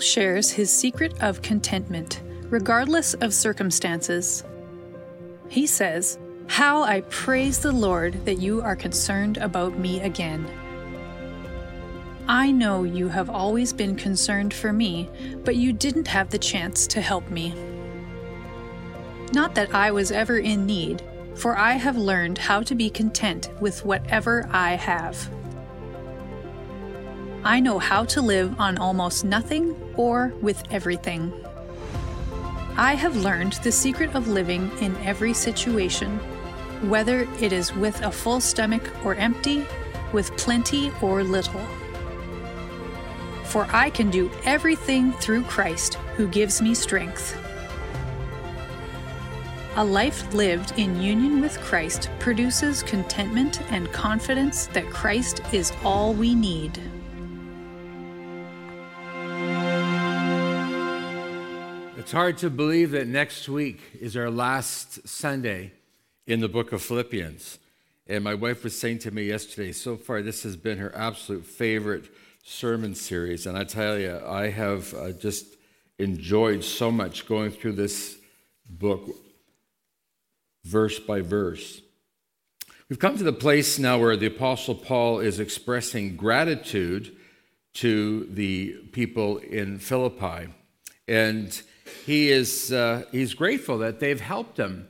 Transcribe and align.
Shares 0.00 0.50
his 0.50 0.72
secret 0.72 1.20
of 1.22 1.42
contentment, 1.42 2.22
regardless 2.50 3.14
of 3.14 3.34
circumstances. 3.34 4.44
He 5.48 5.66
says, 5.66 6.18
How 6.46 6.82
I 6.82 7.00
praise 7.02 7.58
the 7.58 7.72
Lord 7.72 8.24
that 8.24 8.38
you 8.38 8.62
are 8.62 8.76
concerned 8.76 9.38
about 9.38 9.78
me 9.78 10.00
again. 10.00 10.46
I 12.28 12.50
know 12.52 12.84
you 12.84 13.08
have 13.08 13.30
always 13.30 13.72
been 13.72 13.96
concerned 13.96 14.52
for 14.52 14.72
me, 14.72 15.08
but 15.44 15.56
you 15.56 15.72
didn't 15.72 16.08
have 16.08 16.28
the 16.28 16.38
chance 16.38 16.86
to 16.88 17.00
help 17.00 17.28
me. 17.30 17.54
Not 19.32 19.54
that 19.54 19.74
I 19.74 19.90
was 19.90 20.12
ever 20.12 20.38
in 20.38 20.66
need, 20.66 21.02
for 21.34 21.56
I 21.56 21.72
have 21.72 21.96
learned 21.96 22.38
how 22.38 22.62
to 22.62 22.74
be 22.74 22.90
content 22.90 23.50
with 23.60 23.84
whatever 23.84 24.48
I 24.50 24.72
have. 24.72 25.30
I 27.48 27.60
know 27.60 27.78
how 27.78 28.04
to 28.04 28.20
live 28.20 28.60
on 28.60 28.76
almost 28.76 29.24
nothing 29.24 29.74
or 29.96 30.34
with 30.42 30.62
everything. 30.70 31.32
I 32.76 32.94
have 32.94 33.16
learned 33.16 33.54
the 33.54 33.72
secret 33.72 34.14
of 34.14 34.28
living 34.28 34.70
in 34.82 34.94
every 34.98 35.32
situation, 35.32 36.18
whether 36.90 37.20
it 37.40 37.54
is 37.54 37.74
with 37.74 38.02
a 38.02 38.12
full 38.12 38.40
stomach 38.42 38.82
or 39.02 39.14
empty, 39.14 39.64
with 40.12 40.36
plenty 40.36 40.92
or 41.00 41.24
little. 41.24 41.62
For 43.44 43.66
I 43.70 43.88
can 43.88 44.10
do 44.10 44.30
everything 44.44 45.14
through 45.14 45.44
Christ 45.44 45.94
who 46.18 46.28
gives 46.28 46.60
me 46.60 46.74
strength. 46.74 47.34
A 49.76 49.82
life 49.82 50.34
lived 50.34 50.78
in 50.78 51.00
union 51.00 51.40
with 51.40 51.58
Christ 51.60 52.10
produces 52.18 52.82
contentment 52.82 53.62
and 53.72 53.90
confidence 53.90 54.66
that 54.74 54.90
Christ 54.90 55.40
is 55.50 55.72
all 55.82 56.12
we 56.12 56.34
need. 56.34 56.78
It's 62.08 62.14
hard 62.14 62.38
to 62.38 62.48
believe 62.48 62.92
that 62.92 63.06
next 63.06 63.50
week 63.50 63.82
is 64.00 64.16
our 64.16 64.30
last 64.30 65.06
Sunday 65.06 65.72
in 66.26 66.40
the 66.40 66.48
book 66.48 66.72
of 66.72 66.80
Philippians. 66.80 67.58
And 68.06 68.24
my 68.24 68.32
wife 68.32 68.64
was 68.64 68.80
saying 68.80 69.00
to 69.00 69.10
me 69.10 69.24
yesterday, 69.24 69.72
so 69.72 69.98
far, 69.98 70.22
this 70.22 70.42
has 70.42 70.56
been 70.56 70.78
her 70.78 70.90
absolute 70.96 71.44
favorite 71.44 72.06
sermon 72.42 72.94
series. 72.94 73.46
And 73.46 73.58
I 73.58 73.64
tell 73.64 73.98
you, 73.98 74.22
I 74.26 74.48
have 74.48 74.94
uh, 74.94 75.12
just 75.12 75.56
enjoyed 75.98 76.64
so 76.64 76.90
much 76.90 77.26
going 77.26 77.50
through 77.50 77.72
this 77.72 78.16
book 78.70 79.06
verse 80.64 80.98
by 80.98 81.20
verse. 81.20 81.82
We've 82.88 82.98
come 82.98 83.18
to 83.18 83.24
the 83.24 83.34
place 83.34 83.78
now 83.78 83.98
where 83.98 84.16
the 84.16 84.28
Apostle 84.28 84.76
Paul 84.76 85.20
is 85.20 85.38
expressing 85.38 86.16
gratitude 86.16 87.14
to 87.74 88.26
the 88.30 88.78
people 88.92 89.36
in 89.36 89.78
Philippi. 89.78 90.54
And 91.06 91.62
he 92.06 92.30
is 92.30 92.72
uh, 92.72 93.04
he's 93.12 93.34
grateful 93.34 93.78
that 93.78 94.00
they've 94.00 94.20
helped 94.20 94.58
him 94.58 94.88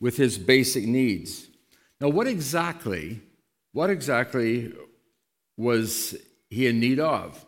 with 0.00 0.16
his 0.16 0.38
basic 0.38 0.86
needs. 0.86 1.48
Now, 2.00 2.08
what 2.08 2.26
exactly, 2.26 3.22
what 3.72 3.90
exactly 3.90 4.72
was 5.56 6.16
he 6.50 6.66
in 6.66 6.80
need 6.80 7.00
of? 7.00 7.44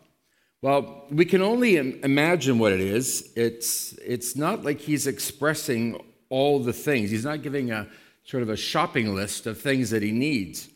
Well, 0.61 1.05
we 1.09 1.25
can 1.25 1.41
only 1.41 1.77
imagine 1.77 2.59
what 2.59 2.73
it 2.73 2.81
is. 2.81 3.31
It's, 3.35 3.93
it's 3.93 4.35
not 4.35 4.65
like 4.65 4.79
he's 4.79 5.07
expressing 5.07 6.01
all 6.29 6.59
the 6.59 6.73
things. 6.73 7.11
He's 7.11 7.23
not 7.23 7.43
giving 7.43 7.71
a 7.71 7.87
sort 8.23 8.43
of 8.43 8.49
a 8.49 8.57
shopping 8.57 9.15
list 9.15 9.47
of 9.47 9.59
things 9.59 9.89
that 9.91 10.03
he 10.03 10.11
needs. 10.11 10.67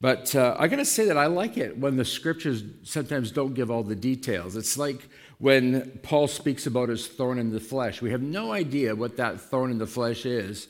But 0.00 0.34
uh, 0.34 0.56
I 0.58 0.68
got 0.68 0.76
to 0.76 0.84
say 0.84 1.06
that 1.06 1.16
I 1.16 1.26
like 1.26 1.56
it 1.56 1.78
when 1.78 1.96
the 1.96 2.04
scriptures 2.04 2.62
sometimes 2.82 3.30
don't 3.30 3.54
give 3.54 3.70
all 3.70 3.82
the 3.82 3.96
details. 3.96 4.56
It's 4.56 4.76
like 4.76 5.08
when 5.42 5.98
Paul 6.04 6.28
speaks 6.28 6.66
about 6.66 6.88
his 6.88 7.08
thorn 7.08 7.36
in 7.36 7.50
the 7.50 7.58
flesh. 7.58 8.00
We 8.00 8.12
have 8.12 8.22
no 8.22 8.52
idea 8.52 8.94
what 8.94 9.16
that 9.16 9.40
thorn 9.40 9.72
in 9.72 9.78
the 9.78 9.88
flesh 9.88 10.24
is. 10.24 10.68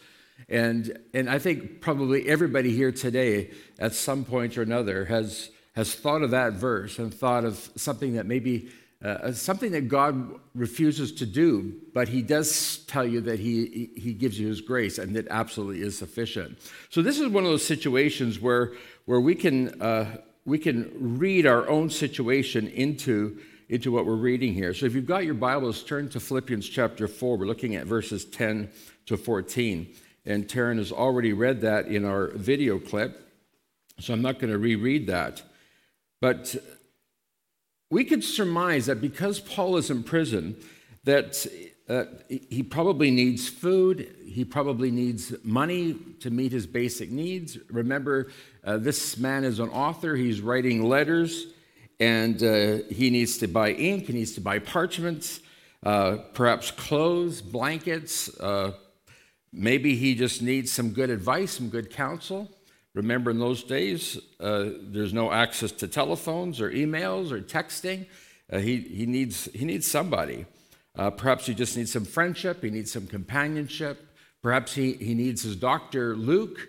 And, 0.49 0.99
and 1.13 1.29
I 1.29 1.39
think 1.39 1.83
probably 1.83 2.27
everybody 2.27 2.75
here 2.75 2.91
today, 2.91 3.51
at 3.79 3.93
some 3.93 4.25
point 4.25 4.57
or 4.57 4.63
another, 4.63 5.05
has, 5.05 5.51
has 5.77 5.95
thought 5.95 6.23
of 6.23 6.31
that 6.31 6.55
verse 6.55 6.99
and 6.99 7.13
thought 7.13 7.45
of 7.45 7.71
something 7.77 8.15
that 8.15 8.25
maybe 8.25 8.71
uh, 9.05 9.33
something 9.33 9.73
that 9.73 9.89
God 9.89 10.41
refuses 10.55 11.13
to 11.17 11.27
do, 11.27 11.75
but 11.93 12.09
He 12.09 12.23
does 12.23 12.79
tell 12.87 13.05
you 13.05 13.21
that 13.23 13.41
he, 13.41 13.91
he 13.95 14.15
gives 14.15 14.41
you 14.41 14.47
His 14.47 14.63
grace, 14.63 14.97
and 14.97 15.15
it 15.19 15.27
absolutely 15.29 15.83
is 15.83 15.99
sufficient. 15.99 16.57
So, 16.89 17.03
this 17.03 17.19
is 17.19 17.29
one 17.29 17.45
of 17.45 17.51
those 17.51 17.67
situations 17.67 18.41
where, 18.41 18.73
where 19.05 19.21
we, 19.21 19.35
can, 19.35 19.83
uh, 19.83 20.19
we 20.47 20.59
can 20.59 21.19
read 21.19 21.47
our 21.47 21.69
own 21.69 21.91
situation 21.91 22.69
into 22.69 23.39
into 23.73 23.91
what 23.91 24.05
we're 24.05 24.15
reading 24.15 24.53
here. 24.53 24.75
So 24.75 24.85
if 24.85 24.95
you've 24.95 25.07
got 25.07 25.25
your 25.25 25.33
Bibles, 25.33 25.83
turn 25.83 26.11
to 26.11 26.21
Philippians 26.21 26.69
chapter 26.69 27.09
4. 27.09 27.39
We're 27.39 27.47
looking 27.47 27.75
at 27.75 27.87
verses 27.87 28.27
10 28.27 28.71
to 29.07 29.17
14. 29.17 29.95
And 30.27 30.47
Taryn 30.47 30.77
has 30.77 30.93
already 30.93 31.33
read 31.33 31.63
that 31.63 31.87
in 31.87 32.05
our 32.05 32.33
video 32.35 32.79
clip, 32.79 33.33
so 33.99 34.13
I'm 34.13 34.21
not 34.21 34.39
going 34.39 34.53
to 34.53 34.59
reread 34.59 35.07
that. 35.07 35.41
But 36.21 36.55
we 37.91 38.05
could 38.05 38.23
surmise 38.23 38.87
that 38.87 39.01
because 39.01 39.41
Paul 39.41 39.79
is 39.79 39.91
in 39.91 40.03
prison, 40.03 40.55
that 41.05 41.47
uh, 41.89 42.05
he 42.29 42.63
probably 42.63 43.11
needs 43.11 43.49
food, 43.49 44.15
he 44.23 44.45
probably 44.45 44.91
needs 44.91 45.33
money 45.43 45.95
to 46.21 46.29
meet 46.29 46.53
his 46.53 46.67
basic 46.67 47.11
needs. 47.11 47.57
Remember, 47.71 48.31
uh, 48.65 48.77
this 48.77 49.17
man 49.17 49.45
is 49.45 49.61
an 49.61 49.71
author, 49.71 50.15
he's 50.15 50.43
writing 50.43 50.87
letters 50.87 51.47
and 52.03 52.43
uh, 52.43 52.79
he 52.91 53.11
needs 53.11 53.39
to 53.39 53.47
buy 53.47 53.71
ink, 53.71 54.07
he 54.07 54.13
needs 54.13 54.33
to 54.33 54.41
buy 54.41 54.59
parchments, 54.59 55.39
uh, 55.85 56.17
perhaps 56.35 56.73
clothes, 56.73 57.41
blankets. 57.41 58.29
Uh, 58.41 58.73
maybe 59.53 59.95
he 59.95 60.17
just 60.17 60.43
needs 60.43 60.73
some 60.73 60.91
good 60.91 61.11
advice, 61.11 61.53
some 61.53 61.69
good 61.69 61.91
counsel. 61.91 62.51
Remember, 62.95 63.31
in 63.31 63.39
those 63.39 63.63
days, 63.63 64.19
uh, 64.41 64.71
there's 64.81 65.13
no 65.13 65.31
access 65.31 65.71
to 65.71 65.87
telephones 65.87 66.61
or 66.61 66.73
emails 66.73 67.31
or 67.31 67.41
texting. 67.41 68.07
Uh, 68.53 68.59
he, 68.59 68.79
he, 68.81 69.07
needs, 69.07 69.49
he 69.55 69.65
needs 69.65 69.89
somebody. 69.89 70.45
Uh, 70.97 71.09
perhaps 71.09 71.47
he 71.47 71.55
just 71.55 71.77
needs 71.77 71.93
some 71.93 72.05
friendship, 72.05 72.65
he 72.65 72.71
needs 72.71 72.91
some 72.91 73.07
companionship. 73.07 74.09
Perhaps 74.43 74.75
he, 74.75 74.95
he 74.95 75.15
needs 75.15 75.43
his 75.43 75.55
doctor, 75.55 76.17
Luke. 76.17 76.69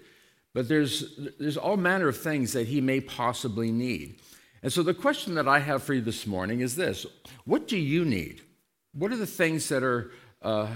But 0.54 0.68
there's, 0.68 1.18
there's 1.40 1.58
all 1.58 1.78
manner 1.78 2.08
of 2.08 2.18
things 2.18 2.54
that 2.54 2.68
he 2.68 2.82
may 2.82 3.02
possibly 3.02 3.72
need. 3.72 4.20
And 4.64 4.72
so 4.72 4.82
the 4.82 4.94
question 4.94 5.36
that 5.36 5.48
I 5.48 5.60
have 5.60 5.84
for 5.84 5.94
you 5.94 6.02
this 6.02 6.26
morning 6.26 6.62
is 6.62 6.76
this 6.76 7.06
What 7.46 7.68
do 7.68 7.78
you 7.78 8.06
need? 8.06 8.42
What 8.94 9.12
are 9.12 9.18
the 9.18 9.28
things 9.28 9.68
that 9.70 9.84
are, 9.84 10.12
uh, 10.42 10.70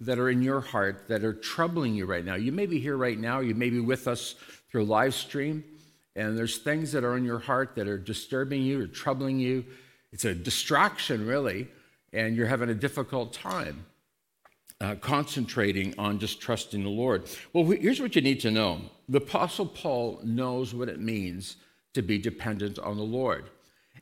that 0.00 0.18
are 0.18 0.30
in 0.30 0.40
your 0.40 0.60
heart 0.60 1.08
that 1.08 1.24
are 1.24 1.34
troubling 1.34 1.94
you 1.94 2.06
right 2.06 2.24
now? 2.24 2.36
You 2.36 2.52
may 2.52 2.66
be 2.66 2.78
here 2.78 2.96
right 2.96 3.18
now, 3.18 3.40
you 3.40 3.54
may 3.54 3.70
be 3.70 3.80
with 3.80 4.06
us 4.06 4.36
through 4.70 4.84
live 4.84 5.14
stream, 5.14 5.64
and 6.14 6.38
there's 6.38 6.58
things 6.58 6.92
that 6.92 7.02
are 7.02 7.16
in 7.16 7.24
your 7.24 7.40
heart 7.40 7.74
that 7.74 7.88
are 7.88 7.98
disturbing 7.98 8.62
you 8.62 8.82
or 8.82 8.86
troubling 8.86 9.40
you. 9.40 9.64
It's 10.12 10.24
a 10.24 10.34
distraction, 10.34 11.26
really, 11.26 11.66
and 12.12 12.36
you're 12.36 12.46
having 12.46 12.70
a 12.70 12.74
difficult 12.74 13.32
time. 13.32 13.84
Uh, 14.80 14.96
concentrating 14.96 15.94
on 15.98 16.18
just 16.18 16.40
trusting 16.40 16.82
the 16.82 16.90
Lord. 16.90 17.24
Well, 17.52 17.64
here's 17.64 18.00
what 18.00 18.16
you 18.16 18.20
need 18.20 18.40
to 18.40 18.50
know 18.50 18.80
the 19.08 19.18
Apostle 19.18 19.66
Paul 19.66 20.20
knows 20.24 20.74
what 20.74 20.88
it 20.88 21.00
means 21.00 21.56
to 21.94 22.02
be 22.02 22.18
dependent 22.18 22.78
on 22.78 22.96
the 22.96 23.02
Lord. 23.02 23.46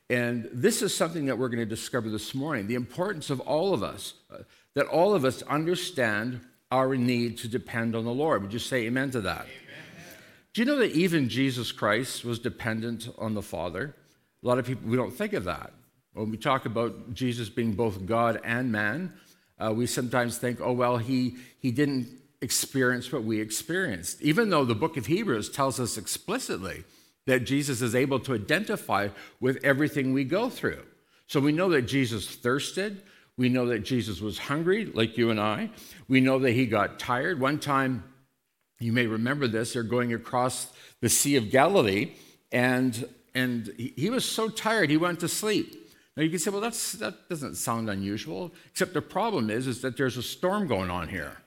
And 0.09 0.49
this 0.51 0.81
is 0.81 0.95
something 0.95 1.25
that 1.25 1.37
we're 1.37 1.49
going 1.49 1.59
to 1.59 1.65
discover 1.65 2.09
this 2.09 2.35
morning 2.35 2.67
the 2.67 2.75
importance 2.75 3.29
of 3.29 3.39
all 3.39 3.73
of 3.73 3.81
us, 3.81 4.13
uh, 4.31 4.39
that 4.75 4.85
all 4.87 5.15
of 5.15 5.25
us 5.25 5.41
understand 5.43 6.41
our 6.71 6.95
need 6.95 7.37
to 7.39 7.47
depend 7.47 7.95
on 7.95 8.03
the 8.03 8.13
Lord. 8.13 8.41
Would 8.41 8.53
you 8.53 8.59
say 8.59 8.85
amen 8.85 9.11
to 9.11 9.21
that? 9.21 9.41
Amen. 9.41 10.17
Do 10.53 10.61
you 10.61 10.65
know 10.65 10.77
that 10.77 10.91
even 10.91 11.29
Jesus 11.29 11.71
Christ 11.71 12.25
was 12.25 12.39
dependent 12.39 13.07
on 13.17 13.33
the 13.33 13.41
Father? 13.41 13.95
A 14.43 14.47
lot 14.47 14.59
of 14.59 14.65
people, 14.65 14.89
we 14.89 14.97
don't 14.97 15.15
think 15.15 15.33
of 15.33 15.45
that. 15.45 15.71
When 16.13 16.29
we 16.29 16.37
talk 16.37 16.65
about 16.65 17.13
Jesus 17.13 17.49
being 17.49 17.73
both 17.73 18.05
God 18.05 18.39
and 18.43 18.71
man, 18.71 19.13
uh, 19.59 19.73
we 19.73 19.87
sometimes 19.87 20.37
think, 20.37 20.59
oh, 20.61 20.73
well, 20.73 20.97
he, 20.97 21.37
he 21.59 21.71
didn't 21.71 22.07
experience 22.41 23.11
what 23.11 23.23
we 23.23 23.39
experienced. 23.39 24.21
Even 24.21 24.49
though 24.49 24.65
the 24.65 24.75
book 24.75 24.97
of 24.97 25.05
Hebrews 25.05 25.49
tells 25.49 25.79
us 25.79 25.97
explicitly 25.97 26.83
that 27.25 27.45
Jesus 27.45 27.81
is 27.81 27.95
able 27.95 28.19
to 28.21 28.33
identify 28.33 29.09
with 29.39 29.63
everything 29.63 30.13
we 30.13 30.23
go 30.23 30.49
through. 30.49 30.83
So 31.27 31.39
we 31.39 31.51
know 31.51 31.69
that 31.69 31.83
Jesus 31.83 32.27
thirsted. 32.27 33.03
We 33.37 33.49
know 33.49 33.65
that 33.67 33.79
Jesus 33.79 34.21
was 34.21 34.37
hungry, 34.37 34.85
like 34.85 35.17
you 35.17 35.31
and 35.31 35.39
I. 35.39 35.69
We 36.07 36.21
know 36.21 36.39
that 36.39 36.51
he 36.51 36.65
got 36.65 36.99
tired. 36.99 37.39
One 37.39 37.59
time, 37.59 38.03
you 38.79 38.91
may 38.91 39.07
remember 39.07 39.47
this, 39.47 39.73
they're 39.73 39.83
going 39.83 40.13
across 40.13 40.71
the 41.01 41.09
Sea 41.09 41.37
of 41.37 41.49
Galilee, 41.49 42.11
and, 42.51 43.07
and 43.33 43.73
he 43.77 44.09
was 44.09 44.25
so 44.25 44.49
tired 44.49 44.89
he 44.89 44.97
went 44.97 45.21
to 45.21 45.27
sleep. 45.27 45.91
Now 46.15 46.23
you 46.23 46.29
can 46.29 46.37
say, 46.37 46.51
well, 46.51 46.61
that's, 46.61 46.91
that 46.93 47.27
doesn't 47.29 47.55
sound 47.55 47.89
unusual, 47.89 48.53
except 48.69 48.93
the 48.93 49.01
problem 49.01 49.49
is, 49.49 49.65
is 49.65 49.81
that 49.81 49.97
there's 49.97 50.17
a 50.17 50.23
storm 50.23 50.67
going 50.67 50.91
on 50.91 51.07
here. 51.07 51.37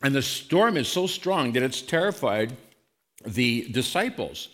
And 0.00 0.14
the 0.14 0.22
storm 0.22 0.76
is 0.76 0.88
so 0.88 1.06
strong 1.06 1.52
that 1.52 1.62
it's 1.62 1.82
terrified 1.82 2.56
the 3.26 3.68
disciples, 3.70 4.48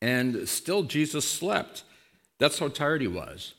and 0.00 0.48
still 0.48 0.82
Jesus 0.82 1.28
slept. 1.28 1.84
That's 2.38 2.58
how 2.58 2.68
tired 2.68 3.00
he 3.00 3.08
was. 3.08 3.54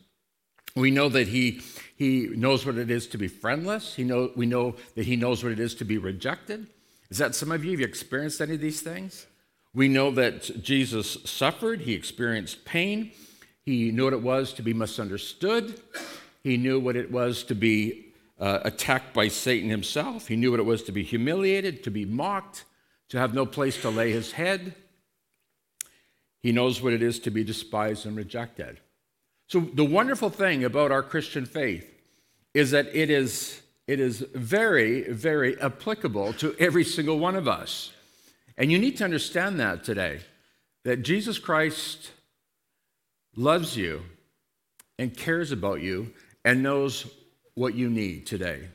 We 0.75 0.89
know 0.89 1.09
that 1.09 1.27
he, 1.27 1.61
he 1.97 2.27
knows 2.27 2.65
what 2.65 2.77
it 2.77 2.89
is 2.89 3.07
to 3.07 3.17
be 3.17 3.27
friendless. 3.27 3.95
He 3.95 4.03
know, 4.03 4.31
we 4.35 4.45
know 4.45 4.75
that 4.95 5.05
he 5.05 5.15
knows 5.15 5.43
what 5.43 5.51
it 5.51 5.59
is 5.59 5.75
to 5.75 5.85
be 5.85 5.97
rejected. 5.97 6.67
Is 7.09 7.17
that 7.17 7.35
some 7.35 7.51
of 7.51 7.65
you? 7.65 7.71
Have 7.71 7.81
you 7.81 7.85
experienced 7.85 8.39
any 8.41 8.55
of 8.55 8.61
these 8.61 8.81
things? 8.81 9.27
We 9.73 9.87
know 9.87 10.11
that 10.11 10.61
Jesus 10.61 11.17
suffered, 11.25 11.81
he 11.81 11.93
experienced 11.93 12.65
pain, 12.65 13.11
he 13.63 13.91
knew 13.91 14.05
what 14.05 14.13
it 14.13 14.21
was 14.21 14.51
to 14.53 14.61
be 14.61 14.73
misunderstood, 14.73 15.79
he 16.43 16.57
knew 16.57 16.77
what 16.77 16.97
it 16.97 17.09
was 17.09 17.43
to 17.43 17.55
be 17.55 18.07
uh, 18.37 18.59
attacked 18.63 19.13
by 19.13 19.29
Satan 19.29 19.69
himself, 19.69 20.27
he 20.27 20.35
knew 20.35 20.51
what 20.51 20.59
it 20.59 20.65
was 20.65 20.83
to 20.83 20.91
be 20.91 21.03
humiliated, 21.03 21.83
to 21.83 21.91
be 21.91 22.03
mocked, 22.03 22.65
to 23.11 23.19
have 23.19 23.33
no 23.33 23.45
place 23.45 23.79
to 23.81 23.89
lay 23.89 24.11
his 24.11 24.31
head. 24.31 24.73
He 26.39 26.51
knows 26.51 26.81
what 26.81 26.93
it 26.93 27.03
is 27.03 27.19
to 27.19 27.29
be 27.29 27.43
despised 27.43 28.05
and 28.05 28.15
rejected. 28.15 28.79
So, 29.47 29.59
the 29.59 29.85
wonderful 29.85 30.29
thing 30.29 30.63
about 30.63 30.91
our 30.91 31.03
Christian 31.03 31.45
faith 31.45 31.93
is 32.53 32.71
that 32.71 32.87
it 32.95 33.09
is, 33.09 33.61
it 33.85 33.99
is 33.99 34.19
very, 34.33 35.03
very 35.11 35.59
applicable 35.59 36.33
to 36.33 36.55
every 36.57 36.85
single 36.85 37.19
one 37.19 37.35
of 37.35 37.49
us. 37.49 37.91
And 38.57 38.71
you 38.71 38.79
need 38.79 38.95
to 38.97 39.03
understand 39.03 39.59
that 39.59 39.83
today 39.83 40.21
that 40.85 41.03
Jesus 41.03 41.37
Christ 41.37 42.11
loves 43.35 43.75
you 43.75 44.03
and 44.97 45.15
cares 45.15 45.51
about 45.51 45.81
you 45.81 46.13
and 46.45 46.63
knows 46.63 47.07
what 47.55 47.75
you 47.75 47.89
need 47.89 48.25
today. 48.25 48.69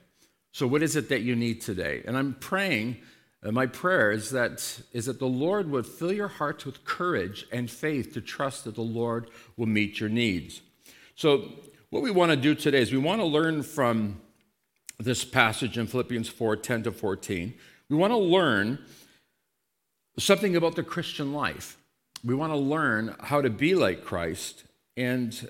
So, 0.52 0.66
what 0.66 0.82
is 0.82 0.94
it 0.94 1.08
that 1.08 1.22
you 1.22 1.34
need 1.34 1.62
today? 1.62 2.02
And 2.06 2.18
I'm 2.18 2.34
praying, 2.34 2.98
uh, 3.46 3.52
my 3.52 3.66
prayer 3.66 4.10
is 4.10 4.30
that, 4.30 4.80
is 4.92 5.06
that 5.06 5.20
the 5.20 5.26
Lord 5.26 5.70
would 5.70 5.86
fill 5.86 6.12
your 6.12 6.28
hearts 6.28 6.66
with 6.66 6.84
courage 6.84 7.46
and 7.52 7.70
faith 7.70 8.12
to 8.14 8.20
trust 8.20 8.64
that 8.64 8.74
the 8.74 8.82
Lord 8.82 9.30
will 9.56 9.66
meet 9.66 10.00
your 10.00 10.08
needs. 10.08 10.62
So, 11.14 11.52
what 11.90 12.02
we 12.02 12.10
want 12.10 12.30
to 12.30 12.36
do 12.36 12.54
today 12.56 12.80
is 12.80 12.90
we 12.90 12.98
want 12.98 13.20
to 13.20 13.26
learn 13.26 13.62
from 13.62 14.20
this 14.98 15.24
passage 15.24 15.78
in 15.78 15.86
Philippians 15.86 16.28
4 16.28 16.56
10 16.56 16.82
to 16.84 16.92
14. 16.92 17.54
We 17.88 17.96
want 17.96 18.12
to 18.12 18.18
learn 18.18 18.80
something 20.18 20.56
about 20.56 20.74
the 20.74 20.82
Christian 20.82 21.32
life. 21.32 21.78
We 22.24 22.34
want 22.34 22.52
to 22.52 22.58
learn 22.58 23.14
how 23.20 23.40
to 23.40 23.50
be 23.50 23.76
like 23.76 24.04
Christ. 24.04 24.64
And 24.96 25.48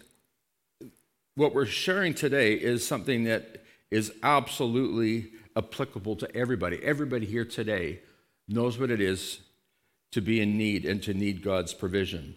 what 1.35 1.55
we're 1.55 1.65
sharing 1.65 2.13
today 2.13 2.55
is 2.55 2.87
something 2.87 3.25
that 3.25 3.65
is 3.91 4.13
absolutely 4.23 5.31
applicable 5.57 6.17
to 6.17 6.37
everybody. 6.37 6.79
Everybody 6.83 7.27
here 7.27 7.45
today 7.45 8.01
knows 8.47 8.79
what 8.79 8.91
it 8.91 9.01
is 9.01 9.41
to 10.13 10.21
be 10.21 10.41
in 10.41 10.57
need 10.57 10.85
and 10.85 11.03
to 11.03 11.15
need 11.15 11.43
God's 11.43 11.75
provision. 11.75 12.37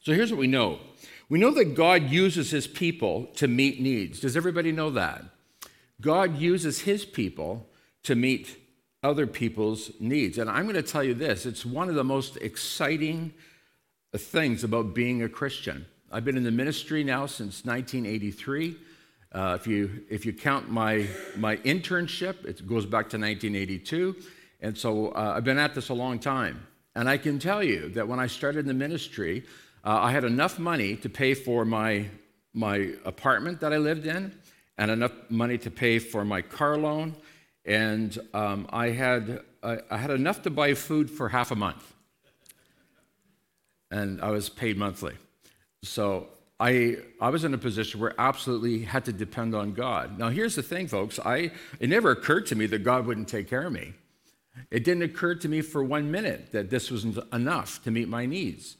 So 0.00 0.12
here's 0.12 0.30
what 0.30 0.40
we 0.40 0.46
know 0.46 0.78
we 1.28 1.38
know 1.38 1.52
that 1.52 1.74
God 1.74 2.10
uses 2.10 2.50
his 2.50 2.66
people 2.66 3.26
to 3.36 3.48
meet 3.48 3.80
needs. 3.80 4.20
Does 4.20 4.36
everybody 4.36 4.70
know 4.70 4.90
that? 4.90 5.24
God 6.00 6.36
uses 6.38 6.80
his 6.80 7.04
people 7.04 7.68
to 8.02 8.14
meet 8.14 8.58
other 9.02 9.26
people's 9.26 9.90
needs. 9.98 10.38
And 10.38 10.50
I'm 10.50 10.64
going 10.64 10.74
to 10.74 10.82
tell 10.82 11.02
you 11.02 11.14
this 11.14 11.46
it's 11.46 11.64
one 11.64 11.88
of 11.88 11.94
the 11.94 12.04
most 12.04 12.36
exciting 12.36 13.32
things 14.14 14.62
about 14.62 14.94
being 14.94 15.22
a 15.22 15.28
Christian. 15.28 15.86
I've 16.10 16.24
been 16.24 16.36
in 16.36 16.44
the 16.44 16.50
ministry 16.50 17.02
now 17.02 17.26
since 17.26 17.64
1983. 17.64 18.76
Uh, 19.32 19.56
if, 19.58 19.66
you, 19.66 20.04
if 20.10 20.26
you 20.26 20.32
count 20.32 20.70
my, 20.70 21.06
my 21.36 21.56
internship, 21.58 22.44
it 22.44 22.66
goes 22.66 22.84
back 22.84 23.08
to 23.08 23.18
1982. 23.18 24.16
And 24.60 24.76
so 24.76 25.08
uh, 25.08 25.34
I've 25.36 25.44
been 25.44 25.58
at 25.58 25.74
this 25.74 25.88
a 25.88 25.94
long 25.94 26.18
time. 26.18 26.66
And 26.94 27.08
I 27.08 27.16
can 27.16 27.38
tell 27.38 27.62
you 27.62 27.88
that 27.90 28.06
when 28.06 28.20
I 28.20 28.26
started 28.26 28.60
in 28.60 28.66
the 28.66 28.74
ministry, 28.74 29.44
uh, 29.84 29.98
I 30.02 30.12
had 30.12 30.24
enough 30.24 30.58
money 30.58 30.96
to 30.96 31.08
pay 31.08 31.32
for 31.32 31.64
my, 31.64 32.06
my 32.52 32.92
apartment 33.04 33.60
that 33.60 33.72
I 33.72 33.78
lived 33.78 34.06
in 34.06 34.34
and 34.76 34.90
enough 34.90 35.12
money 35.30 35.56
to 35.58 35.70
pay 35.70 35.98
for 35.98 36.24
my 36.24 36.42
car 36.42 36.76
loan 36.76 37.16
and 37.64 38.18
um, 38.34 38.66
I, 38.70 38.90
had, 38.90 39.40
I, 39.62 39.78
I 39.90 39.96
had 39.96 40.10
enough 40.10 40.42
to 40.42 40.50
buy 40.50 40.74
food 40.74 41.10
for 41.10 41.28
half 41.28 41.50
a 41.50 41.56
month. 41.56 41.94
And 43.90 44.20
I 44.20 44.30
was 44.30 44.48
paid 44.48 44.76
monthly. 44.76 45.14
So 45.82 46.28
I, 46.62 46.98
I 47.20 47.30
was 47.30 47.42
in 47.42 47.54
a 47.54 47.58
position 47.58 47.98
where 47.98 48.14
I 48.16 48.28
absolutely 48.28 48.84
had 48.84 49.04
to 49.06 49.12
depend 49.12 49.52
on 49.52 49.72
God. 49.72 50.16
Now, 50.16 50.28
here's 50.28 50.54
the 50.54 50.62
thing, 50.62 50.86
folks. 50.86 51.18
I, 51.18 51.50
it 51.80 51.90
never 51.90 52.12
occurred 52.12 52.46
to 52.46 52.54
me 52.54 52.66
that 52.66 52.84
God 52.84 53.04
wouldn't 53.04 53.26
take 53.26 53.50
care 53.50 53.66
of 53.66 53.72
me. 53.72 53.94
It 54.70 54.84
didn't 54.84 55.02
occur 55.02 55.34
to 55.34 55.48
me 55.48 55.60
for 55.60 55.82
one 55.82 56.12
minute 56.12 56.52
that 56.52 56.70
this 56.70 56.88
wasn't 56.88 57.18
enough 57.32 57.82
to 57.82 57.90
meet 57.90 58.06
my 58.06 58.26
needs. 58.26 58.76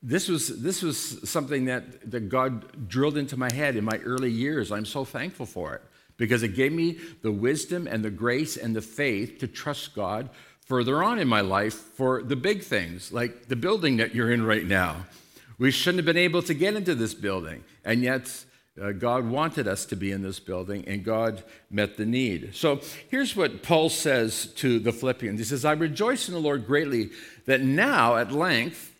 This 0.00 0.28
was, 0.28 0.62
this 0.62 0.80
was 0.80 1.28
something 1.28 1.64
that, 1.64 2.08
that 2.08 2.28
God 2.28 2.88
drilled 2.88 3.16
into 3.16 3.36
my 3.36 3.52
head 3.52 3.74
in 3.74 3.82
my 3.82 3.98
early 4.04 4.30
years. 4.30 4.70
I'm 4.70 4.86
so 4.86 5.04
thankful 5.04 5.46
for 5.46 5.74
it 5.74 5.82
because 6.18 6.44
it 6.44 6.54
gave 6.54 6.72
me 6.72 6.98
the 7.22 7.32
wisdom 7.32 7.88
and 7.88 8.04
the 8.04 8.10
grace 8.10 8.56
and 8.56 8.76
the 8.76 8.82
faith 8.82 9.40
to 9.40 9.48
trust 9.48 9.92
God 9.96 10.30
further 10.66 11.02
on 11.02 11.18
in 11.18 11.26
my 11.26 11.40
life 11.40 11.74
for 11.74 12.22
the 12.22 12.36
big 12.36 12.62
things, 12.62 13.10
like 13.10 13.48
the 13.48 13.56
building 13.56 13.96
that 13.96 14.14
you're 14.14 14.30
in 14.30 14.44
right 14.44 14.64
now. 14.64 15.04
We 15.60 15.70
shouldn't 15.70 15.98
have 15.98 16.06
been 16.06 16.16
able 16.16 16.42
to 16.44 16.54
get 16.54 16.74
into 16.74 16.94
this 16.94 17.12
building, 17.12 17.62
and 17.84 18.02
yet 18.02 18.44
uh, 18.80 18.92
God 18.92 19.28
wanted 19.28 19.68
us 19.68 19.84
to 19.86 19.96
be 19.96 20.10
in 20.10 20.22
this 20.22 20.40
building, 20.40 20.84
and 20.86 21.04
God 21.04 21.44
met 21.70 21.98
the 21.98 22.06
need. 22.06 22.54
So 22.54 22.80
here's 23.10 23.36
what 23.36 23.62
Paul 23.62 23.90
says 23.90 24.46
to 24.56 24.78
the 24.78 24.90
Philippians 24.90 25.38
He 25.38 25.44
says, 25.44 25.66
I 25.66 25.72
rejoice 25.72 26.28
in 26.28 26.34
the 26.34 26.40
Lord 26.40 26.66
greatly 26.66 27.10
that 27.44 27.60
now, 27.60 28.16
at 28.16 28.32
length, 28.32 28.94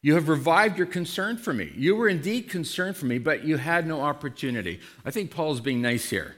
you 0.00 0.14
have 0.14 0.30
revived 0.30 0.78
your 0.78 0.86
concern 0.86 1.36
for 1.36 1.52
me. 1.52 1.70
You 1.76 1.94
were 1.94 2.08
indeed 2.08 2.48
concerned 2.48 2.96
for 2.96 3.04
me, 3.04 3.18
but 3.18 3.44
you 3.44 3.58
had 3.58 3.86
no 3.86 4.00
opportunity. 4.00 4.80
I 5.04 5.10
think 5.10 5.30
Paul's 5.30 5.60
being 5.60 5.82
nice 5.82 6.08
here. 6.08 6.36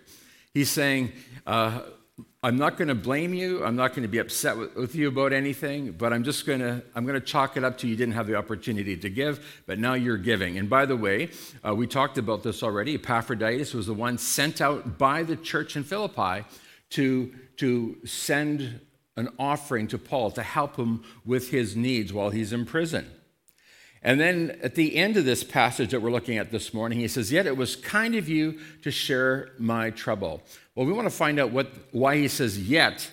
He's 0.52 0.68
saying, 0.68 1.12
uh, 1.46 1.82
I'm 2.44 2.56
not 2.56 2.76
going 2.76 2.88
to 2.88 2.94
blame 2.94 3.34
you. 3.34 3.64
I'm 3.64 3.76
not 3.76 3.90
going 3.90 4.02
to 4.02 4.08
be 4.08 4.18
upset 4.18 4.58
with, 4.58 4.74
with 4.74 4.94
you 4.94 5.08
about 5.08 5.32
anything, 5.32 5.92
but 5.92 6.12
I'm 6.12 6.24
just 6.24 6.44
going 6.44 6.58
to 6.58 6.82
I'm 6.94 7.06
going 7.06 7.18
to 7.18 7.24
chalk 7.24 7.56
it 7.56 7.64
up 7.64 7.78
to 7.78 7.88
you 7.88 7.96
didn't 7.96 8.14
have 8.14 8.26
the 8.26 8.34
opportunity 8.34 8.96
to 8.96 9.08
give, 9.08 9.62
but 9.66 9.78
now 9.78 9.94
you're 9.94 10.18
giving. 10.18 10.58
And 10.58 10.68
by 10.68 10.84
the 10.84 10.96
way, 10.96 11.30
uh, 11.66 11.74
we 11.74 11.86
talked 11.86 12.18
about 12.18 12.42
this 12.42 12.62
already. 12.62 12.94
Epaphroditus 12.94 13.74
was 13.74 13.86
the 13.86 13.94
one 13.94 14.18
sent 14.18 14.60
out 14.60 14.98
by 14.98 15.22
the 15.22 15.36
church 15.36 15.76
in 15.76 15.84
Philippi 15.84 16.44
to 16.90 17.32
to 17.58 17.96
send 18.04 18.80
an 19.16 19.28
offering 19.38 19.86
to 19.88 19.98
Paul 19.98 20.30
to 20.32 20.42
help 20.42 20.76
him 20.76 21.04
with 21.24 21.50
his 21.50 21.76
needs 21.76 22.12
while 22.12 22.30
he's 22.30 22.52
in 22.52 22.66
prison. 22.66 23.06
And 24.04 24.18
then 24.18 24.58
at 24.62 24.74
the 24.74 24.96
end 24.96 25.16
of 25.16 25.24
this 25.24 25.44
passage 25.44 25.90
that 25.90 26.02
we're 26.02 26.10
looking 26.10 26.36
at 26.36 26.50
this 26.50 26.74
morning, 26.74 26.98
he 26.98 27.06
says, 27.06 27.30
Yet 27.30 27.46
it 27.46 27.56
was 27.56 27.76
kind 27.76 28.16
of 28.16 28.28
you 28.28 28.58
to 28.82 28.90
share 28.90 29.50
my 29.58 29.90
trouble. 29.90 30.42
Well, 30.74 30.86
we 30.86 30.92
want 30.92 31.06
to 31.06 31.14
find 31.14 31.38
out 31.38 31.52
what, 31.52 31.70
why 31.92 32.16
he 32.16 32.28
says, 32.28 32.58
Yet, 32.58 33.10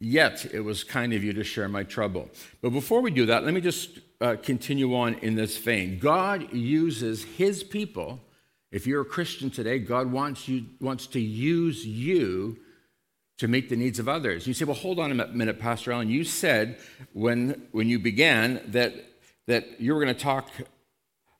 yet 0.00 0.46
it 0.52 0.60
was 0.60 0.84
kind 0.84 1.12
of 1.12 1.24
you 1.24 1.32
to 1.32 1.44
share 1.44 1.68
my 1.68 1.82
trouble. 1.82 2.28
But 2.60 2.70
before 2.70 3.00
we 3.00 3.10
do 3.10 3.26
that, 3.26 3.44
let 3.44 3.54
me 3.54 3.60
just 3.60 3.98
uh, 4.20 4.36
continue 4.42 4.94
on 4.94 5.14
in 5.14 5.34
this 5.34 5.56
vein. 5.56 5.98
God 5.98 6.52
uses 6.52 7.24
his 7.24 7.62
people. 7.62 8.20
If 8.70 8.86
you're 8.86 9.02
a 9.02 9.06
Christian 9.06 9.50
today, 9.50 9.78
God 9.78 10.10
wants, 10.10 10.48
you, 10.48 10.66
wants 10.80 11.06
to 11.08 11.20
use 11.20 11.86
you 11.86 12.58
to 13.38 13.48
meet 13.48 13.68
the 13.68 13.76
needs 13.76 13.98
of 13.98 14.08
others. 14.08 14.46
You 14.46 14.54
say, 14.54 14.64
Well, 14.64 14.74
hold 14.74 14.98
on 14.98 15.10
a 15.10 15.26
minute, 15.28 15.58
Pastor 15.58 15.92
Allen. 15.92 16.10
You 16.10 16.24
said 16.24 16.78
when, 17.12 17.66
when 17.72 17.88
you 17.88 17.98
began 17.98 18.60
that 18.68 18.94
that 19.46 19.80
you 19.80 19.94
were 19.94 20.02
going 20.02 20.14
to 20.14 20.20
talk 20.20 20.48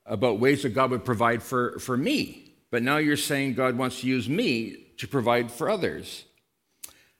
about 0.05 0.39
ways 0.39 0.63
that 0.63 0.69
God 0.69 0.91
would 0.91 1.05
provide 1.05 1.41
for, 1.41 1.79
for 1.79 1.97
me. 1.97 2.53
But 2.71 2.83
now 2.83 2.97
you're 2.97 3.17
saying 3.17 3.55
God 3.55 3.77
wants 3.77 4.01
to 4.01 4.07
use 4.07 4.29
me 4.29 4.84
to 4.97 5.07
provide 5.07 5.51
for 5.51 5.69
others. 5.69 6.25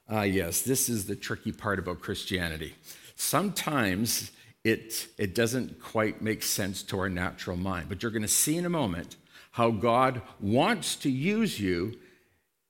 Ah, 0.09 0.19
uh, 0.19 0.23
yes, 0.23 0.61
this 0.61 0.87
is 0.87 1.05
the 1.05 1.15
tricky 1.15 1.51
part 1.51 1.79
about 1.79 1.99
Christianity. 1.99 2.75
Sometimes 3.15 4.31
it, 4.63 5.07
it 5.17 5.33
doesn't 5.35 5.81
quite 5.81 6.21
make 6.21 6.43
sense 6.43 6.83
to 6.83 6.99
our 6.99 7.09
natural 7.09 7.57
mind, 7.57 7.89
but 7.89 8.01
you're 8.01 8.11
going 8.11 8.21
to 8.21 8.27
see 8.27 8.57
in 8.57 8.65
a 8.65 8.69
moment 8.69 9.15
how 9.51 9.71
God 9.71 10.21
wants 10.39 10.95
to 10.97 11.09
use 11.09 11.59
you, 11.59 11.97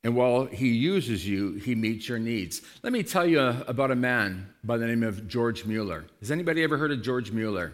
and 0.04 0.16
while 0.16 0.46
He 0.46 0.68
uses 0.70 1.28
you, 1.28 1.54
He 1.54 1.74
meets 1.74 2.08
your 2.08 2.20
needs. 2.20 2.62
Let 2.84 2.94
me 2.94 3.02
tell 3.02 3.26
you 3.26 3.40
about 3.40 3.92
a 3.92 3.96
man 3.96 4.54
by 4.64 4.78
the 4.78 4.86
name 4.86 5.04
of 5.04 5.28
George 5.28 5.66
Mueller. 5.66 6.06
Has 6.20 6.32
anybody 6.32 6.64
ever 6.64 6.78
heard 6.78 6.92
of 6.92 7.02
George 7.02 7.32
Mueller? 7.32 7.74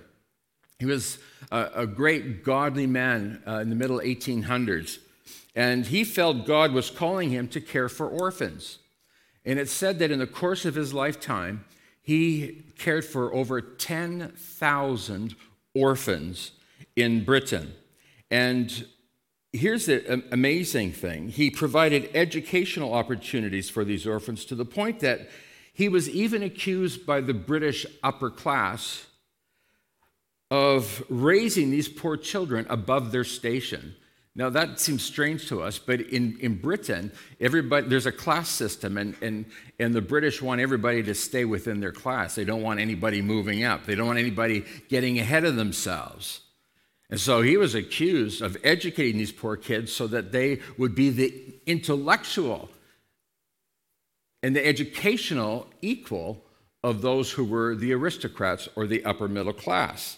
He 0.80 0.86
was 0.86 1.20
a, 1.52 1.70
a 1.76 1.86
great 1.86 2.44
godly 2.44 2.88
man 2.88 3.44
uh, 3.46 3.60
in 3.60 3.70
the 3.70 3.76
middle 3.76 4.00
1800s, 4.00 4.98
and 5.56 5.88
he 5.88 6.04
felt 6.04 6.46
God 6.46 6.72
was 6.72 6.90
calling 6.90 7.30
him 7.30 7.48
to 7.50 7.62
care 7.62 7.90
for 7.90 8.08
orphans. 8.08 8.80
And 9.44 9.60
it 9.60 9.70
said 9.70 10.00
that 10.00 10.12
in 10.12 10.20
the 10.20 10.28
course 10.28 10.66
of 10.66 10.76
his 10.76 10.94
lifetime, 10.94 11.66
he 12.02 12.64
cared 12.78 13.06
for 13.06 13.34
over 13.34 13.62
10,000 13.62 15.36
orphans 15.74 16.52
in 16.96 17.24
Britain. 17.24 17.74
And 18.30 18.86
here's 19.52 19.86
the 19.86 20.24
amazing 20.32 20.94
thing 20.94 21.30
he 21.30 21.50
provided 21.50 22.10
educational 22.14 22.94
opportunities 22.94 23.70
for 23.70 23.84
these 23.84 24.08
orphans 24.08 24.46
to 24.46 24.56
the 24.56 24.66
point 24.66 25.00
that 25.02 25.30
he 25.74 25.90
was 25.90 26.10
even 26.10 26.44
accused 26.44 27.06
by 27.06 27.22
the 27.22 27.34
British 27.34 27.86
upper 28.04 28.30
class 28.30 29.08
of 30.50 31.04
raising 31.10 31.72
these 31.72 31.88
poor 31.88 32.18
children 32.18 32.66
above 32.70 33.12
their 33.12 33.24
station. 33.24 33.96
Now, 34.34 34.50
that 34.50 34.80
seems 34.80 35.04
strange 35.04 35.50
to 35.50 35.62
us, 35.62 35.78
but 35.78 36.00
in, 36.00 36.38
in 36.40 36.56
Britain, 36.56 37.12
everybody, 37.42 37.88
there's 37.88 38.06
a 38.06 38.14
class 38.14 38.48
system, 38.48 38.98
and, 38.98 39.14
and, 39.22 39.46
and 39.78 39.94
the 39.94 40.02
British 40.02 40.42
want 40.42 40.62
everybody 40.62 41.04
to 41.04 41.14
stay 41.14 41.44
within 41.44 41.82
their 41.82 41.92
class. 41.92 42.36
They 42.36 42.46
don't 42.46 42.62
want 42.62 42.80
anybody 42.80 43.22
moving 43.22 43.66
up, 43.66 43.86
they 43.86 43.96
don't 43.96 44.08
want 44.08 44.20
anybody 44.20 44.64
getting 44.88 45.20
ahead 45.20 45.44
of 45.44 45.58
themselves. 45.58 46.42
And 47.10 47.20
so 47.20 47.42
he 47.42 47.58
was 47.58 47.76
accused 47.76 48.42
of 48.42 48.56
educating 48.64 49.18
these 49.18 49.34
poor 49.34 49.58
kids 49.58 49.92
so 49.92 50.08
that 50.08 50.32
they 50.32 50.60
would 50.78 50.96
be 50.96 51.10
the 51.10 51.34
intellectual 51.66 52.70
and 54.42 54.56
the 54.56 54.66
educational 54.66 55.68
equal 55.82 56.42
of 56.84 57.02
those 57.02 57.32
who 57.32 57.44
were 57.44 57.76
the 57.76 57.94
aristocrats 57.94 58.70
or 58.78 58.88
the 58.88 59.04
upper 59.04 59.28
middle 59.28 59.52
class. 59.52 60.18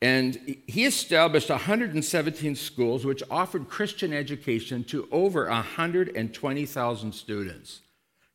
And 0.00 0.56
he 0.66 0.84
established 0.84 1.50
117 1.50 2.54
schools 2.54 3.04
which 3.04 3.22
offered 3.30 3.68
Christian 3.68 4.12
education 4.12 4.84
to 4.84 5.08
over 5.10 5.48
120,000 5.48 7.12
students. 7.12 7.80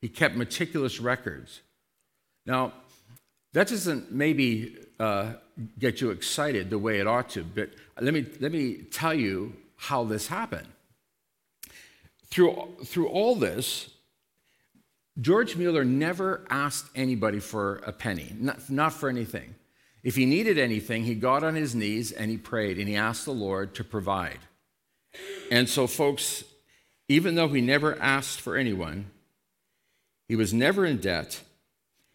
He 0.02 0.10
kept 0.10 0.36
meticulous 0.36 1.00
records. 1.00 1.62
Now, 2.46 2.74
that 3.54 3.70
doesn't 3.70 4.12
maybe 4.12 4.76
uh, 5.00 5.34
get 5.80 6.02
you 6.02 6.10
excited 6.12 6.70
the 6.70 6.80
way 6.80 7.00
it 7.00 7.08
ought 7.08 7.30
to, 7.30 7.44
but 7.44 7.70
let 8.02 8.14
me, 8.14 8.26
let 8.42 8.52
me 8.52 8.80
tell 8.92 9.14
you 9.14 9.54
how 9.78 10.04
this 10.04 10.28
happened. 10.28 10.68
Through, 12.28 12.78
through 12.84 13.08
all 13.08 13.36
this, 13.36 13.90
George 15.22 15.56
Mueller 15.56 15.86
never 15.86 16.46
asked 16.50 16.88
anybody 16.96 17.40
for 17.40 17.76
a 17.86 17.92
penny, 17.92 18.36
not, 18.40 18.70
not 18.70 18.94
for 18.94 19.08
anything. 19.08 19.54
If 20.04 20.16
he 20.16 20.26
needed 20.26 20.58
anything, 20.58 21.04
he 21.06 21.16
got 21.16 21.44
on 21.44 21.56
his 21.56 21.74
knees 21.74 22.12
and 22.12 22.30
he 22.30 22.38
prayed 22.38 22.78
and 22.78 22.88
he 22.88 22.96
asked 22.96 23.26
the 23.26 23.32
Lord 23.32 23.74
to 23.76 23.84
provide. 23.84 24.40
And 25.50 25.70
so, 25.70 25.88
folks, 25.88 26.44
even 27.08 27.36
though 27.36 27.48
he 27.48 27.62
never 27.62 28.00
asked 28.02 28.42
for 28.42 28.58
anyone, 28.58 29.12
he 30.28 30.36
was 30.36 30.54
never 30.54 30.86
in 30.86 30.98
debt. 30.98 31.42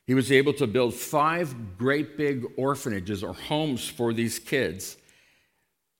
He 0.06 0.14
was 0.14 0.32
able 0.32 0.52
to 0.54 0.66
build 0.66 0.94
five 0.94 1.78
great 1.78 2.16
big 2.16 2.44
orphanages 2.56 3.22
or 3.22 3.34
homes 3.34 3.88
for 3.88 4.12
these 4.12 4.38
kids. 4.38 4.96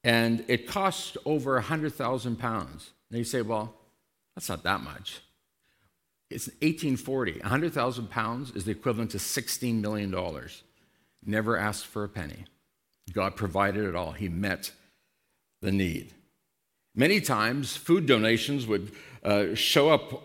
And 0.03 0.45
it 0.49 0.67
cost 0.67 1.17
over 1.25 1.55
100,000 1.55 2.37
pounds. 2.37 2.91
And 3.11 3.19
you 3.19 3.25
say, 3.25 3.43
well, 3.43 3.75
that's 4.35 4.49
not 4.49 4.63
that 4.63 4.81
much. 4.81 5.21
It's 6.31 6.49
1840. 6.49 7.41
100,000 7.41 8.11
pounds 8.11 8.51
is 8.53 8.65
the 8.65 8.71
equivalent 8.71 9.11
to 9.13 9.19
$16 9.19 9.81
million. 9.81 10.15
Never 11.29 11.59
asked 11.59 11.87
for 11.87 12.05
a 12.05 12.09
penny. 12.09 12.47
God 13.13 13.37
provided 13.37 13.85
it 13.85 13.95
all. 13.95 14.13
He 14.13 14.31
met 14.31 14.73
the 15.61 15.71
need. 15.71 16.15
Many 16.95 17.21
times, 17.21 17.77
food 17.77 18.07
donations 18.07 18.67
would 18.67 18.93
uh, 19.23 19.55
show 19.55 19.91
up 19.91 20.23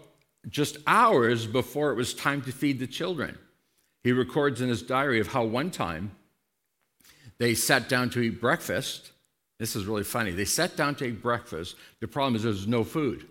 just 0.47 0.77
hours 0.87 1.45
before 1.45 1.91
it 1.91 1.95
was 1.95 2.13
time 2.13 2.41
to 2.43 2.53
feed 2.53 2.79
the 2.79 2.87
children. 2.87 3.37
He 4.01 4.13
records 4.13 4.61
in 4.61 4.69
his 4.69 4.81
diary 4.81 5.19
of 5.19 5.27
how 5.27 5.43
one 5.43 5.71
time 5.71 6.11
they 7.37 7.53
sat 7.53 7.89
down 7.89 8.09
to 8.11 8.21
eat 8.21 8.39
breakfast. 8.39 9.11
This 9.59 9.75
is 9.75 9.85
really 9.85 10.05
funny. 10.05 10.31
They 10.31 10.45
sat 10.45 10.77
down 10.77 10.95
to 10.95 11.05
eat 11.05 11.21
breakfast. 11.21 11.75
The 11.99 12.07
problem 12.07 12.35
is 12.35 12.43
there's 12.43 12.65
no 12.65 12.85
food. 12.85 13.27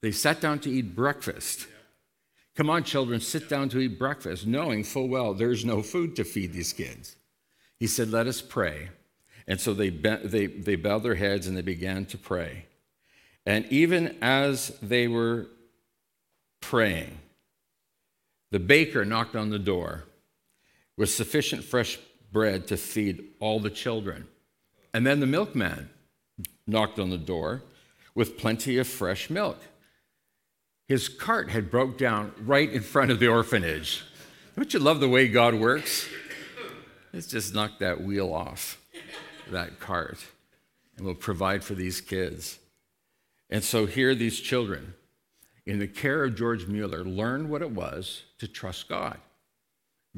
They 0.00 0.10
sat 0.10 0.40
down 0.40 0.58
to 0.60 0.70
eat 0.70 0.96
breakfast. 0.96 1.66
Come 2.54 2.68
on, 2.68 2.84
children, 2.84 3.20
sit 3.20 3.48
down 3.48 3.70
to 3.70 3.78
eat 3.78 3.98
breakfast, 3.98 4.46
knowing 4.46 4.84
full 4.84 5.08
well 5.08 5.32
there's 5.32 5.64
no 5.64 5.82
food 5.82 6.14
to 6.16 6.24
feed 6.24 6.52
these 6.52 6.72
kids. 6.72 7.16
He 7.78 7.86
said, 7.86 8.10
Let 8.10 8.26
us 8.26 8.42
pray. 8.42 8.90
And 9.48 9.60
so 9.60 9.74
they, 9.74 9.90
bent, 9.90 10.30
they, 10.30 10.46
they 10.46 10.76
bowed 10.76 11.02
their 11.02 11.16
heads 11.16 11.46
and 11.46 11.56
they 11.56 11.62
began 11.62 12.06
to 12.06 12.18
pray. 12.18 12.66
And 13.44 13.66
even 13.70 14.16
as 14.22 14.68
they 14.80 15.08
were 15.08 15.48
praying, 16.60 17.18
the 18.50 18.60
baker 18.60 19.04
knocked 19.04 19.34
on 19.34 19.50
the 19.50 19.58
door 19.58 20.04
with 20.96 21.10
sufficient 21.10 21.64
fresh 21.64 21.98
bread 22.30 22.66
to 22.68 22.76
feed 22.76 23.24
all 23.40 23.58
the 23.58 23.70
children. 23.70 24.28
And 24.94 25.06
then 25.06 25.20
the 25.20 25.26
milkman 25.26 25.90
knocked 26.66 26.98
on 26.98 27.10
the 27.10 27.18
door 27.18 27.62
with 28.14 28.38
plenty 28.38 28.78
of 28.78 28.86
fresh 28.86 29.30
milk. 29.30 29.58
His 30.92 31.08
cart 31.08 31.48
had 31.48 31.70
broke 31.70 31.96
down 31.96 32.34
right 32.44 32.70
in 32.70 32.82
front 32.82 33.10
of 33.10 33.18
the 33.18 33.26
orphanage. 33.26 34.04
Don't 34.54 34.74
you 34.74 34.78
love 34.78 35.00
the 35.00 35.08
way 35.08 35.26
God 35.26 35.54
works? 35.54 36.06
Let's 37.14 37.28
just 37.28 37.54
knock 37.54 37.78
that 37.78 38.02
wheel 38.02 38.34
off 38.34 38.78
that 39.50 39.80
cart 39.80 40.18
and 40.94 41.06
we'll 41.06 41.14
provide 41.14 41.64
for 41.64 41.72
these 41.72 42.02
kids. 42.02 42.58
And 43.48 43.64
so 43.64 43.86
here 43.86 44.14
these 44.14 44.38
children, 44.38 44.92
in 45.64 45.78
the 45.78 45.88
care 45.88 46.24
of 46.24 46.36
George 46.36 46.66
Mueller, 46.66 47.04
learned 47.04 47.48
what 47.48 47.62
it 47.62 47.70
was 47.70 48.24
to 48.36 48.46
trust 48.46 48.90
God. 48.90 49.16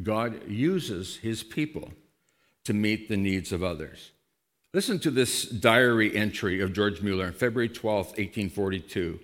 God 0.03 0.49
uses 0.49 1.19
his 1.19 1.45
people 1.45 1.93
to 2.65 2.75
meet 2.75 3.09
the 3.09 3.17
needs 3.17 3.53
of 3.53 3.63
others. 3.63 4.11
Listen 4.73 4.99
to 4.99 5.13
this 5.13 5.45
diary 5.45 6.17
entry 6.17 6.61
of 6.61 6.73
George 6.73 7.01
Mueller 7.01 7.27
on 7.27 7.33
February 7.33 7.69
12, 7.69 8.07
1842. 8.07 9.21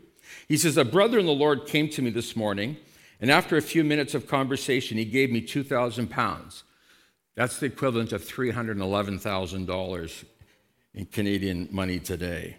He 0.49 0.57
says, 0.57 0.77
A 0.77 0.85
brother 0.85 1.19
in 1.19 1.27
the 1.27 1.33
Lord 1.33 1.67
came 1.67 1.89
to 1.91 2.03
me 2.03 2.11
this 2.11 2.37
morning, 2.37 2.77
and 3.21 3.31
after 3.31 3.57
a 3.57 3.63
few 3.63 3.85
minutes 3.85 4.15
of 4.15 4.27
conversation, 4.27 4.99
he 4.99 5.05
gave 5.05 5.31
me 5.31 5.41
2,000 5.41 6.09
pounds. 6.09 6.65
That's 7.35 7.59
the 7.59 7.67
equivalent 7.67 8.13
of 8.13 8.23
$311,000 8.23 10.25
in 10.95 11.07
Canadian 11.07 11.69
money 11.71 11.99
today. 11.99 12.57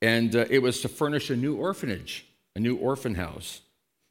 And 0.00 0.36
uh, 0.36 0.44
it 0.50 0.60
was 0.60 0.80
to 0.82 0.88
furnish 0.88 1.30
a 1.30 1.36
new 1.36 1.56
orphanage, 1.56 2.26
a 2.54 2.60
new 2.60 2.76
orphan 2.76 3.14
house. 3.14 3.62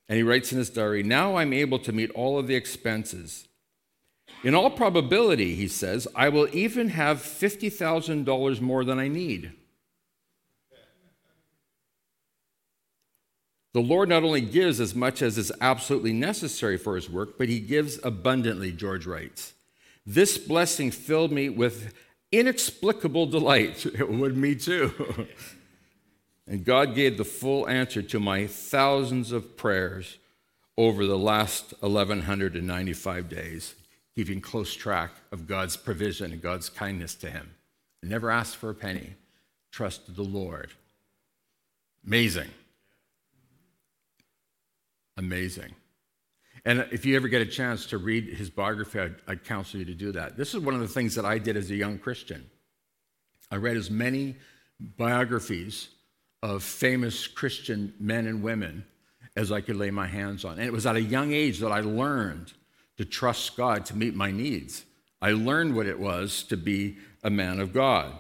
And 0.08 0.18
he 0.18 0.24
writes 0.24 0.52
in 0.52 0.58
his 0.58 0.70
diary 0.70 1.04
Now 1.04 1.38
I'm 1.38 1.54
able 1.54 1.80
to 1.80 1.92
meet 1.92 2.12
all 2.12 2.38
of 2.38 2.48
the 2.48 2.56
expenses. 2.56 3.48
In 4.44 4.54
all 4.54 4.70
probability, 4.70 5.56
he 5.56 5.68
says, 5.68 6.08
I 6.16 6.30
will 6.30 6.48
even 6.54 6.90
have 6.90 7.18
$50,000 7.18 8.62
more 8.62 8.84
than 8.84 9.00
I 9.00 9.08
need. 9.08 9.54
The 13.75 13.82
Lord 13.82 14.08
not 14.08 14.24
only 14.24 14.39
gives 14.39 14.79
as 14.79 14.96
much 14.96 15.22
as 15.22 15.38
is 15.38 15.51
absolutely 15.60 16.13
necessary 16.13 16.77
for 16.77 16.96
his 16.96 17.10
work, 17.10 17.38
but 17.38 17.50
he 17.50 17.60
gives 17.60 18.00
abundantly, 18.03 18.72
George 18.72 19.05
writes. 19.05 19.51
This 20.05 20.38
blessing 20.38 20.91
filled 20.91 21.34
me 21.34 21.50
with 21.50 21.94
inexplicable 22.32 23.25
delight. 23.25 23.86
It 24.00 24.10
would 24.10 24.38
me 24.38 24.55
too. 24.55 25.27
and 26.48 26.63
God 26.63 26.96
gave 26.96 27.17
the 27.17 27.25
full 27.25 27.67
answer 27.67 28.01
to 28.01 28.17
my 28.17 28.48
thousands 28.48 29.34
of 29.34 29.58
prayers 29.58 30.20
over 30.77 31.05
the 31.05 31.17
last 31.17 31.74
1195 31.82 33.27
days, 33.27 33.75
keeping 34.15 34.39
close 34.39 34.74
track 34.74 35.12
of 35.34 35.48
God's 35.48 35.75
provision 35.75 36.32
and 36.32 36.41
God's 36.41 36.70
kindness 36.70 37.13
to 37.15 37.29
him. 37.29 37.51
I 38.01 38.08
never 38.08 38.32
asked 38.32 38.55
for 38.55 38.70
a 38.70 38.74
penny, 38.74 39.15
trusted 39.70 40.15
the 40.15 40.24
Lord. 40.24 40.72
Amazing. 42.08 42.51
Amazing. 45.18 45.74
And 46.66 46.88
if 46.92 47.06
you 47.06 47.16
ever 47.16 47.28
get 47.28 47.42
a 47.42 47.46
chance 47.46 47.86
to 47.88 47.98
read 47.98 48.26
his 48.26 48.50
biography, 48.50 49.00
I'd, 49.00 49.16
I'd, 49.28 49.44
counsel 49.44 49.80
you 49.80 49.86
to 49.86 49.94
do 49.94 50.12
that. 50.14 50.36
This 50.36 50.54
is 50.54 50.62
one 50.62 50.74
of 50.74 50.82
the 50.82 50.88
things 50.88 51.14
that 51.16 51.26
I 51.26 51.38
did 51.38 51.56
as 51.56 51.70
a 51.70 51.76
young 51.76 52.00
Christian. 52.00 52.50
I 53.52 53.58
read 53.58 53.78
as 53.78 53.92
many 53.92 54.36
biographies 54.80 55.90
of 56.42 56.64
famous 56.64 57.28
Christian 57.28 57.94
men 58.00 58.26
and 58.26 58.42
women 58.42 58.84
as 59.36 59.52
I 59.52 59.62
could 59.62 59.76
lay 59.76 59.92
my 59.92 60.08
hands 60.08 60.44
on. 60.44 60.54
And 60.54 60.64
it 60.64 60.74
was 60.74 60.86
at 60.86 60.96
a 60.96 61.02
young 61.02 61.34
age 61.34 61.60
that 61.60 61.72
I 61.72 61.82
learned 61.82 62.54
to 62.98 63.06
trust 63.06 63.56
God 63.56 63.86
to 63.88 63.96
meet 63.96 64.16
my 64.16 64.32
needs. 64.32 64.86
I 65.22 65.32
learned 65.32 65.76
what 65.76 65.86
it 65.86 66.00
was 66.00 66.44
to 66.44 66.58
be 66.58 66.98
a 67.24 67.30
man 67.30 67.60
of 67.60 67.74
God. 67.74 68.12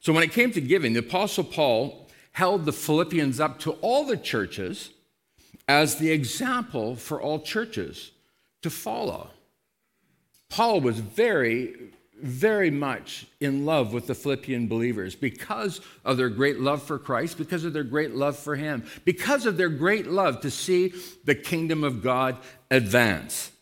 So 0.00 0.12
when 0.12 0.22
it 0.22 0.32
came 0.32 0.52
to 0.52 0.60
giving, 0.60 0.92
the 0.92 1.00
Apostle 1.00 1.44
Paul 1.44 2.08
held 2.32 2.64
the 2.64 2.72
Philippians 2.72 3.40
up 3.40 3.58
to 3.60 3.72
all 3.80 4.04
the 4.04 4.16
churches 4.16 4.90
as 5.70 5.94
the 5.94 6.10
example 6.10 6.96
for 6.96 7.22
all 7.22 7.38
churches 7.38 8.10
to 8.60 8.68
follow. 8.68 9.30
Paul 10.48 10.80
was 10.80 10.98
very, 10.98 11.92
very 12.20 12.72
much 12.72 13.28
in 13.38 13.64
love 13.64 13.92
with 13.92 14.08
the 14.08 14.16
Philippian 14.16 14.66
believers 14.66 15.14
because 15.14 15.80
of 16.04 16.16
their 16.16 16.28
great 16.28 16.58
love 16.58 16.82
for 16.82 16.98
Christ, 16.98 17.38
because 17.38 17.62
of 17.62 17.72
their 17.72 17.84
great 17.84 18.16
love 18.16 18.36
for 18.36 18.56
Him, 18.56 18.84
because 19.04 19.46
of 19.46 19.56
their 19.56 19.68
great 19.68 20.08
love 20.08 20.40
to 20.40 20.50
see 20.50 20.92
the 21.24 21.36
kingdom 21.36 21.84
of 21.84 22.02
God 22.02 22.38
advance. 22.68 23.52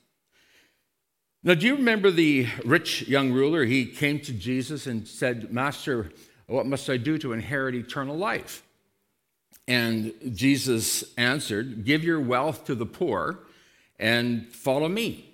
Now, 1.44 1.52
do 1.52 1.66
you 1.66 1.76
remember 1.76 2.10
the 2.10 2.46
rich 2.64 3.06
young 3.06 3.32
ruler? 3.32 3.66
He 3.66 3.84
came 3.84 4.18
to 4.20 4.32
Jesus 4.32 4.86
and 4.86 5.06
said, 5.06 5.52
Master, 5.52 6.10
what 6.46 6.64
must 6.64 6.88
I 6.88 6.96
do 6.96 7.18
to 7.18 7.34
inherit 7.34 7.74
eternal 7.74 8.16
life? 8.16 8.62
And 9.68 10.14
Jesus 10.32 11.04
answered, 11.18 11.84
Give 11.84 12.02
your 12.02 12.20
wealth 12.20 12.64
to 12.64 12.74
the 12.74 12.86
poor 12.86 13.40
and 13.98 14.48
follow 14.48 14.88
me. 14.88 15.28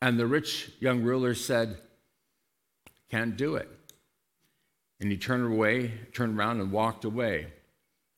And 0.00 0.18
the 0.18 0.26
rich 0.26 0.72
young 0.80 1.02
ruler 1.02 1.34
said, 1.34 1.76
Can't 3.10 3.36
do 3.36 3.56
it. 3.56 3.68
And 5.00 5.10
he 5.10 5.18
turned 5.18 5.52
away, 5.52 5.92
turned 6.14 6.38
around, 6.38 6.60
and 6.60 6.72
walked 6.72 7.04
away. 7.04 7.48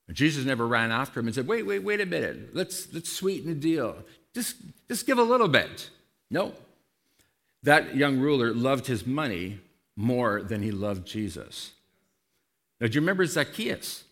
And 0.07 0.17
Jesus 0.17 0.45
never 0.45 0.67
ran 0.67 0.93
after 0.93 1.19
him 1.19 1.27
and 1.27 1.35
said, 1.35 1.49
Wait, 1.49 1.67
wait, 1.67 1.81
wait 1.81 2.01
a 2.01 2.07
minute. 2.07 2.55
Let's, 2.55 2.93
let's 2.95 3.11
sweeten 3.11 3.49
the 3.49 3.57
deal. 3.57 3.97
Just, 4.35 4.55
just 4.89 5.05
give 5.05 5.19
a 5.19 5.23
little 5.23 5.49
bit. 5.49 5.91
No. 6.31 6.55
That 7.65 7.97
young 7.97 8.21
ruler 8.21 8.55
loved 8.55 8.87
his 8.87 9.05
money 9.05 9.59
more 9.97 10.43
than 10.43 10.63
he 10.63 10.71
loved 10.71 11.07
Jesus. 11.07 11.73
Now, 12.81 12.87
do 12.87 12.95
you 12.95 13.01
remember 13.01 13.27
Zacchaeus? 13.27 14.05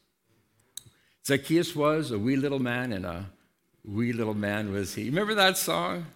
Zacchaeus 1.30 1.76
was 1.76 2.10
a 2.10 2.18
wee 2.18 2.34
little 2.34 2.58
man, 2.58 2.92
and 2.92 3.06
a 3.06 3.24
wee 3.84 4.12
little 4.12 4.34
man 4.34 4.72
was 4.72 4.94
he. 4.94 5.04
Remember 5.04 5.32
that 5.36 5.56
song? 5.56 6.06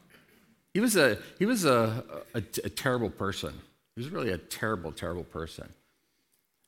He 0.72 0.80
was 0.80 0.96
a 0.96 1.18
he 1.38 1.46
was 1.46 1.64
a, 1.64 2.02
a, 2.34 2.38
a 2.38 2.68
terrible 2.68 3.10
person. 3.10 3.54
He 3.94 4.02
was 4.02 4.10
really 4.10 4.30
a 4.30 4.38
terrible, 4.38 4.90
terrible 4.90 5.22
person. 5.22 5.68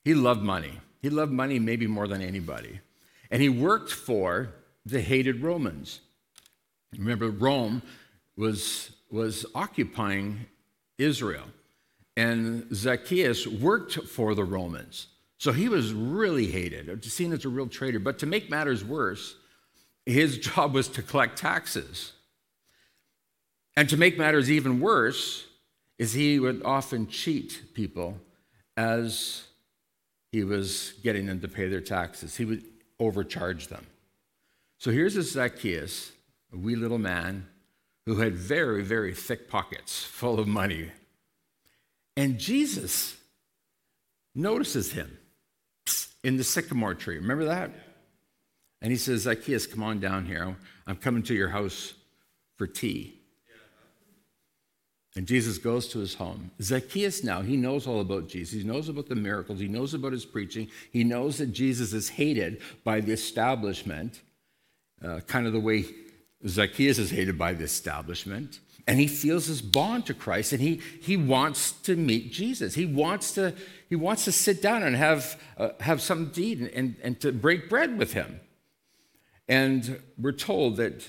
He 0.05 0.15
loved 0.15 0.43
money. 0.43 0.79
He 1.03 1.11
loved 1.11 1.33
money 1.33 1.59
maybe 1.59 1.88
more 1.88 2.07
than 2.07 2.23
anybody. 2.23 2.79
And 3.33 3.43
he 3.43 3.49
worked 3.49 3.91
for 3.91 4.50
the 4.85 5.00
hated 5.00 5.43
Romans. 5.43 5.99
Remember, 6.97 7.31
Rome 7.31 7.83
was, 8.37 8.93
was 9.11 9.45
occupying 9.57 10.47
Israel, 10.99 11.47
and 12.17 12.69
Zacchaeus 12.73 13.45
worked 13.45 13.95
for 14.05 14.37
the 14.37 14.45
Romans. 14.45 15.09
So 15.38 15.52
he 15.52 15.69
was 15.69 15.93
really 15.93 16.47
hated, 16.47 16.88
uh, 16.88 16.97
seen 17.02 17.33
as 17.33 17.45
a 17.45 17.49
real 17.49 17.66
traitor. 17.66 17.99
But 17.99 18.19
to 18.21 18.26
make 18.26 18.50
matters 18.50 18.85
worse, 18.85 19.37
his 20.05 20.38
job 20.49 20.73
was 20.73 20.88
to 20.88 21.02
collect 21.02 21.38
taxes. 21.38 22.12
And 23.76 23.88
to 23.90 23.97
make 23.97 24.16
matters 24.16 24.50
even 24.50 24.81
worse, 24.81 25.47
is 25.99 26.12
he 26.12 26.38
would 26.38 26.62
often 26.64 27.09
cheat 27.09 27.75
people 27.75 28.19
as 28.76 29.45
he 30.33 30.45
was 30.45 30.95
getting 31.02 31.26
them 31.26 31.40
to 31.40 31.49
pay 31.49 31.69
their 31.69 31.81
taxes. 31.81 32.37
He 32.37 32.45
would 32.45 32.62
overcharge 32.99 33.69
them. 33.69 33.87
So 34.78 34.90
here's 34.90 35.16
a 35.16 35.23
Zacchaeus, 35.23 36.12
a 36.52 36.57
wee 36.57 36.76
little 36.76 36.99
man 36.99 37.47
who 38.05 38.16
had 38.16 38.35
very, 38.35 38.83
very 38.83 39.14
thick 39.14 39.49
pockets 39.49 40.05
full 40.05 40.38
of 40.38 40.47
money. 40.47 40.90
And 42.16 42.38
Jesus 42.38 43.16
notices 44.35 44.93
him 44.93 45.19
in 46.26 46.37
the 46.37 46.42
sycamore 46.42 46.92
tree. 46.92 47.18
Remember 47.18 47.45
that? 47.45 47.71
And 48.83 48.90
he 48.90 48.99
says, 48.99 49.23
Zacchaeus, 49.23 49.64
come 49.64 49.85
on 49.85 50.00
down 50.00 50.26
here. 50.26 50.56
I'm 50.85 50.97
coming 50.97 51.23
to 51.23 51.35
your 51.35 51.50
house 51.50 51.95
for 52.56 52.66
tea. 52.66 53.21
And 55.14 55.25
Jesus 55.25 55.56
goes 55.56 55.87
to 55.88 56.00
his 56.00 56.14
home. 56.14 56.50
Zacchaeus 56.61 57.23
now, 57.23 57.42
he 57.42 57.56
knows 57.56 57.87
all 57.87 58.00
about 58.00 58.28
Jesus. 58.28 58.61
He 58.61 58.68
knows 58.68 58.88
about 58.88 59.09
the 59.09 59.14
miracles. 59.14 59.61
He 59.61 59.68
knows 59.68 59.95
about 59.95 60.12
his 60.12 60.26
preaching. 60.26 60.66
He 60.90 61.04
knows 61.04 61.38
that 61.38 61.52
Jesus 61.52 61.92
is 61.92 62.09
hated 62.09 62.61
by 62.83 63.00
the 63.00 63.12
establishment, 63.12 64.21
uh, 65.04 65.21
kind 65.28 65.47
of 65.47 65.52
the 65.52 65.61
way 65.61 65.85
Zacchaeus 66.45 66.99
is 66.99 67.11
hated 67.11 67.38
by 67.38 67.52
the 67.52 67.64
establishment. 67.64 68.59
And 68.87 69.00
he 69.00 69.09
feels 69.09 69.49
this 69.49 69.61
bond 69.61 70.07
to 70.07 70.14
Christ 70.14 70.52
and 70.52 70.62
he, 70.62 70.81
he 71.00 71.16
wants 71.16 71.73
to 71.73 71.97
meet 71.97 72.31
Jesus. 72.33 72.75
He 72.75 72.87
wants 72.87 73.33
to, 73.33 73.52
he 73.88 73.97
wants 73.97 74.25
to 74.26 74.33
sit 74.33 74.62
down 74.62 74.85
and 74.85 74.95
have, 74.95 75.40
uh, 75.59 75.71
have 75.81 76.07
to 76.07 76.43
eat 76.43 76.59
and, 76.59 76.69
and, 76.69 76.97
and 77.02 77.21
to 77.21 77.33
break 77.33 77.69
bread 77.69 77.99
with 77.99 78.12
him. 78.12 78.40
And 79.49 80.00
we're 80.16 80.33
told 80.33 80.76
that, 80.76 81.09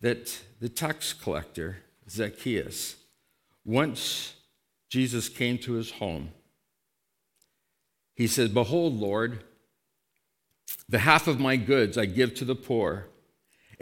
that 0.00 0.40
the 0.60 0.68
tax 0.68 1.12
collector, 1.12 1.78
Zacchaeus, 2.08 2.96
once 3.64 4.34
Jesus 4.88 5.28
came 5.28 5.58
to 5.58 5.74
his 5.74 5.92
home, 5.92 6.30
he 8.14 8.26
said, 8.26 8.54
Behold, 8.54 8.94
Lord, 8.94 9.44
the 10.88 11.00
half 11.00 11.26
of 11.26 11.40
my 11.40 11.56
goods 11.56 11.98
I 11.98 12.06
give 12.06 12.34
to 12.36 12.44
the 12.44 12.54
poor. 12.54 13.08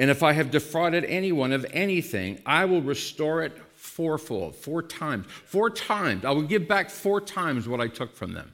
And 0.03 0.11
if 0.11 0.25
I 0.25 0.33
have 0.33 0.51
defrauded 0.51 1.05
anyone 1.05 1.53
of 1.53 1.65
anything, 1.71 2.41
I 2.45 2.65
will 2.65 2.83
restore 2.83 3.45
it 3.45 3.57
fourfold, 3.77 4.57
four 4.57 4.83
times. 4.83 5.27
Four 5.45 5.71
times. 5.71 6.25
I 6.25 6.33
will 6.33 6.43
give 6.43 6.67
back 6.67 6.91
four 6.91 7.21
times 7.21 7.69
what 7.69 7.81
I 7.81 7.87
took 7.87 8.17
from 8.17 8.33
them. 8.33 8.51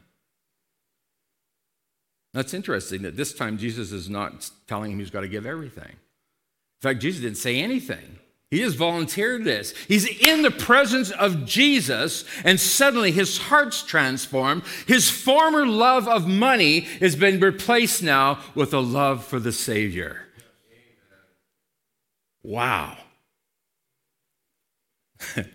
That's 2.35 2.53
interesting 2.53 3.01
that 3.01 3.17
this 3.17 3.33
time 3.33 3.57
Jesus 3.57 3.93
is 3.93 4.11
not 4.11 4.51
telling 4.67 4.93
him 4.93 4.99
he's 4.99 5.09
got 5.09 5.23
to 5.23 5.27
give 5.29 5.47
everything. 5.47 5.89
In 5.89 6.83
fact, 6.83 7.01
Jesus 7.01 7.23
didn't 7.23 7.39
say 7.39 7.61
anything. 7.61 8.19
He 8.51 8.59
just 8.59 8.77
volunteered 8.77 9.45
this. 9.45 9.73
He's 9.89 10.07
in 10.07 10.43
the 10.43 10.51
presence 10.51 11.11
of 11.13 11.47
Jesus, 11.47 12.27
and 12.45 12.61
suddenly 12.61 13.11
his 13.11 13.39
heart's 13.39 13.83
transformed. 13.83 14.65
His 14.87 15.09
former 15.09 15.67
love 15.67 16.09
of 16.09 16.29
money 16.29 16.81
has 17.01 17.17
been 17.17 17.41
replaced 17.41 18.03
now 18.03 18.41
with 18.55 18.75
a 18.75 18.81
love 18.81 19.25
for 19.25 19.41
the 19.41 19.53
Savior. 19.53 20.28
Wow. 22.49 22.97
and 25.37 25.47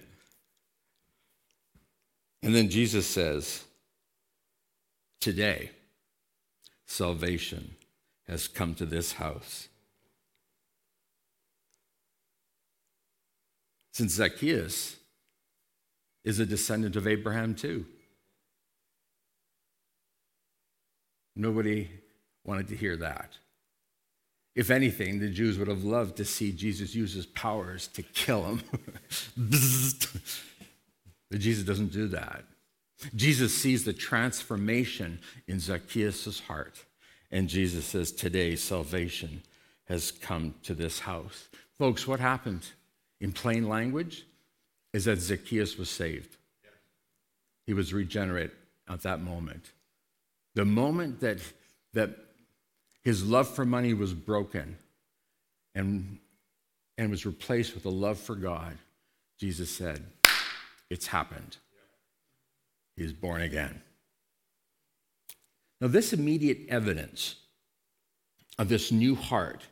then 2.44 2.70
Jesus 2.70 3.08
says, 3.08 3.64
Today, 5.20 5.72
salvation 6.86 7.74
has 8.28 8.48
come 8.48 8.76
to 8.76 8.86
this 8.86 9.14
house. 9.14 9.70
Since 13.94 14.14
Zacchaeus 14.14 14.96
is 16.24 16.40
a 16.40 16.46
descendant 16.46 16.96
of 16.96 17.08
Abraham 17.08 17.56
too. 17.56 17.88
Nobody 21.36 21.90
wanted 22.44 22.68
to 22.68 22.76
hear 22.76 22.96
that. 22.98 23.40
If 24.56 24.70
anything, 24.70 25.20
the 25.20 25.30
Jews 25.30 25.58
would 25.58 25.68
have 25.68 25.84
loved 25.84 26.18
to 26.18 26.26
see 26.26 26.52
Jesus 26.52 26.94
use 26.94 27.14
his 27.14 27.26
powers 27.26 27.88
to 27.90 28.04
kill 28.04 28.44
him. 28.44 28.62
but 31.32 31.40
Jesus 31.40 31.64
doesn't 31.64 31.92
do 31.92 32.08
that. 32.10 32.44
Jesus 33.16 33.54
sees 33.54 33.84
the 33.84 33.94
transformation 33.94 35.20
in 35.48 35.60
Zacchaeus' 35.60 36.40
heart. 36.42 36.86
And 37.32 37.50
Jesus 37.50 37.86
says, 37.86 38.12
Today 38.12 38.56
salvation 38.56 39.42
has 39.86 40.12
come 40.12 40.54
to 40.64 40.74
this 40.74 41.00
house. 41.00 41.50
Folks, 41.78 42.08
what 42.08 42.20
happened 42.20 42.68
in 43.20 43.32
plain 43.32 43.68
language 43.68 44.26
is 44.94 45.06
that 45.06 45.20
Zacchaeus 45.20 45.78
was 45.78 45.90
saved. 45.90 46.38
He 47.66 47.74
was 47.74 47.94
regenerate 47.94 48.52
at 48.88 49.02
that 49.02 49.22
moment. 49.22 49.72
The 50.54 50.66
moment 50.66 51.22
that, 51.22 51.40
that 51.94 52.23
his 53.04 53.26
love 53.26 53.50
for 53.50 53.66
money 53.66 53.94
was 53.94 54.14
broken 54.14 54.78
and, 55.76 56.20
and 56.98 57.12
was 57.12 57.26
replaced 57.26 57.76
with 57.76 57.86
a 57.86 57.90
love 57.90 58.18
for 58.18 58.36
God, 58.36 58.78
Jesus 59.40 59.70
said, 59.70 60.06
It's 60.90 61.08
happened. 61.08 61.58
He's 62.96 63.14
born 63.14 63.42
again. 63.42 63.82
Now, 65.82 65.88
this 65.88 66.14
immediate 66.14 66.60
evidence 66.70 67.36
of 68.58 68.70
this 68.70 68.92
new 68.92 69.16
heart 69.16 69.64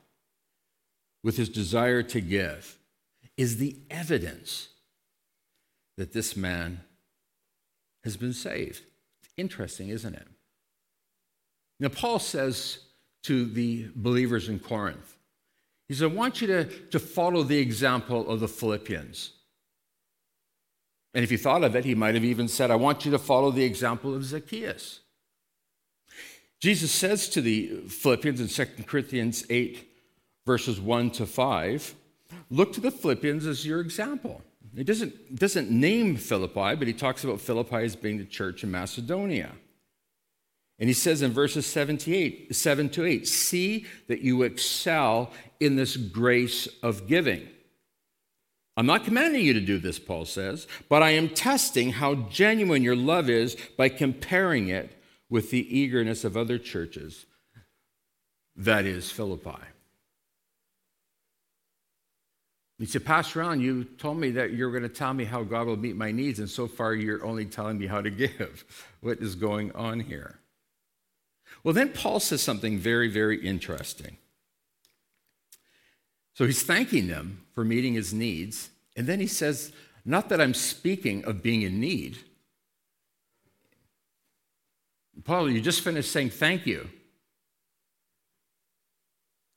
with 1.24 1.38
his 1.38 1.50
desire 1.50 2.04
to 2.04 2.20
give 2.20 2.78
is 3.38 3.58
the 3.58 3.78
evidence 3.90 4.70
that 5.98 6.14
this 6.14 6.36
man 6.36 6.82
has 8.04 8.18
been 8.18 8.34
saved. 8.34 8.82
Interesting, 9.38 9.90
isn't 9.90 10.16
it? 10.16 10.28
Now, 11.80 11.90
Paul 11.90 12.20
says 12.20 12.80
to 13.24 13.46
the 13.46 13.90
believers 13.96 14.50
in 14.50 14.60
Corinth, 14.60 15.18
he 15.88 15.94
said, 15.94 16.12
I 16.12 16.16
want 16.16 16.42
you 16.42 16.48
to, 16.48 16.66
to 16.66 17.00
follow 17.00 17.44
the 17.44 17.58
example 17.58 18.30
of 18.30 18.40
the 18.40 18.48
Philippians. 18.48 19.32
And 21.14 21.24
if 21.24 21.30
he 21.30 21.38
thought 21.38 21.64
of 21.64 21.76
it, 21.76 21.84
he 21.84 21.96
might 21.96 22.16
have 22.16 22.24
even 22.24 22.48
said, 22.48 22.72
I 22.72 22.78
want 22.78 23.04
you 23.04 23.12
to 23.12 23.20
follow 23.20 23.52
the 23.52 23.66
example 23.66 24.16
of 24.16 24.24
Zacchaeus. 24.24 25.02
Jesus 26.62 26.92
says 26.92 27.28
to 27.30 27.42
the 27.42 27.82
Philippians 27.88 28.40
in 28.40 28.48
2 28.48 28.84
Corinthians 28.84 29.44
8, 29.50 29.86
verses 30.46 30.80
1 30.80 31.12
to 31.12 31.26
5, 31.26 31.96
look 32.50 32.72
to 32.74 32.82
the 32.82 32.92
Philippians 32.92 33.46
as 33.46 33.66
your 33.66 33.82
example. 33.82 34.42
He 34.76 34.84
doesn't, 34.84 35.36
doesn't 35.36 35.70
name 35.70 36.16
Philippi, 36.16 36.76
but 36.76 36.88
he 36.88 36.94
talks 36.94 37.24
about 37.24 37.42
Philippi 37.42 37.78
as 37.78 37.96
being 37.96 38.18
the 38.18 38.26
church 38.26 38.64
in 38.64 38.72
Macedonia. 38.72 39.52
And 40.82 40.90
he 40.90 40.96
says 40.96 41.22
in 41.22 41.32
verses 41.32 41.68
78, 41.68 42.56
7 42.56 42.90
to 42.90 43.06
8, 43.06 43.28
see 43.28 43.86
that 44.08 44.22
you 44.22 44.42
excel 44.42 45.32
in 45.60 45.76
this 45.76 45.96
grace 45.96 46.68
of 46.82 47.06
giving. 47.06 47.48
I'm 48.76 48.88
not 48.88 49.06
commanding 49.06 49.46
you 49.46 49.54
to 49.54 49.62
do 49.62 49.78
this, 49.78 50.00
Paul 50.00 50.26
says, 50.26 50.66
but 50.90 51.04
I 51.04 51.12
am 51.12 51.30
testing 51.30 51.92
how 51.92 52.16
genuine 52.16 52.82
your 52.82 52.96
love 52.96 53.30
is 53.30 53.56
by 53.78 53.90
comparing 53.90 54.70
it 54.70 55.00
with 55.30 55.52
the 55.52 55.78
eagerness 55.78 56.24
of 56.24 56.36
other 56.36 56.58
churches, 56.58 57.28
that 58.56 58.86
is, 58.86 59.12
Philippi. 59.12 59.62
He 62.80 62.88
said, 62.88 63.06
Pastor 63.06 63.44
Allen, 63.44 63.62
you 63.62 63.84
told 63.84 64.18
me 64.18 64.32
that 64.32 64.54
you're 64.54 64.72
going 64.72 64.82
to 64.82 64.90
tell 64.90 65.14
me 65.14 65.26
how 65.26 65.44
God 65.44 65.68
will 65.68 65.78
meet 65.78 65.96
my 65.96 66.12
needs, 66.12 66.40
and 66.40 66.50
so 66.50 66.68
far 66.68 66.96
you're 66.96 67.24
only 67.24 67.46
telling 67.46 67.78
me 67.78 67.86
how 67.86 68.02
to 68.02 68.10
give. 68.10 68.66
What 69.02 69.20
is 69.20 69.36
going 69.36 69.72
on 69.74 70.00
here? 70.00 70.40
Well, 71.64 71.74
then 71.74 71.90
Paul 71.90 72.20
says 72.20 72.42
something 72.42 72.78
very, 72.78 73.08
very 73.08 73.44
interesting. 73.46 74.18
So 76.34 76.46
he's 76.46 76.64
thanking 76.64 77.08
them 77.08 77.46
for 77.54 77.64
meeting 77.64 77.94
his 77.94 78.14
needs, 78.14 78.70
and 78.96 79.06
then 79.06 79.20
he 79.20 79.28
says, 79.28 79.72
Not 80.06 80.30
that 80.30 80.42
I'm 80.42 80.54
speaking 80.54 81.24
of 81.26 81.44
being 81.44 81.62
in 81.62 81.80
need. 81.80 82.18
Paul, 85.24 85.50
you 85.50 85.62
just 85.62 85.82
finished 85.82 86.12
saying 86.12 86.32
thank 86.32 86.66
you. 86.66 86.90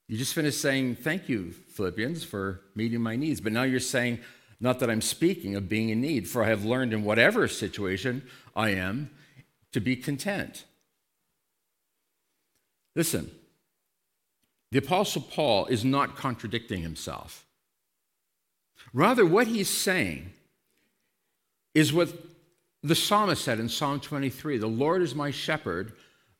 You 0.08 0.18
just 0.18 0.34
finished 0.34 0.60
saying, 0.60 0.96
Thank 0.96 1.28
you, 1.28 1.52
Philippians, 1.52 2.24
for 2.24 2.60
meeting 2.74 3.00
my 3.00 3.16
needs. 3.16 3.40
But 3.40 3.52
now 3.52 3.62
you're 3.62 3.80
saying, 3.80 4.18
Not 4.60 4.78
that 4.80 4.90
I'm 4.90 5.00
speaking 5.00 5.54
of 5.56 5.68
being 5.68 5.88
in 5.88 6.00
need, 6.00 6.28
for 6.28 6.44
I 6.44 6.48
have 6.48 6.64
learned 6.64 6.92
in 6.92 7.04
whatever 7.04 7.48
situation 7.48 8.22
I 8.54 8.70
am 8.70 9.10
to 9.72 9.80
be 9.80 9.96
content. 9.96 10.64
Listen, 12.94 13.30
the 14.70 14.78
Apostle 14.78 15.22
Paul 15.22 15.66
is 15.66 15.84
not 15.84 16.16
contradicting 16.16 16.82
himself. 16.82 17.46
Rather, 18.92 19.24
what 19.24 19.46
he's 19.46 19.68
saying 19.68 20.32
is 21.74 21.92
what 21.92 22.12
the 22.82 22.94
psalmist 22.94 23.42
said 23.42 23.58
in 23.58 23.68
Psalm 23.68 24.00
23 24.00 24.58
The 24.58 24.66
Lord 24.66 25.02
is 25.02 25.14
my 25.14 25.30
shepherd, 25.30 25.92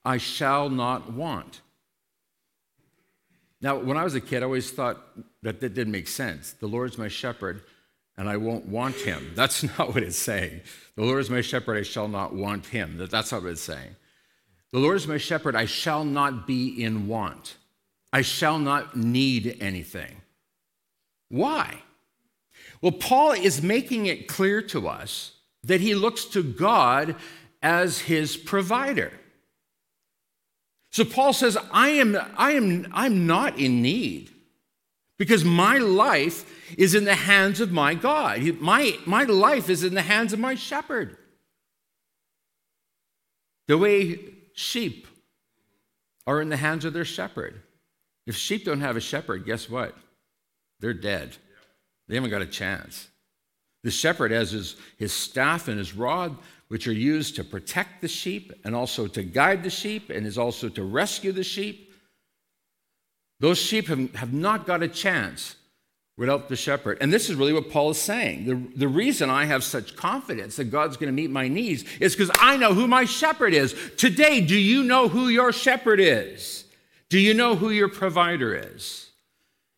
I 0.05 0.19
shall 0.19 0.69
not 0.69 1.13
want. 1.13 1.61
Now, 3.61 3.77
when 3.77 3.97
I 3.97 4.05
was 4.05 4.15
a 4.15 4.21
kid, 4.21 4.43
I 4.43 4.47
always 4.47 4.71
thought 4.71 5.01
that 5.43 5.61
that 5.61 5.75
didn't 5.75 5.93
make 5.93 6.07
sense. 6.07 6.53
The 6.53 6.67
Lord's 6.67 6.99
my 6.99 7.09
shepherd, 7.09 7.63
and 8.17 8.29
I 8.29 8.37
won't 8.37 8.67
want 8.67 8.95
him. 8.97 9.33
That's 9.35 9.63
not 9.79 9.95
what 9.95 10.03
it's 10.03 10.19
saying. 10.19 10.61
The 10.97 11.05
Lord 11.05 11.21
is 11.21 11.31
my 11.31 11.41
shepherd, 11.41 11.79
I 11.79 11.83
shall 11.83 12.09
not 12.09 12.35
want 12.35 12.67
him. 12.67 12.99
That's 13.11 13.33
not 13.33 13.43
what 13.43 13.53
it's 13.53 13.63
saying. 13.63 13.97
The 14.75 14.81
Lord 14.81 14.97
is 14.97 15.07
my 15.07 15.19
shepherd, 15.19 15.55
I 15.55 15.67
shall 15.67 16.05
not 16.05 16.49
be 16.49 16.83
in 16.83 17.07
want. 17.07 17.59
I 18.13 18.23
shall 18.23 18.59
not 18.59 18.97
need 18.97 19.57
anything. 19.61 20.21
Why? 21.29 21.83
Well, 22.81 22.91
Paul 22.91 23.35
is 23.35 23.63
making 23.63 24.07
it 24.07 24.27
clear 24.27 24.61
to 24.63 24.89
us 24.89 25.37
that 25.63 25.81
he 25.81 25.95
looks 25.95 26.25
to 26.25 26.43
God 26.43 27.15
as 27.63 28.01
his 28.01 28.37
provider. 28.37 29.13
So 30.91 31.05
Paul 31.05 31.33
says, 31.33 31.57
I 31.71 31.91
am, 31.91 32.19
I 32.37 32.51
am 32.55 32.89
I'm 32.93 33.29
not 33.29 33.57
in 33.61 33.81
need 33.81 34.33
because 35.19 35.45
my 35.45 35.79
life 35.79 36.75
is 36.77 36.97
in 36.97 37.05
the 37.05 37.15
hands 37.15 37.61
of 37.61 37.71
my 37.71 37.95
God. 37.95 38.43
My, 38.61 38.99
my 39.07 39.23
life 39.23 39.71
is 39.71 39.85
in 39.85 39.95
the 39.95 40.03
hands 40.03 40.33
of 40.33 40.41
my 40.41 40.57
shepherd. 40.57 41.17
The 43.69 43.79
way 43.79 44.34
sheep 44.55 45.07
are 46.27 46.41
in 46.41 46.49
the 46.49 46.57
hands 46.57 46.85
of 46.85 46.95
their 46.95 47.05
shepherd. 47.05 47.61
If 48.27 48.37
sheep 48.37 48.65
don't 48.65 48.81
have 48.81 48.97
a 48.97 49.01
shepherd, 49.01 49.45
guess 49.45 49.69
what? 49.69 49.95
They're 50.81 50.95
dead. 50.95 51.37
They 52.09 52.15
haven't 52.15 52.31
got 52.31 52.43
a 52.43 52.47
chance. 52.47 53.09
The 53.83 53.91
shepherd 53.91 54.31
has 54.31 54.53
his, 54.53 54.77
his 54.97 55.13
staff 55.13 55.69
and 55.69 55.79
his 55.79 55.95
rod 55.95 56.37
which 56.69 56.89
are 56.89 56.93
used 56.93 57.37
to 57.37 57.45
protect 57.45 58.01
the 58.01 58.09
sheep 58.09 58.53
and 58.65 58.75
also 58.75 59.07
to 59.07 59.23
guide 59.23 59.63
the 59.63 59.71
sheep 59.71 60.09
and 60.09 60.27
is 60.27 60.39
also 60.39 60.71
to 60.71 60.83
rescue 60.83 61.33
the 61.33 61.45
sheep. 61.45 61.93
Those 63.41 63.59
sheep 63.59 63.89
have, 63.89 64.15
have 64.15 64.33
not 64.33 64.67
got 64.67 64.83
a 64.83 64.89
chance 64.89 65.57
without 66.17 66.49
the 66.49 66.57
shepherd. 66.57 66.99
And 67.01 67.13
this 67.13 67.29
is 67.29 67.37
really 67.37 67.53
what 67.53 67.71
Paul 67.71 67.91
is 67.91 68.01
saying. 68.01 68.47
The, 68.47 68.79
the 68.79 68.89
reason 68.89 69.31
I 69.31 69.47
have 69.47 69.65
such 69.65 69.97
confidence 69.97 70.57
that 70.57 70.67
God's 70.67 70.97
going 70.97 71.09
to 71.09 71.13
meet 71.13 71.31
my 71.31 71.49
needs 71.49 71.85
is 71.99 72.15
because 72.15 72.31
I 72.41 72.57
know 72.57 72.73
who 72.73 72.87
my 72.87 73.05
shepherd 73.05 73.53
is. 73.53 73.75
Today, 73.97 74.41
do 74.41 74.57
you 74.57 74.85
know 74.85 75.09
who 75.09 75.29
your 75.29 75.53
shepherd 75.53 76.01
is? 76.01 76.65
Do 77.09 77.19
you 77.19 77.35
know 77.35 77.57
who 77.57 77.71
your 77.71 77.89
provider 77.89 78.55
is? 78.55 79.11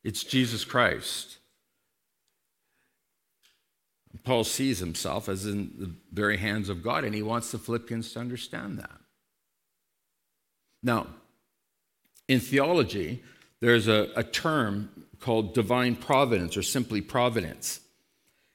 It's 0.04 0.22
Jesus 0.22 0.64
Christ. 0.64 1.38
Paul 4.24 4.44
sees 4.44 4.80
himself 4.80 5.28
as 5.28 5.46
in 5.46 5.72
the 5.78 5.90
very 6.12 6.36
hands 6.36 6.68
of 6.68 6.82
God, 6.82 7.04
and 7.04 7.14
he 7.14 7.22
wants 7.22 7.52
the 7.52 7.58
Philippians 7.58 8.12
to 8.12 8.20
understand 8.20 8.78
that. 8.78 8.98
Now, 10.82 11.06
in 12.28 12.40
theology, 12.40 13.22
there's 13.60 13.86
a, 13.86 14.10
a 14.16 14.24
term 14.24 15.05
called 15.20 15.54
divine 15.54 15.96
providence 15.96 16.56
or 16.56 16.62
simply 16.62 17.00
providence. 17.00 17.80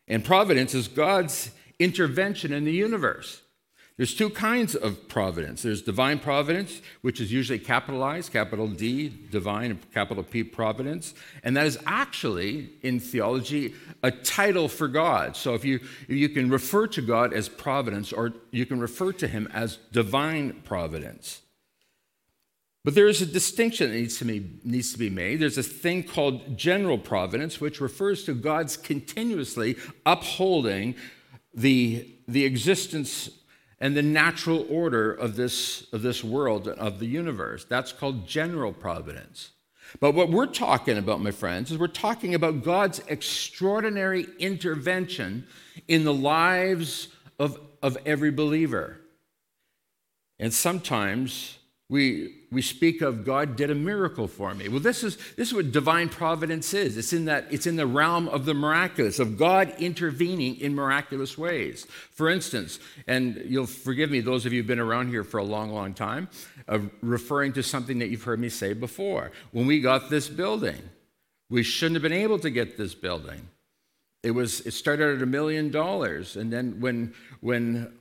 And 0.07 0.23
providence 0.23 0.73
is 0.73 0.87
God's 0.87 1.51
intervention 1.79 2.51
in 2.51 2.63
the 2.65 2.73
universe. 2.73 3.41
There's 3.97 4.15
two 4.15 4.29
kinds 4.31 4.73
of 4.73 5.07
providence. 5.07 5.61
There's 5.61 5.81
divine 5.81 6.17
providence, 6.17 6.81
which 7.01 7.21
is 7.21 7.31
usually 7.31 7.59
capitalized, 7.59 8.31
capital 8.31 8.67
D, 8.67 9.09
divine, 9.29 9.71
and 9.71 9.91
capital 9.93 10.23
P, 10.23 10.43
providence. 10.43 11.13
And 11.43 11.55
that 11.55 11.67
is 11.67 11.77
actually, 11.85 12.71
in 12.81 12.99
theology, 12.99 13.75
a 14.01 14.09
title 14.09 14.67
for 14.67 14.87
God. 14.87 15.35
So 15.35 15.53
if 15.53 15.63
you, 15.63 15.75
if 16.07 16.15
you 16.15 16.29
can 16.29 16.49
refer 16.49 16.87
to 16.87 17.01
God 17.01 17.31
as 17.31 17.47
providence, 17.47 18.11
or 18.11 18.33
you 18.49 18.65
can 18.65 18.79
refer 18.79 19.11
to 19.13 19.27
him 19.27 19.47
as 19.53 19.77
divine 19.91 20.61
providence. 20.63 21.41
But 22.83 22.95
there 22.95 23.07
is 23.07 23.21
a 23.21 23.27
distinction 23.27 23.91
that 23.91 23.97
needs 23.97 24.17
to, 24.17 24.25
be, 24.25 24.59
needs 24.63 24.91
to 24.93 24.97
be 24.97 25.09
made. 25.09 25.39
There's 25.39 25.57
a 25.57 25.63
thing 25.63 26.03
called 26.03 26.57
general 26.57 26.97
providence, 26.97 27.61
which 27.61 27.79
refers 27.79 28.23
to 28.23 28.33
God's 28.33 28.75
continuously 28.75 29.75
upholding 30.05 30.95
the, 31.53 32.07
the 32.27 32.43
existence 32.43 33.29
and 33.79 33.95
the 33.95 34.01
natural 34.01 34.65
order 34.69 35.11
of 35.11 35.35
this, 35.35 35.87
of 35.93 36.01
this 36.01 36.23
world, 36.23 36.67
of 36.67 36.99
the 36.99 37.05
universe. 37.05 37.65
That's 37.65 37.91
called 37.91 38.27
general 38.27 38.73
providence. 38.73 39.51
But 39.99 40.13
what 40.13 40.29
we're 40.29 40.45
talking 40.47 40.97
about, 40.97 41.21
my 41.21 41.31
friends, 41.31 41.71
is 41.71 41.77
we're 41.77 41.87
talking 41.87 42.33
about 42.33 42.63
God's 42.63 42.99
extraordinary 43.07 44.25
intervention 44.39 45.45
in 45.87 46.03
the 46.03 46.13
lives 46.13 47.09
of, 47.37 47.59
of 47.83 47.97
every 48.05 48.31
believer. 48.31 49.01
And 50.39 50.53
sometimes 50.53 51.57
we, 51.91 52.35
we 52.53 52.61
speak 52.61 53.01
of 53.01 53.25
God 53.25 53.57
did 53.57 53.69
a 53.69 53.75
miracle 53.75 54.25
for 54.25 54.53
me. 54.55 54.69
Well, 54.69 54.79
this 54.79 55.03
is, 55.03 55.17
this 55.35 55.49
is 55.49 55.53
what 55.53 55.73
divine 55.73 56.07
providence 56.07 56.73
is. 56.73 56.95
It's 56.95 57.11
in, 57.11 57.25
that, 57.25 57.47
it's 57.51 57.67
in 57.67 57.75
the 57.75 57.85
realm 57.85 58.29
of 58.29 58.45
the 58.45 58.53
miraculous, 58.53 59.19
of 59.19 59.37
God 59.37 59.75
intervening 59.77 60.55
in 60.61 60.73
miraculous 60.73 61.37
ways. 61.37 61.85
For 62.11 62.29
instance, 62.29 62.79
and 63.07 63.43
you'll 63.45 63.65
forgive 63.65 64.09
me, 64.09 64.21
those 64.21 64.45
of 64.45 64.53
you 64.53 64.59
who've 64.59 64.67
been 64.67 64.79
around 64.79 65.09
here 65.09 65.25
for 65.25 65.37
a 65.37 65.43
long, 65.43 65.73
long 65.73 65.93
time, 65.93 66.29
uh, 66.69 66.79
referring 67.01 67.51
to 67.53 67.61
something 67.61 67.99
that 67.99 68.07
you've 68.07 68.23
heard 68.23 68.39
me 68.39 68.47
say 68.47 68.71
before. 68.71 69.33
When 69.51 69.67
we 69.67 69.81
got 69.81 70.09
this 70.09 70.29
building, 70.29 70.81
we 71.49 71.61
shouldn't 71.61 71.95
have 71.95 72.03
been 72.03 72.13
able 72.13 72.39
to 72.39 72.49
get 72.49 72.77
this 72.77 72.95
building. 72.95 73.49
It 74.23 74.31
was 74.31 74.61
it 74.61 74.71
started 74.71 75.17
at 75.17 75.21
a 75.21 75.25
million 75.25 75.71
dollars, 75.71 76.37
and 76.37 76.53
then 76.53 76.79
when 76.79 77.15
when 77.41 77.91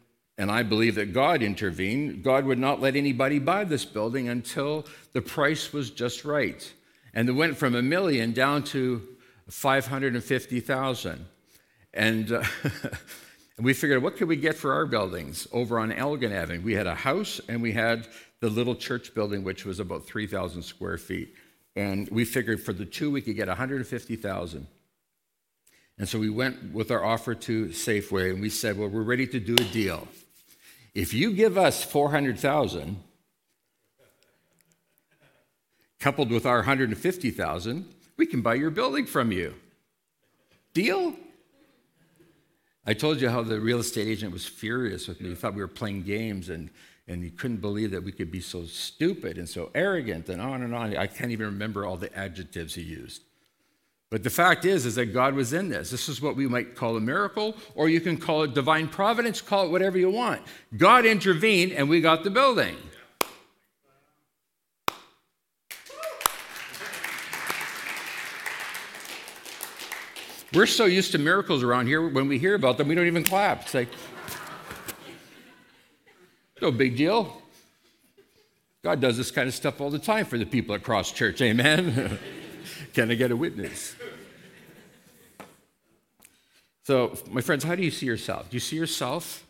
and 0.40 0.50
I 0.50 0.62
believe 0.62 0.94
that 0.94 1.12
God 1.12 1.42
intervened, 1.42 2.24
God 2.24 2.46
would 2.46 2.58
not 2.58 2.80
let 2.80 2.96
anybody 2.96 3.38
buy 3.38 3.64
this 3.64 3.84
building 3.84 4.30
until 4.30 4.86
the 5.12 5.20
price 5.20 5.70
was 5.70 5.90
just 5.90 6.24
right. 6.24 6.72
And 7.12 7.28
it 7.28 7.32
went 7.32 7.58
from 7.58 7.74
a 7.74 7.82
million 7.82 8.32
down 8.32 8.62
to 8.72 9.06
550,000. 9.50 11.26
And 11.92 12.32
uh, 12.32 12.42
we 13.58 13.74
figured, 13.74 14.02
what 14.02 14.16
could 14.16 14.28
we 14.28 14.36
get 14.36 14.56
for 14.56 14.72
our 14.72 14.86
buildings 14.86 15.46
over 15.52 15.78
on 15.78 15.92
Elgin 15.92 16.32
Avenue? 16.32 16.62
We 16.62 16.72
had 16.72 16.86
a 16.86 16.94
house 16.94 17.42
and 17.46 17.60
we 17.60 17.72
had 17.72 18.08
the 18.40 18.48
little 18.48 18.74
church 18.74 19.14
building, 19.14 19.44
which 19.44 19.66
was 19.66 19.78
about 19.78 20.06
3,000 20.06 20.62
square 20.62 20.96
feet. 20.96 21.34
And 21.76 22.08
we 22.08 22.24
figured 22.24 22.62
for 22.62 22.72
the 22.72 22.86
two, 22.86 23.10
we 23.10 23.20
could 23.20 23.36
get 23.36 23.48
150,000. 23.48 24.66
And 25.98 26.08
so 26.08 26.18
we 26.18 26.30
went 26.30 26.72
with 26.72 26.90
our 26.90 27.04
offer 27.04 27.34
to 27.34 27.66
Safeway 27.66 28.30
and 28.30 28.40
we 28.40 28.48
said, 28.48 28.78
well, 28.78 28.88
we're 28.88 29.02
ready 29.02 29.26
to 29.26 29.38
do 29.38 29.52
a 29.52 29.64
deal. 29.70 30.08
If 30.94 31.14
you 31.14 31.32
give 31.32 31.56
us 31.56 31.84
400,000 31.84 33.02
coupled 36.00 36.30
with 36.30 36.46
our 36.46 36.58
150,000, 36.58 37.94
we 38.16 38.26
can 38.26 38.40
buy 38.40 38.54
your 38.54 38.70
building 38.70 39.06
from 39.06 39.30
you. 39.30 39.54
Deal? 40.72 41.14
I 42.86 42.94
told 42.94 43.20
you 43.20 43.28
how 43.28 43.42
the 43.42 43.60
real 43.60 43.78
estate 43.78 44.08
agent 44.08 44.32
was 44.32 44.46
furious 44.46 45.06
with 45.06 45.20
me. 45.20 45.28
He 45.28 45.34
thought 45.34 45.54
we 45.54 45.60
were 45.60 45.68
playing 45.68 46.02
games 46.02 46.48
and, 46.48 46.70
and 47.06 47.22
he 47.22 47.30
couldn't 47.30 47.58
believe 47.58 47.90
that 47.90 48.02
we 48.02 48.12
could 48.12 48.30
be 48.30 48.40
so 48.40 48.64
stupid 48.64 49.36
and 49.36 49.48
so 49.48 49.70
arrogant 49.74 50.28
and 50.28 50.40
on 50.40 50.62
and 50.62 50.74
on. 50.74 50.96
I 50.96 51.06
can't 51.06 51.30
even 51.30 51.46
remember 51.46 51.84
all 51.84 51.96
the 51.96 52.14
adjectives 52.16 52.74
he 52.74 52.82
used. 52.82 53.22
But 54.10 54.24
the 54.24 54.30
fact 54.30 54.64
is, 54.64 54.86
is 54.86 54.96
that 54.96 55.06
God 55.06 55.34
was 55.34 55.52
in 55.52 55.68
this. 55.68 55.90
This 55.90 56.08
is 56.08 56.20
what 56.20 56.34
we 56.34 56.48
might 56.48 56.74
call 56.74 56.96
a 56.96 57.00
miracle, 57.00 57.56
or 57.76 57.88
you 57.88 58.00
can 58.00 58.16
call 58.16 58.42
it 58.42 58.54
divine 58.54 58.88
providence, 58.88 59.40
call 59.40 59.66
it 59.66 59.70
whatever 59.70 59.98
you 59.98 60.10
want. 60.10 60.42
God 60.76 61.06
intervened 61.06 61.70
and 61.72 61.88
we 61.88 62.00
got 62.00 62.24
the 62.24 62.30
building. 62.30 62.76
We're 70.52 70.66
so 70.66 70.86
used 70.86 71.12
to 71.12 71.18
miracles 71.18 71.62
around 71.62 71.86
here, 71.86 72.08
when 72.08 72.26
we 72.26 72.36
hear 72.36 72.56
about 72.56 72.76
them, 72.76 72.88
we 72.88 72.96
don't 72.96 73.06
even 73.06 73.22
clap. 73.22 73.62
It's 73.62 73.74
like, 73.74 73.88
no 76.60 76.72
big 76.72 76.96
deal. 76.96 77.40
God 78.82 79.00
does 79.00 79.16
this 79.16 79.30
kind 79.30 79.46
of 79.46 79.54
stuff 79.54 79.80
all 79.80 79.90
the 79.90 80.00
time 80.00 80.24
for 80.24 80.36
the 80.36 80.46
people 80.46 80.74
at 80.74 80.82
Cross 80.82 81.12
Church. 81.12 81.40
Amen. 81.40 82.18
Can 82.92 83.10
I 83.10 83.14
get 83.14 83.30
a 83.30 83.36
witness? 83.36 83.94
So, 86.84 87.16
my 87.30 87.40
friends, 87.40 87.62
how 87.62 87.74
do 87.74 87.82
you 87.82 87.90
see 87.90 88.06
yourself? 88.06 88.50
Do 88.50 88.56
you 88.56 88.60
see 88.60 88.76
yourself 88.76 89.46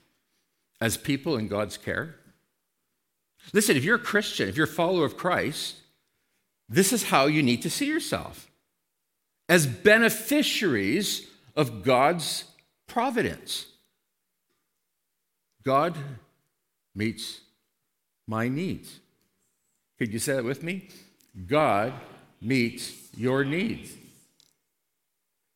as 0.81 0.97
people 0.97 1.37
in 1.37 1.49
God's 1.49 1.77
care? 1.77 2.17
Listen, 3.53 3.77
if 3.77 3.85
you're 3.85 3.97
a 3.97 4.01
Christian, 4.01 4.49
if 4.49 4.57
you're 4.57 4.65
a 4.65 4.69
follower 4.69 5.05
of 5.05 5.17
Christ, 5.17 5.77
this 6.69 6.93
is 6.93 7.05
how 7.05 7.27
you 7.27 7.43
need 7.43 7.63
to 7.63 7.71
see 7.71 7.87
yourself 7.87 8.51
as 9.49 9.67
beneficiaries 9.67 11.27
of 11.57 11.83
God's 11.83 12.45
providence. 12.87 13.67
God 15.65 15.97
meets 16.95 17.41
my 18.27 18.49
needs. 18.49 19.01
Could 19.99 20.13
you 20.13 20.19
say 20.19 20.35
that 20.35 20.45
with 20.45 20.63
me? 20.63 20.89
God 21.47 21.93
meets 22.41 22.93
your 23.17 23.45
needs. 23.45 23.93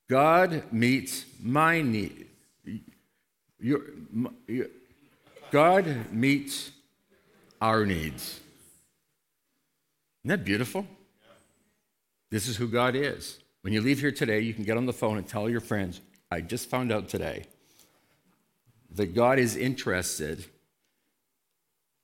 God 0.09 0.65
meets 0.73 1.25
my 1.43 1.81
need. 1.81 2.27
Your, 3.59 3.81
your, 4.47 4.67
God 5.51 6.13
meets 6.13 6.71
our 7.61 7.87
needs. 7.87 8.41
Isn't 10.23 10.29
that 10.29 10.45
beautiful? 10.45 10.87
This 12.31 12.49
is 12.49 12.57
who 12.57 12.69
God 12.69 12.95
is. 12.95 13.39
When 13.63 13.73
you 13.73 13.81
leave 13.81 14.01
here 14.01 14.13
today, 14.13 14.41
you 14.41 14.53
can 14.53 14.65
get 14.65 14.77
on 14.77 14.85
the 14.85 14.93
phone 14.93 15.17
and 15.17 15.27
tell 15.27 15.49
your 15.49 15.61
friends, 15.61 16.01
I 16.31 16.41
just 16.41 16.69
found 16.69 16.93
out 16.93 17.09
today 17.09 17.45
that 18.95 19.15
God 19.15 19.39
is 19.39 19.57
interested 19.57 20.45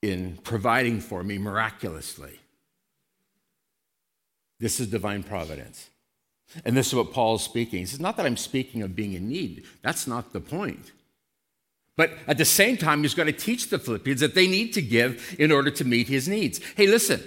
in 0.03 0.39
providing 0.43 1.01
for 1.01 1.23
me 1.23 1.37
miraculously. 1.37 2.41
This 4.61 4.79
is 4.79 4.87
divine 4.87 5.23
providence. 5.23 5.91
And 6.65 6.77
this 6.77 6.89
is 6.89 6.95
what 6.95 7.13
Paul 7.13 7.37
is 7.37 7.43
speaking. 7.43 7.81
He 7.81 7.87
says, 7.87 8.01
Not 8.01 8.17
that 8.17 8.27
I'm 8.27 8.37
speaking 8.37 8.83
of 8.83 8.95
being 8.95 9.15
in 9.15 9.29
need, 9.29 9.65
that's 9.83 10.07
not 10.07 10.33
the 10.33 10.41
point. 10.41 10.93
But 11.97 12.13
at 12.27 12.39
the 12.39 12.45
same 12.45 12.77
time, 12.77 13.03
he's 13.03 13.15
going 13.15 13.27
to 13.27 13.33
teach 13.33 13.69
the 13.69 13.79
Philippians 13.79 14.21
that 14.21 14.35
they 14.35 14.47
need 14.47 14.73
to 14.73 14.83
give 14.83 15.37
in 15.39 15.53
order 15.53 15.71
to 15.71 15.85
meet 15.85 16.09
his 16.09 16.29
needs. 16.29 16.61
Hey, 16.77 16.87
listen. 16.87 17.23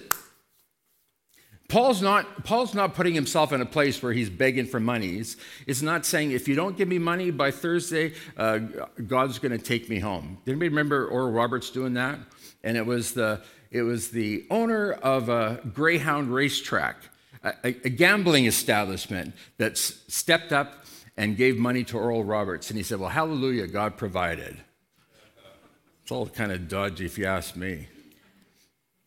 Paul's 1.69 2.01
not, 2.01 2.43
Paul's 2.43 2.75
not 2.75 2.93
putting 2.93 3.15
himself 3.15 3.51
in 3.51 3.61
a 3.61 3.65
place 3.65 4.03
where 4.03 4.13
he's 4.13 4.29
begging 4.29 4.65
for 4.65 4.79
money. 4.79 5.07
He's, 5.07 5.37
he's 5.65 5.81
not 5.81 6.05
saying, 6.05 6.31
if 6.31 6.47
you 6.47 6.55
don't 6.55 6.77
give 6.77 6.87
me 6.87 6.99
money 6.99 7.31
by 7.31 7.51
Thursday, 7.51 8.13
uh, 8.37 8.59
God's 9.07 9.39
going 9.39 9.57
to 9.57 9.63
take 9.63 9.89
me 9.89 9.97
home. 9.97 10.37
Did 10.45 10.51
anybody 10.51 10.69
remember 10.69 11.07
Oral 11.07 11.31
Roberts 11.31 11.69
doing 11.71 11.93
that? 11.93 12.19
And 12.63 12.77
it 12.77 12.85
was 12.85 13.13
the, 13.13 13.41
it 13.71 13.81
was 13.81 14.09
the 14.09 14.45
owner 14.51 14.91
of 14.91 15.29
a 15.29 15.61
Greyhound 15.73 16.33
racetrack, 16.33 16.97
a, 17.43 17.53
a 17.63 17.89
gambling 17.89 18.45
establishment 18.45 19.33
that 19.57 19.77
stepped 19.77 20.51
up 20.51 20.85
and 21.17 21.37
gave 21.37 21.57
money 21.57 21.83
to 21.85 21.97
Oral 21.97 22.23
Roberts. 22.23 22.69
And 22.69 22.77
he 22.77 22.83
said, 22.83 22.99
Well, 22.99 23.09
hallelujah, 23.09 23.67
God 23.67 23.97
provided. 23.97 24.57
It's 26.01 26.11
all 26.11 26.27
kind 26.27 26.51
of 26.51 26.67
dodgy 26.67 27.05
if 27.05 27.17
you 27.17 27.25
ask 27.25 27.55
me. 27.55 27.87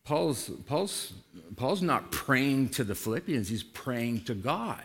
Paul's, 0.03 0.49
Paul's, 0.65 1.13
Paul's 1.57 1.81
not 1.81 2.11
praying 2.11 2.69
to 2.69 2.83
the 2.83 2.95
Philippians, 2.95 3.49
he's 3.49 3.63
praying 3.63 4.23
to 4.25 4.33
God. 4.33 4.83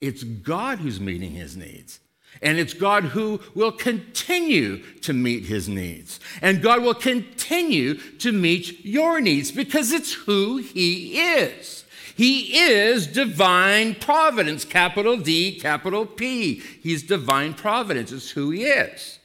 It's 0.00 0.24
God 0.24 0.80
who's 0.80 1.00
meeting 1.00 1.30
his 1.30 1.56
needs. 1.56 2.00
And 2.40 2.58
it's 2.58 2.74
God 2.74 3.04
who 3.04 3.40
will 3.54 3.72
continue 3.72 4.78
to 5.02 5.12
meet 5.12 5.44
his 5.44 5.68
needs. 5.68 6.18
And 6.40 6.62
God 6.62 6.82
will 6.82 6.94
continue 6.94 7.94
to 8.18 8.32
meet 8.32 8.84
your 8.84 9.20
needs 9.20 9.52
because 9.52 9.92
it's 9.92 10.12
who 10.12 10.56
he 10.56 11.20
is. 11.20 11.81
He 12.14 12.58
is 12.58 13.06
divine 13.06 13.94
providence, 13.94 14.64
capital 14.64 15.16
D, 15.16 15.58
capital 15.58 16.06
P. 16.06 16.60
He's 16.82 17.02
divine 17.02 17.54
providence, 17.54 18.12
it's 18.12 18.30
who 18.30 18.50
he 18.50 18.64
is. 18.64 19.18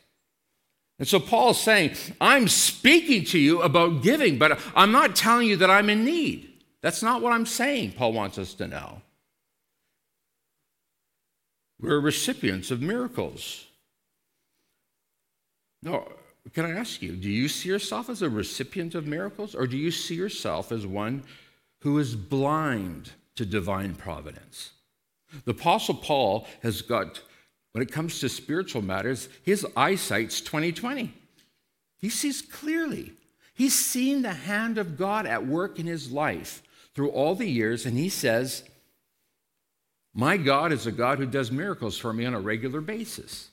And 1.00 1.08
so 1.08 1.20
Paul's 1.20 1.62
saying, 1.62 1.96
I'm 2.20 2.48
speaking 2.48 3.24
to 3.26 3.40
you 3.40 3.62
about 3.62 4.02
giving, 4.02 4.38
but 4.38 4.60
I'm 4.76 4.92
not 4.92 5.16
telling 5.16 5.48
you 5.48 5.58
that 5.58 5.70
I'm 5.70 5.90
in 5.90 6.04
need. 6.06 6.52
That's 6.82 7.04
not 7.04 7.22
what 7.22 7.34
I'm 7.34 7.46
saying, 7.46 7.94
Paul 7.94 8.14
wants 8.14 8.38
us 8.38 8.54
to 8.56 8.68
know. 8.68 9.02
We're 11.80 12.00
recipients 12.00 12.72
of 12.72 12.82
miracles. 12.82 13.66
No, 15.84 16.12
can 16.54 16.66
I 16.66 16.72
ask 16.72 17.02
you, 17.04 17.16
do 17.16 17.30
you 17.30 17.48
see 17.48 17.70
yourself 17.70 18.10
as 18.10 18.24
a 18.24 18.30
recipient 18.30 18.96
of 18.96 19.06
miracles, 19.06 19.54
or 19.54 19.68
do 19.68 19.78
you 19.78 19.92
see 19.92 20.16
yourself 20.16 20.72
as 20.72 20.88
one 20.88 21.24
who 21.88 22.00
is 22.00 22.18
blind 22.18 23.12
to 23.38 23.46
divine 23.46 23.96
providence. 23.96 24.72
The 25.46 25.52
Apostle 25.52 25.96
Paul 25.96 26.46
has 26.62 26.82
got, 26.82 27.22
when 27.72 27.82
it 27.82 27.94
comes 27.94 28.20
to 28.20 28.28
spiritual 28.28 28.82
matters, 28.82 29.30
his 29.42 29.66
eyesight's 29.78 30.42
2020. 30.42 31.14
He 31.98 32.10
sees 32.10 32.42
clearly. 32.42 33.14
He's 33.54 33.74
seen 33.74 34.22
the 34.22 34.34
hand 34.34 34.78
of 34.78 34.98
God 34.98 35.26
at 35.26 35.48
work 35.48 35.80
in 35.80 35.86
his 35.86 36.12
life 36.12 36.62
through 36.94 37.12
all 37.12 37.36
the 37.36 37.48
years, 37.48 37.86
and 37.86 37.98
he 37.98 38.10
says, 38.10 38.66
My 40.14 40.36
God 40.36 40.74
is 40.74 40.86
a 40.88 40.92
God 40.92 41.20
who 41.20 41.26
does 41.26 41.54
miracles 41.54 41.98
for 41.98 42.12
me 42.12 42.26
on 42.26 42.34
a 42.34 42.42
regular 42.42 42.82
basis. 42.82 43.48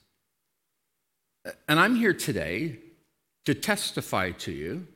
And 1.69 1.79
I'm 1.79 1.95
here 1.95 2.15
today 2.15 2.81
to 3.45 3.55
testify 3.55 4.33
to 4.33 4.51
you. 4.51 4.89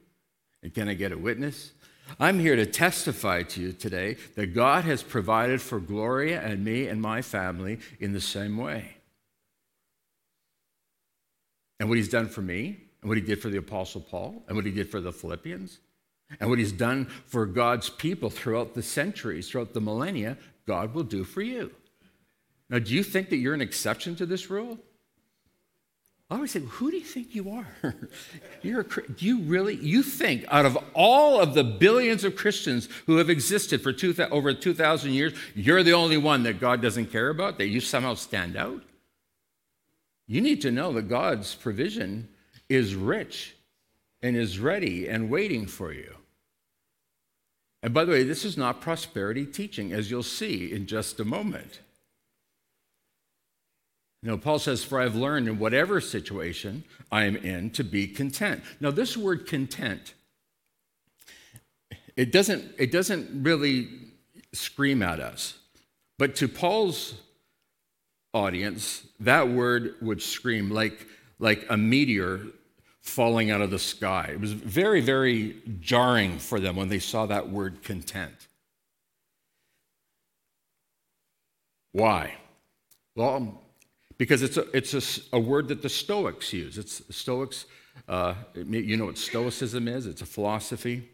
And 0.60 0.74
can 0.74 0.88
I 0.88 0.94
get 0.94 1.12
a 1.12 1.18
witness? 1.18 1.70
I'm 2.18 2.38
here 2.38 2.56
to 2.56 2.66
testify 2.66 3.42
to 3.44 3.60
you 3.60 3.72
today 3.72 4.16
that 4.34 4.54
God 4.54 4.84
has 4.84 5.02
provided 5.02 5.60
for 5.60 5.78
Gloria 5.78 6.40
and 6.40 6.64
me 6.64 6.88
and 6.88 7.00
my 7.00 7.22
family 7.22 7.78
in 8.00 8.12
the 8.12 8.20
same 8.20 8.56
way. 8.56 8.96
And 11.80 11.88
what 11.88 11.98
he's 11.98 12.08
done 12.08 12.28
for 12.28 12.42
me, 12.42 12.80
and 13.02 13.08
what 13.08 13.18
he 13.18 13.22
did 13.22 13.40
for 13.40 13.50
the 13.50 13.58
Apostle 13.58 14.00
Paul, 14.00 14.42
and 14.48 14.56
what 14.56 14.66
he 14.66 14.72
did 14.72 14.90
for 14.90 15.00
the 15.00 15.12
Philippians, 15.12 15.78
and 16.40 16.50
what 16.50 16.58
he's 16.58 16.72
done 16.72 17.06
for 17.26 17.46
God's 17.46 17.88
people 17.88 18.30
throughout 18.30 18.74
the 18.74 18.82
centuries, 18.82 19.48
throughout 19.48 19.74
the 19.74 19.80
millennia, 19.80 20.36
God 20.66 20.94
will 20.94 21.04
do 21.04 21.24
for 21.24 21.40
you. 21.40 21.70
Now, 22.68 22.78
do 22.78 22.92
you 22.92 23.02
think 23.02 23.30
that 23.30 23.36
you're 23.36 23.54
an 23.54 23.62
exception 23.62 24.16
to 24.16 24.26
this 24.26 24.50
rule? 24.50 24.78
I 26.30 26.34
always 26.34 26.50
say, 26.50 26.60
who 26.60 26.90
do 26.90 26.98
you 26.98 27.04
think 27.04 27.34
you 27.34 27.50
are? 27.50 27.66
You're 28.62 28.82
a, 28.82 28.86
you 29.16 29.40
really, 29.40 29.76
you 29.76 30.02
think 30.02 30.44
out 30.48 30.66
of 30.66 30.76
all 30.92 31.40
of 31.40 31.54
the 31.54 31.64
billions 31.64 32.22
of 32.22 32.36
Christians 32.36 32.86
who 33.06 33.16
have 33.16 33.30
existed 33.30 33.82
for 33.82 33.94
two, 33.94 34.14
over 34.30 34.52
2,000 34.52 35.12
years, 35.12 35.32
you're 35.54 35.82
the 35.82 35.94
only 35.94 36.18
one 36.18 36.42
that 36.42 36.60
God 36.60 36.82
doesn't 36.82 37.06
care 37.06 37.30
about, 37.30 37.56
that 37.58 37.68
you 37.68 37.80
somehow 37.80 38.12
stand 38.12 38.56
out? 38.56 38.82
You 40.26 40.42
need 40.42 40.60
to 40.62 40.70
know 40.70 40.92
that 40.92 41.08
God's 41.08 41.54
provision 41.54 42.28
is 42.68 42.94
rich 42.94 43.56
and 44.20 44.36
is 44.36 44.58
ready 44.58 45.08
and 45.08 45.30
waiting 45.30 45.66
for 45.66 45.92
you. 45.92 46.14
And 47.82 47.94
by 47.94 48.04
the 48.04 48.12
way, 48.12 48.24
this 48.24 48.44
is 48.44 48.58
not 48.58 48.82
prosperity 48.82 49.46
teaching, 49.46 49.92
as 49.92 50.10
you'll 50.10 50.22
see 50.22 50.72
in 50.72 50.86
just 50.86 51.20
a 51.20 51.24
moment. 51.24 51.80
Know, 54.22 54.36
Paul 54.36 54.58
says, 54.58 54.82
For 54.82 55.00
I've 55.00 55.14
learned 55.14 55.48
in 55.48 55.58
whatever 55.58 56.00
situation 56.00 56.84
I 57.10 57.24
am 57.24 57.36
in 57.36 57.70
to 57.70 57.84
be 57.84 58.08
content. 58.08 58.62
Now, 58.80 58.90
this 58.90 59.16
word 59.16 59.46
content, 59.46 60.14
it 62.16 62.32
doesn't, 62.32 62.74
it 62.78 62.90
doesn't 62.90 63.44
really 63.44 63.88
scream 64.52 65.02
at 65.02 65.20
us. 65.20 65.58
But 66.18 66.34
to 66.36 66.48
Paul's 66.48 67.14
audience, 68.34 69.06
that 69.20 69.48
word 69.48 69.94
would 70.02 70.20
scream 70.20 70.70
like, 70.70 71.06
like 71.38 71.64
a 71.70 71.76
meteor 71.76 72.40
falling 73.00 73.52
out 73.52 73.60
of 73.60 73.70
the 73.70 73.78
sky. 73.78 74.30
It 74.32 74.40
was 74.40 74.52
very, 74.52 75.00
very 75.00 75.62
jarring 75.80 76.38
for 76.38 76.58
them 76.58 76.74
when 76.74 76.88
they 76.88 76.98
saw 76.98 77.26
that 77.26 77.48
word 77.48 77.84
content. 77.84 78.48
Why? 81.92 82.34
Well, 83.14 83.62
because 84.18 84.42
it's 84.42 84.56
a, 84.56 84.76
it's 84.76 84.94
a, 84.94 85.36
a 85.36 85.40
word 85.40 85.68
that 85.68 85.82
the 85.82 85.88
Stoics 85.88 86.52
use. 86.52 86.76
It's 86.76 87.02
Stoics, 87.14 87.66
uh, 88.08 88.34
you 88.54 88.96
know 88.96 89.06
what 89.06 89.18
Stoicism 89.18 89.88
is? 89.88 90.06
It's 90.06 90.22
a 90.22 90.26
philosophy. 90.26 91.08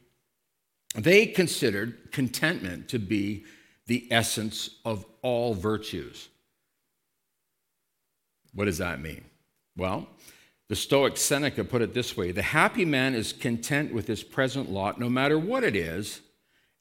They 0.97 1.27
considered 1.27 2.13
contentment 2.13 2.89
to 2.89 2.99
be 2.99 3.45
the 3.87 4.09
essence 4.11 4.71
of 4.85 5.05
all 5.23 5.55
virtues. 5.55 6.29
What 8.55 8.67
does 8.67 8.79
that 8.79 9.01
mean? 9.01 9.25
Well, 9.77 10.09
the 10.69 10.77
Stoic 10.77 11.17
Seneca 11.17 11.65
put 11.65 11.83
it 11.83 11.93
this 11.93 12.17
way 12.17 12.33
The 12.33 12.43
happy 12.43 12.85
man 12.85 13.15
is 13.15 13.33
content 13.33 13.93
with 13.93 14.07
his 14.07 14.23
present 14.23 14.71
lot, 14.71 14.99
no 14.99 15.11
matter 15.11 15.39
what 15.39 15.65
it 15.65 15.77
is, 15.77 16.21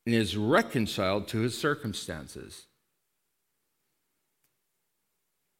and 0.06 0.16
is 0.16 0.38
reconciled 0.38 1.28
to 1.30 1.40
his 1.40 1.58
circumstances. 1.58 2.66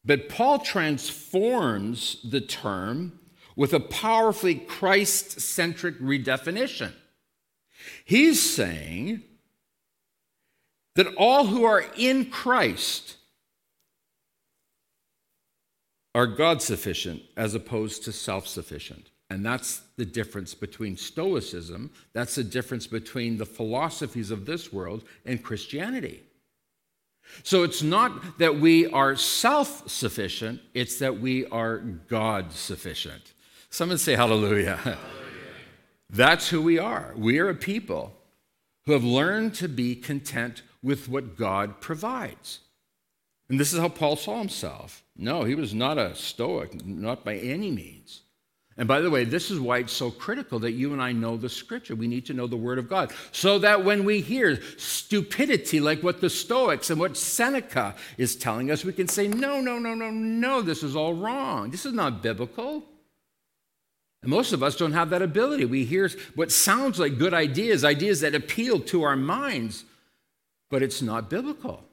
But 0.04 0.28
Paul 0.28 0.58
transforms 0.58 2.18
the 2.22 2.40
term 2.40 3.18
with 3.56 3.72
a 3.72 3.80
powerfully 3.80 4.56
Christ 4.56 5.40
centric 5.40 5.98
redefinition. 6.00 6.92
He's 8.04 8.42
saying 8.42 9.22
that 10.94 11.14
all 11.16 11.46
who 11.46 11.64
are 11.64 11.84
in 11.96 12.30
Christ 12.30 13.16
are 16.14 16.26
God 16.26 16.62
sufficient 16.62 17.22
as 17.36 17.54
opposed 17.54 18.04
to 18.04 18.12
self 18.12 18.46
sufficient. 18.46 19.10
And 19.30 19.44
that's 19.44 19.82
the 19.96 20.04
difference 20.04 20.54
between 20.54 20.96
Stoicism, 20.96 21.90
that's 22.12 22.34
the 22.34 22.44
difference 22.44 22.86
between 22.86 23.38
the 23.38 23.46
philosophies 23.46 24.30
of 24.30 24.46
this 24.46 24.72
world 24.72 25.04
and 25.24 25.42
Christianity. 25.42 26.22
So 27.42 27.62
it's 27.62 27.82
not 27.82 28.38
that 28.38 28.60
we 28.60 28.86
are 28.86 29.16
self 29.16 29.88
sufficient, 29.88 30.60
it's 30.72 30.98
that 30.98 31.20
we 31.20 31.46
are 31.46 31.78
God 31.78 32.52
sufficient. 32.52 33.32
Someone 33.70 33.98
say 33.98 34.14
hallelujah. 34.14 34.76
hallelujah. 34.76 34.98
That's 36.10 36.48
who 36.48 36.62
we 36.62 36.78
are. 36.78 37.12
We 37.16 37.38
are 37.38 37.48
a 37.48 37.54
people 37.54 38.14
who 38.86 38.92
have 38.92 39.04
learned 39.04 39.54
to 39.54 39.68
be 39.68 39.96
content 39.96 40.62
with 40.82 41.08
what 41.08 41.36
God 41.36 41.80
provides. 41.80 42.60
And 43.48 43.58
this 43.58 43.72
is 43.72 43.80
how 43.80 43.88
Paul 43.88 44.16
saw 44.16 44.38
himself. 44.38 45.02
No, 45.16 45.44
he 45.44 45.54
was 45.54 45.74
not 45.74 45.98
a 45.98 46.14
Stoic, 46.14 46.84
not 46.84 47.24
by 47.24 47.36
any 47.36 47.70
means. 47.70 48.22
And 48.76 48.88
by 48.88 49.00
the 49.00 49.10
way, 49.10 49.24
this 49.24 49.52
is 49.52 49.60
why 49.60 49.78
it's 49.78 49.92
so 49.92 50.10
critical 50.10 50.58
that 50.60 50.72
you 50.72 50.92
and 50.92 51.00
I 51.00 51.12
know 51.12 51.36
the 51.36 51.48
scripture. 51.48 51.94
We 51.94 52.08
need 52.08 52.26
to 52.26 52.34
know 52.34 52.48
the 52.48 52.56
word 52.56 52.78
of 52.78 52.88
God. 52.88 53.12
So 53.30 53.60
that 53.60 53.84
when 53.84 54.04
we 54.04 54.20
hear 54.20 54.60
stupidity 54.78 55.78
like 55.78 56.02
what 56.02 56.20
the 56.20 56.28
Stoics 56.28 56.90
and 56.90 56.98
what 56.98 57.16
Seneca 57.16 57.94
is 58.18 58.34
telling 58.34 58.72
us, 58.72 58.84
we 58.84 58.92
can 58.92 59.06
say, 59.06 59.28
no, 59.28 59.60
no, 59.60 59.78
no, 59.78 59.94
no, 59.94 60.10
no, 60.10 60.60
this 60.60 60.82
is 60.82 60.96
all 60.96 61.14
wrong. 61.14 61.70
This 61.70 61.86
is 61.86 61.92
not 61.92 62.20
biblical. 62.20 62.82
And 64.22 64.30
most 64.30 64.52
of 64.52 64.62
us 64.62 64.74
don't 64.74 64.92
have 64.92 65.10
that 65.10 65.22
ability. 65.22 65.66
We 65.66 65.84
hear 65.84 66.10
what 66.34 66.50
sounds 66.50 66.98
like 66.98 67.18
good 67.18 67.34
ideas, 67.34 67.84
ideas 67.84 68.22
that 68.22 68.34
appeal 68.34 68.80
to 68.80 69.02
our 69.02 69.16
minds, 69.16 69.84
but 70.68 70.82
it's 70.82 71.00
not 71.00 71.30
biblical, 71.30 71.84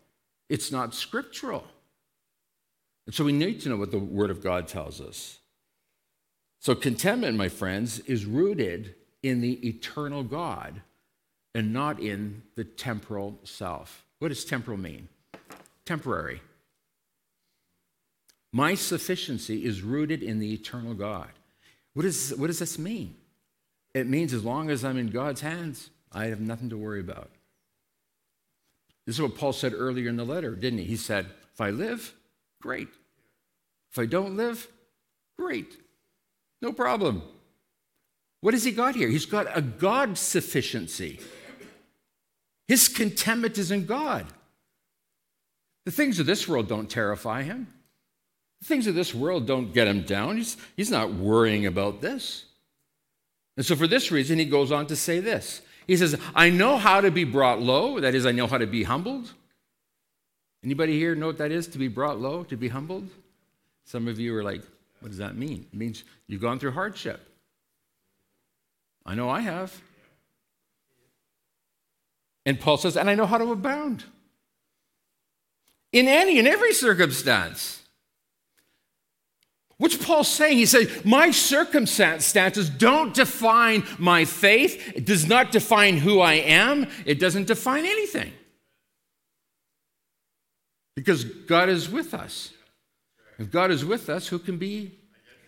it's 0.50 0.72
not 0.72 0.96
scriptural. 0.96 1.66
And 3.06 3.14
so 3.14 3.24
we 3.24 3.34
need 3.34 3.62
to 3.62 3.70
know 3.70 3.78
what 3.78 3.92
the 3.92 4.00
Word 4.00 4.32
of 4.32 4.42
God 4.42 4.68
tells 4.68 5.02
us. 5.02 5.41
So, 6.62 6.76
contentment, 6.76 7.36
my 7.36 7.50
friends, 7.50 8.00
is 8.02 8.28
rooted 8.28 8.94
in 9.24 9.42
the 9.42 9.68
eternal 9.68 10.22
God 10.22 10.82
and 11.56 11.74
not 11.74 12.00
in 12.00 12.44
the 12.56 12.64
temporal 12.64 13.40
self. 13.44 14.06
What 14.20 14.28
does 14.28 14.46
temporal 14.46 14.78
mean? 14.78 15.10
Temporary. 15.86 16.40
My 18.54 18.76
sufficiency 18.76 19.66
is 19.66 19.82
rooted 19.82 20.22
in 20.22 20.38
the 20.38 20.54
eternal 20.54 20.94
God. 20.94 21.30
What, 21.96 22.06
is, 22.06 22.32
what 22.38 22.48
does 22.48 22.60
this 22.60 22.78
mean? 22.78 23.16
It 23.96 24.08
means 24.08 24.32
as 24.32 24.44
long 24.44 24.70
as 24.70 24.86
I'm 24.86 25.00
in 25.00 25.08
God's 25.08 25.42
hands, 25.42 25.90
I 26.12 26.26
have 26.26 26.42
nothing 26.42 26.70
to 26.70 26.78
worry 26.78 27.00
about. 27.00 27.32
This 29.08 29.16
is 29.16 29.22
what 29.22 29.36
Paul 29.36 29.54
said 29.54 29.74
earlier 29.74 30.10
in 30.10 30.16
the 30.16 30.24
letter, 30.24 30.54
didn't 30.56 30.80
he? 30.80 30.86
He 30.86 30.96
said, 30.96 31.26
If 31.54 31.60
I 31.60 31.72
live, 31.72 32.14
great. 32.62 32.90
If 33.92 33.98
I 33.98 34.06
don't 34.06 34.38
live, 34.38 34.68
great. 35.40 35.76
No 36.62 36.72
problem. 36.72 37.24
What 38.42 38.54
has 38.54 38.64
he 38.64 38.72
got 38.72 38.96
here? 38.96 39.08
He's 39.08 39.26
got 39.26 39.56
a 39.56 39.62
God 39.62 40.18
sufficiency. 40.18 41.20
His 42.68 42.88
contentment 42.88 43.58
is 43.58 43.72
in 43.72 43.86
God. 43.86 44.28
The 45.86 45.92
things 45.92 46.20
of 46.20 46.26
this 46.26 46.48
world 46.48 46.68
don't 46.68 46.90
terrify 46.90 47.44
him. 47.44 47.68
The 48.62 48.68
things 48.68 48.88
of 48.88 48.96
this 48.96 49.14
world 49.14 49.48
don't 49.48 49.74
get 49.74 49.88
him 49.88 50.04
down. 50.04 50.38
He's, 50.38 50.58
he's 50.78 50.92
not 50.92 51.14
worrying 51.14 51.66
about 51.66 52.02
this. 52.02 52.46
And 53.58 53.66
so, 53.66 53.76
for 53.76 53.88
this 53.88 54.12
reason, 54.12 54.40
he 54.40 54.46
goes 54.46 54.72
on 54.72 54.88
to 54.88 54.96
say 54.96 55.20
this 55.20 55.62
He 55.88 55.98
says, 55.98 56.20
I 56.34 56.50
know 56.50 56.78
how 56.78 57.02
to 57.02 57.12
be 57.12 57.24
brought 57.24 57.60
low. 57.60 58.00
That 58.00 58.16
is, 58.16 58.26
I 58.26 58.32
know 58.32 58.48
how 58.48 58.58
to 58.58 58.68
be 58.68 58.84
humbled. 58.84 59.34
Anybody 60.64 60.98
here 60.98 61.16
know 61.16 61.28
what 61.28 61.40
that 61.40 61.52
is, 61.52 61.68
to 61.70 61.80
be 61.80 61.88
brought 61.88 62.20
low, 62.20 62.44
to 62.44 62.56
be 62.56 62.70
humbled? 62.70 63.10
Some 63.86 64.08
of 64.08 64.20
you 64.20 64.36
are 64.36 64.44
like, 64.44 64.62
what 65.02 65.10
does 65.10 65.18
that 65.18 65.36
mean? 65.36 65.66
It 65.74 65.78
means 65.78 66.04
you've 66.28 66.42
gone 66.42 66.60
through 66.60 66.72
hardship. 66.72 67.28
I 69.06 69.16
know 69.16 69.30
I 69.30 69.42
have. 69.42 69.82
And 72.46 72.60
Paul 72.60 72.78
says, 72.78 72.96
and 72.96 73.10
I 73.10 73.16
know 73.16 73.26
how 73.26 73.38
to 73.38 73.52
abound 73.52 74.06
in 75.92 76.08
any 76.08 76.40
and 76.40 76.48
every 76.48 76.74
circumstance. 76.74 77.82
What's 79.78 79.98
Paul 79.98 80.24
saying? 80.24 80.58
He 80.58 80.68
said, 80.68 81.04
My 81.04 81.32
circumstances 81.32 82.70
don't 82.70 83.16
define 83.16 83.84
my 83.98 84.26
faith. 84.26 84.94
It 84.96 85.06
does 85.06 85.28
not 85.28 85.52
define 85.52 85.98
who 85.98 86.20
I 86.20 86.34
am. 86.34 86.88
It 87.06 87.20
doesn't 87.20 87.48
define 87.48 87.86
anything. 87.86 88.32
Because 90.96 91.24
God 91.24 91.70
is 91.70 91.90
with 91.90 92.14
us. 92.14 92.54
If 93.42 93.50
God 93.50 93.72
is 93.72 93.84
with 93.84 94.08
us, 94.08 94.28
who 94.28 94.38
can 94.38 94.58
be 94.58 95.00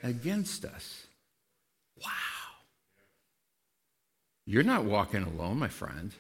against 0.02 0.66
us? 0.66 1.06
Wow. 2.04 2.10
You're 4.48 4.64
not 4.64 4.86
walking 4.86 5.22
alone, 5.22 5.60
my 5.60 5.68
friend. 5.68 6.12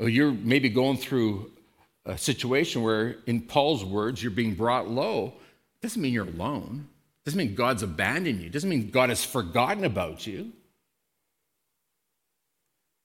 You're 0.00 0.32
maybe 0.32 0.70
going 0.70 0.96
through 0.96 1.52
a 2.06 2.16
situation 2.16 2.80
where, 2.80 3.16
in 3.26 3.42
Paul's 3.42 3.84
words, 3.84 4.22
you're 4.22 4.32
being 4.32 4.54
brought 4.54 4.88
low. 4.88 5.34
Doesn't 5.82 6.00
mean 6.00 6.14
you're 6.14 6.24
alone. 6.24 6.88
Doesn't 7.26 7.36
mean 7.36 7.54
God's 7.54 7.82
abandoned 7.82 8.40
you. 8.40 8.48
Doesn't 8.48 8.70
mean 8.70 8.90
God 8.90 9.10
has 9.10 9.22
forgotten 9.22 9.84
about 9.84 10.26
you. 10.26 10.52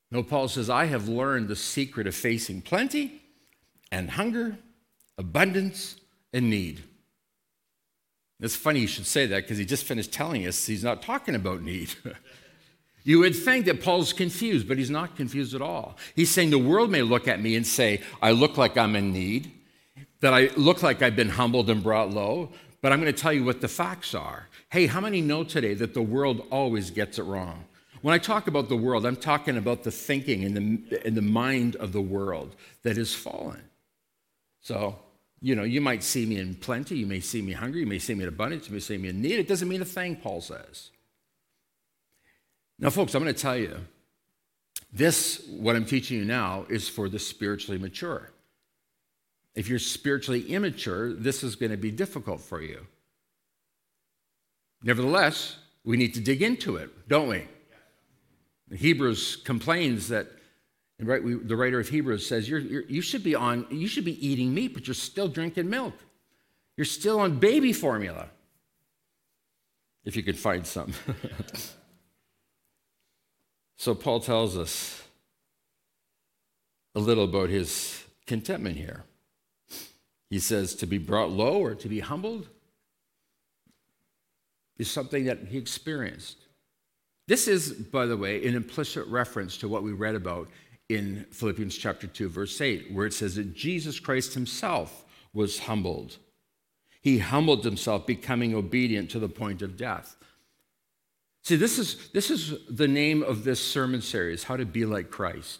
No, 0.09 0.23
Paul 0.23 0.47
says, 0.47 0.69
I 0.69 0.85
have 0.85 1.09
learned 1.09 1.49
the 1.49 1.57
secret 1.57 2.07
of 2.07 2.15
facing 2.15 2.61
plenty 2.61 3.21
and 3.91 4.11
hunger, 4.11 4.57
abundance 5.17 5.97
and 6.31 6.49
need. 6.49 6.85
It's 8.41 8.55
funny 8.55 8.79
you 8.79 8.87
should 8.87 9.05
say 9.05 9.27
that 9.27 9.43
because 9.43 9.59
he 9.59 9.65
just 9.65 9.85
finished 9.85 10.11
telling 10.11 10.47
us 10.47 10.65
he's 10.65 10.83
not 10.83 11.03
talking 11.03 11.35
about 11.35 11.61
need. 11.61 11.93
you 13.03 13.19
would 13.19 13.35
think 13.35 13.65
that 13.65 13.83
Paul's 13.83 14.13
confused, 14.13 14.67
but 14.67 14.79
he's 14.79 14.89
not 14.89 15.15
confused 15.15 15.53
at 15.53 15.61
all. 15.61 15.95
He's 16.15 16.31
saying 16.31 16.49
the 16.49 16.57
world 16.57 16.89
may 16.89 17.03
look 17.03 17.27
at 17.27 17.39
me 17.39 17.55
and 17.55 17.65
say, 17.65 18.01
I 18.21 18.31
look 18.31 18.57
like 18.57 18.77
I'm 18.77 18.95
in 18.95 19.13
need, 19.13 19.51
that 20.21 20.33
I 20.33 20.49
look 20.57 20.81
like 20.81 21.03
I've 21.03 21.15
been 21.15 21.29
humbled 21.29 21.69
and 21.69 21.83
brought 21.83 22.09
low, 22.09 22.51
but 22.81 22.91
I'm 22.91 22.99
going 22.99 23.13
to 23.13 23.19
tell 23.19 23.31
you 23.31 23.43
what 23.43 23.61
the 23.61 23.67
facts 23.67 24.15
are. 24.15 24.47
Hey, 24.69 24.87
how 24.87 25.01
many 25.01 25.21
know 25.21 25.43
today 25.43 25.75
that 25.75 25.93
the 25.93 26.01
world 26.01 26.47
always 26.49 26.89
gets 26.89 27.19
it 27.19 27.23
wrong? 27.23 27.65
When 28.01 28.15
I 28.15 28.17
talk 28.17 28.47
about 28.47 28.69
the 28.69 28.75
world, 28.75 29.05
I'm 29.05 29.15
talking 29.15 29.57
about 29.57 29.83
the 29.83 29.91
thinking 29.91 30.43
and 30.43 30.57
the, 30.89 31.07
in 31.07 31.13
the 31.13 31.21
mind 31.21 31.75
of 31.75 31.91
the 31.91 32.01
world 32.01 32.55
that 32.81 32.97
is 32.97 33.13
fallen. 33.13 33.61
So 34.61 34.97
you 35.41 35.55
know, 35.55 35.63
you 35.63 35.81
might 35.81 36.03
see 36.03 36.25
me 36.25 36.37
in 36.37 36.55
plenty, 36.55 36.97
you 36.97 37.07
may 37.07 37.19
see 37.19 37.41
me 37.41 37.53
hungry, 37.53 37.81
you 37.81 37.87
may 37.87 37.99
see 37.99 38.13
me 38.13 38.23
in 38.23 38.29
abundance, 38.29 38.67
you 38.67 38.73
may 38.73 38.79
see 38.79 38.97
me 38.97 39.09
in 39.09 39.21
need. 39.21 39.39
It 39.39 39.47
doesn't 39.47 39.67
mean 39.67 39.81
a 39.81 39.85
thing, 39.85 40.15
Paul 40.15 40.41
says. 40.41 40.91
Now, 42.77 42.91
folks, 42.91 43.15
I'm 43.15 43.23
going 43.23 43.33
to 43.33 43.41
tell 43.41 43.57
you 43.57 43.77
this, 44.93 45.45
what 45.49 45.75
I'm 45.75 45.85
teaching 45.85 46.19
you 46.19 46.25
now, 46.25 46.65
is 46.69 46.87
for 46.87 47.09
the 47.09 47.19
spiritually 47.19 47.79
mature. 47.79 48.31
If 49.55 49.67
you're 49.67 49.79
spiritually 49.79 50.47
immature, 50.51 51.13
this 51.13 51.43
is 51.43 51.55
going 51.55 51.71
to 51.71 51.77
be 51.77 51.91
difficult 51.91 52.41
for 52.41 52.61
you. 52.61 52.85
Nevertheless, 54.83 55.57
we 55.83 55.97
need 55.97 56.13
to 56.13 56.21
dig 56.21 56.41
into 56.41 56.75
it, 56.75 57.07
don't 57.07 57.27
we? 57.27 57.47
Hebrews 58.75 59.37
complains 59.37 60.07
that 60.09 60.27
right, 61.07 61.23
we, 61.23 61.35
the 61.35 61.55
writer 61.55 61.79
of 61.79 61.89
Hebrews 61.89 62.25
says, 62.25 62.47
you're, 62.47 62.59
you're, 62.59 62.83
you, 62.83 63.01
should 63.01 63.23
be 63.23 63.35
on, 63.35 63.65
you 63.69 63.87
should 63.87 64.05
be 64.05 64.25
eating 64.25 64.53
meat, 64.53 64.73
but 64.73 64.87
you're 64.87 64.93
still 64.93 65.27
drinking 65.27 65.69
milk. 65.69 65.93
You're 66.77 66.85
still 66.85 67.19
on 67.19 67.39
baby 67.39 67.73
formula. 67.73 68.29
If 70.03 70.15
you 70.15 70.23
could 70.23 70.37
find 70.37 70.65
some. 70.65 70.93
so 73.77 73.93
Paul 73.93 74.19
tells 74.19 74.57
us 74.57 75.03
a 76.95 76.99
little 76.99 77.25
about 77.25 77.49
his 77.49 78.03
contentment 78.25 78.77
here. 78.77 79.03
He 80.29 80.39
says 80.39 80.75
to 80.75 80.85
be 80.85 80.97
brought 80.97 81.29
low 81.29 81.61
or 81.61 81.75
to 81.75 81.89
be 81.89 81.99
humbled 81.99 82.47
is 84.77 84.89
something 84.89 85.25
that 85.25 85.39
he 85.49 85.57
experienced. 85.57 86.37
This 87.27 87.47
is, 87.47 87.71
by 87.71 88.05
the 88.05 88.17
way, 88.17 88.45
an 88.45 88.55
implicit 88.55 89.05
reference 89.07 89.57
to 89.57 89.67
what 89.67 89.83
we 89.83 89.91
read 89.91 90.15
about 90.15 90.49
in 90.95 91.25
Philippians 91.31 91.77
chapter 91.77 92.07
2, 92.07 92.29
verse 92.29 92.59
8, 92.59 92.91
where 92.91 93.05
it 93.05 93.13
says 93.13 93.35
that 93.35 93.55
Jesus 93.55 93.99
Christ 93.99 94.33
himself 94.33 95.05
was 95.33 95.59
humbled. 95.59 96.17
He 97.01 97.19
humbled 97.19 97.63
himself, 97.63 98.05
becoming 98.05 98.53
obedient 98.53 99.09
to 99.11 99.19
the 99.19 99.29
point 99.29 99.61
of 99.61 99.77
death. 99.77 100.15
See, 101.43 101.55
this 101.55 101.79
is, 101.79 102.09
this 102.09 102.29
is 102.29 102.53
the 102.69 102.87
name 102.87 103.23
of 103.23 103.43
this 103.43 103.59
sermon 103.59 104.01
series 104.01 104.43
How 104.43 104.57
to 104.57 104.65
Be 104.65 104.85
Like 104.85 105.09
Christ, 105.09 105.59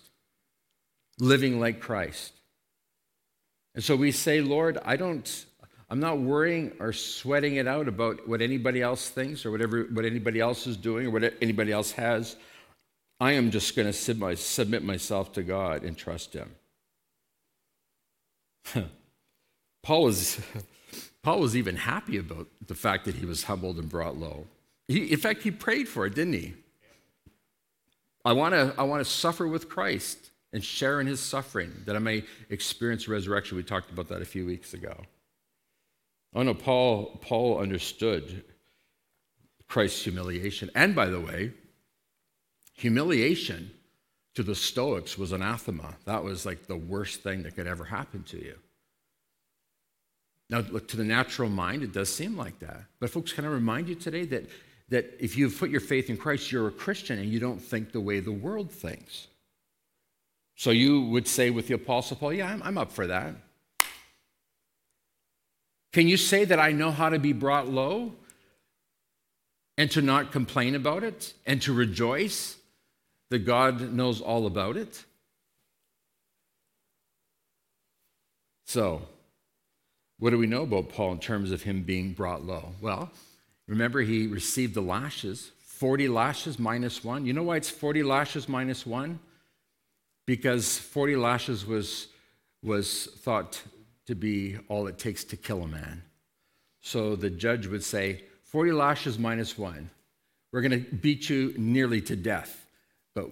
Living 1.20 1.60
Like 1.60 1.80
Christ. 1.80 2.34
And 3.74 3.84
so 3.84 3.96
we 3.96 4.12
say, 4.12 4.42
Lord, 4.42 4.78
I 4.86 4.96
don't, 4.98 5.46
I'm 5.90 6.00
not 6.00 6.20
worrying 6.20 6.74
or 6.80 6.94
sweating 6.94 7.56
it 7.56 7.68
out 7.68 7.88
about 7.88 8.28
what 8.28 8.42
anybody 8.42 8.82
else 8.82 9.10
thinks 9.10 9.46
or 9.46 9.52
whatever 9.52 9.84
what 9.92 10.06
anybody 10.06 10.40
else 10.40 10.68
is 10.68 10.78
doing 10.78 11.08
or 11.08 11.10
what 11.10 11.34
anybody 11.42 11.72
else 11.72 11.92
has. 11.94 12.36
I 13.22 13.34
am 13.34 13.52
just 13.52 13.76
going 13.76 13.86
to 13.86 14.36
submit 14.36 14.84
myself 14.84 15.32
to 15.34 15.44
God 15.44 15.84
and 15.84 15.96
trust 15.96 16.34
Him. 16.34 16.56
Paul 19.84 20.06
was, 20.06 20.42
Paul 21.22 21.40
was 21.40 21.56
even 21.56 21.76
happy 21.76 22.18
about 22.18 22.48
the 22.66 22.74
fact 22.74 23.06
that 23.06 23.14
he 23.14 23.28
was 23.28 23.44
humbled 23.44 23.78
and 23.78 23.88
brought 23.88 24.18
low. 24.18 24.48
He, 24.88 25.12
in 25.12 25.20
fact, 25.20 25.44
he 25.44 25.52
prayed 25.52 25.88
for 25.88 26.08
it, 26.08 26.16
didn't 26.16 26.34
he? 26.34 26.56
I 28.26 28.34
want 28.34 28.54
to 28.54 28.74
I 28.78 28.84
want 28.84 29.06
to 29.06 29.12
suffer 29.12 29.48
with 29.48 29.70
Christ 29.70 30.32
and 30.52 30.64
share 30.64 31.00
in 31.00 31.06
his 31.06 31.20
suffering 31.20 31.72
that 31.86 31.96
I 31.96 32.00
may 32.00 32.24
experience 32.50 33.08
resurrection. 33.08 33.56
We 33.56 33.64
talked 33.64 33.92
about 33.92 34.10
that 34.10 34.22
a 34.22 34.26
few 34.26 34.48
weeks 34.48 34.74
ago. 34.74 34.96
Oh 36.34 36.42
no, 36.42 36.54
Paul, 36.54 37.20
Paul 37.22 37.60
understood 37.60 38.44
Christ's 39.68 40.04
humiliation. 40.04 40.72
And 40.76 40.96
by 40.96 41.08
the 41.08 41.20
way, 41.20 41.54
humiliation 42.74 43.72
to 44.36 44.44
the 44.44 44.56
Stoics 44.56 45.18
was 45.18 45.32
anathema. 45.32 45.96
That 46.06 46.24
was 46.24 46.46
like 46.46 46.68
the 46.68 46.78
worst 46.78 47.22
thing 47.22 47.44
that 47.44 47.56
could 47.56 47.68
ever 47.68 47.84
happen 47.84 48.24
to 48.24 48.38
you. 48.38 48.56
Now, 50.50 50.60
look, 50.60 50.88
to 50.90 50.98
the 50.98 51.04
natural 51.04 51.50
mind, 51.50 51.82
it 51.82 51.94
does 51.94 52.14
seem 52.14 52.36
like 52.36 52.60
that. 52.60 52.84
But, 53.00 53.10
folks, 53.10 53.32
can 53.32 53.46
I 53.46 53.48
remind 53.48 53.88
you 53.88 53.96
today 53.96 54.26
that, 54.26 54.50
that 54.90 55.16
if 55.20 55.38
you've 55.38 55.58
put 55.58 55.70
your 55.70 55.80
faith 55.80 56.10
in 56.10 56.18
Christ, 56.18 56.52
you're 56.52 56.68
a 56.68 56.72
Christian 56.72 57.20
and 57.20 57.32
you 57.32 57.40
don't 57.40 57.62
think 57.62 57.92
the 57.92 58.02
way 58.02 58.20
the 58.20 58.34
world 58.34 58.70
thinks. 58.70 59.28
So 60.56 60.72
you 60.72 61.02
would 61.04 61.28
say 61.28 61.50
with 61.50 61.68
the 61.68 61.74
Apostle 61.74 62.18
Paul, 62.18 62.34
Yeah, 62.34 62.52
I'm, 62.52 62.62
I'm 62.64 62.78
up 62.78 62.92
for 62.92 63.08
that. 63.08 63.34
Can 65.94 66.08
you 66.08 66.18
say 66.18 66.46
that 66.46 66.60
I 66.60 66.72
know 66.72 66.92
how 66.92 67.10
to 67.10 67.20
be 67.20 67.34
brought 67.34 67.68
low 67.68 68.14
and 69.78 69.90
to 69.92 70.02
not 70.02 70.32
complain 70.32 70.76
about 70.76 71.04
it 71.04 71.34
and 71.46 71.62
to 71.64 71.74
rejoice 71.74 72.58
that 73.32 73.40
God 73.40 73.94
knows 73.94 74.22
all 74.22 74.46
about 74.46 74.78
it? 74.78 75.04
So, 78.66 79.02
what 80.20 80.30
do 80.30 80.38
we 80.38 80.48
know 80.48 80.64
about 80.64 80.90
Paul 80.90 81.14
in 81.14 81.20
terms 81.20 81.52
of 81.52 81.64
him 81.64 81.84
being 81.84 82.12
brought 82.12 82.46
low? 82.46 82.74
Well, 82.82 83.10
remember 83.68 84.02
he 84.02 84.28
received 84.28 84.76
the 84.76 84.82
lashes, 84.82 85.52
40 85.60 86.10
lashes 86.10 86.60
minus 86.60 87.04
one. 87.04 87.26
You 87.26 87.32
know 87.32 87.44
why 87.44 87.56
it's 87.56 87.70
40 87.70 88.04
lashes 88.04 88.50
minus 88.50 88.86
one? 88.86 89.20
Because 90.28 90.78
40 90.78 91.16
lashes 91.16 91.66
was, 91.66 92.08
was 92.62 93.06
thought 93.22 93.62
to 94.08 94.14
be 94.14 94.58
all 94.68 94.88
it 94.88 95.00
takes 95.00 95.24
to 95.24 95.38
kill 95.38 95.64
a 95.64 95.68
man. 95.68 96.04
So 96.82 97.16
the 97.16 97.30
judge 97.30 97.66
would 97.66 97.84
say, 97.84 98.26
40 98.44 98.74
lashes 98.74 99.18
minus 99.18 99.58
one. 99.58 99.90
We're 100.52 100.62
going 100.62 100.84
to 100.84 100.96
beat 100.96 101.30
you 101.30 101.54
nearly 101.58 102.02
to 102.02 102.16
death, 102.18 102.61
but 103.14 103.30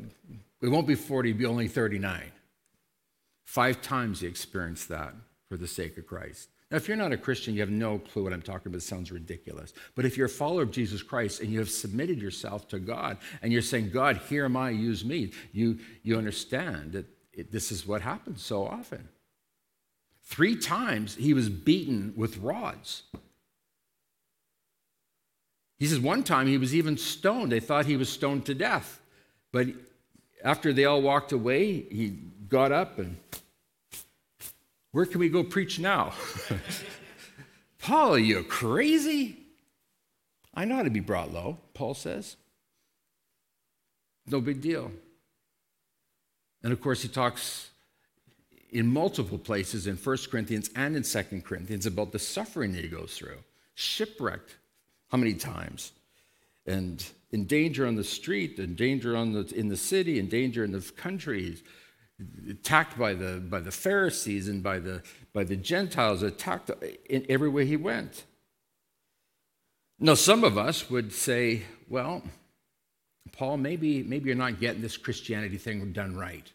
it 0.61 0.69
won't 0.69 0.88
be 0.88 0.95
40, 0.95 1.30
it'll 1.30 1.39
be 1.39 1.45
only 1.45 1.67
39. 1.67 2.32
Five 3.45 3.82
times 3.82 4.21
he 4.21 4.27
experienced 4.27 4.89
that 4.89 5.13
for 5.47 5.57
the 5.57 5.67
sake 5.67 5.97
of 5.97 6.05
Christ. 6.05 6.49
Now, 6.69 6.77
if 6.77 6.88
you're 6.88 6.97
not 6.97 7.11
a 7.11 7.17
Christian, 7.17 7.55
you 7.55 7.61
have 7.61 7.71
no 7.71 7.97
clue 7.97 8.23
what 8.23 8.34
I'm 8.34 8.43
talking 8.43 8.67
about. 8.67 8.77
It 8.77 8.82
sounds 8.82 9.11
ridiculous. 9.11 9.73
But 9.95 10.05
if 10.05 10.17
you're 10.17 10.27
a 10.27 10.30
follower 10.30 10.61
of 10.61 10.71
Jesus 10.71 11.01
Christ 11.01 11.41
and 11.41 11.51
you 11.51 11.57
have 11.59 11.69
submitted 11.69 12.21
yourself 12.21 12.67
to 12.67 12.80
God 12.80 13.17
and 13.41 13.51
you're 13.51 13.63
saying, 13.63 13.89
God, 13.89 14.17
here 14.30 14.45
am 14.45 14.55
I, 14.55 14.69
use 14.69 15.03
me, 15.03 15.32
you, 15.51 15.80
you 16.03 16.17
understand 16.17 16.91
that 16.91 17.05
it, 17.34 17.51
this 17.51 17.71
is 17.71 17.88
what 17.88 18.01
happens 18.01 18.43
so 18.43 18.65
often. 18.67 19.09
Three 20.23 20.55
times 20.55 21.15
he 21.15 21.34
was 21.34 21.49
beaten 21.49 22.13
with 22.15 22.38
rods. 22.38 23.03
He 25.80 25.88
says 25.88 25.99
one 25.99 26.23
time 26.23 26.45
he 26.45 26.57
was 26.59 26.75
even 26.75 26.97
stoned. 26.97 27.51
They 27.51 27.59
thought 27.59 27.88
he 27.88 27.97
was 27.97 28.09
stoned 28.09 28.45
to 28.45 28.53
death. 28.53 29.01
But 29.52 29.68
after 30.43 30.74
they 30.74 30.86
all 30.86 31.02
walked 31.02 31.32
away, 31.32 31.82
he 31.89 32.18
got 32.47 32.72
up 32.72 33.00
and, 33.00 33.18
where 34.91 35.06
can 35.06 35.20
we 35.20 35.30
go 35.30 35.43
preach 35.43 35.80
now? 35.80 36.14
Paul, 37.80 38.16
are 38.16 38.20
you 38.20 38.43
crazy? 38.43 39.38
I 40.54 40.66
know 40.66 40.76
how 40.76 40.84
to 40.84 40.89
be 40.89 41.00
brought 41.00 41.34
low, 41.34 41.58
Paul 41.74 41.93
says. 41.93 42.36
No 44.28 44.41
big 44.41 44.62
deal. 44.62 44.91
And 46.64 46.74
of 46.74 46.82
course, 46.82 47.02
he 47.02 47.08
talks 47.08 47.70
in 48.72 48.91
multiple 48.91 49.38
places 49.38 49.88
in 49.88 49.95
1 49.95 50.18
Corinthians 50.30 50.70
and 50.76 50.95
in 50.95 51.04
2 51.04 51.41
Corinthians 51.41 51.86
about 51.86 52.12
the 52.12 52.20
suffering 52.20 52.74
that 52.74 52.84
he 52.84 52.89
goes 52.89 53.18
through. 53.18 53.38
Shipwrecked, 53.76 54.58
how 55.10 55.18
many 55.18 55.34
times? 55.34 55.93
And 56.70 57.03
in 57.32 57.45
danger 57.45 57.88
on 57.88 57.95
the 57.95 58.03
street, 58.03 58.59
in 58.59 58.76
danger 58.76 59.17
on 59.17 59.34
the, 59.34 59.51
in 59.55 59.70
the 59.70 59.78
city, 59.78 60.20
in 60.20 60.30
danger 60.30 60.63
in 60.63 60.72
the 60.72 60.82
country, 60.82 61.57
attacked 62.47 62.95
by 62.97 63.15
the, 63.15 63.39
by 63.39 63.59
the 63.59 63.72
Pharisees 63.72 64.47
and 64.47 64.61
by 64.61 64.78
the, 64.78 65.01
by 65.34 65.43
the 65.43 65.55
Gentiles, 65.55 66.22
attacked 66.22 66.70
in 67.09 67.26
every 67.28 67.49
way 67.49 67.65
he 67.65 67.76
went. 67.76 68.24
Now, 69.99 70.13
some 70.13 70.43
of 70.43 70.59
us 70.59 70.91
would 70.91 71.11
say, 71.11 71.63
well, 71.89 72.22
Paul, 73.32 73.57
maybe, 73.57 74.03
maybe 74.03 74.28
you're 74.28 74.36
not 74.36 74.59
getting 74.59 74.84
this 74.84 74.95
Christianity 74.95 75.57
thing 75.57 75.91
done 75.91 76.15
right. 76.15 76.53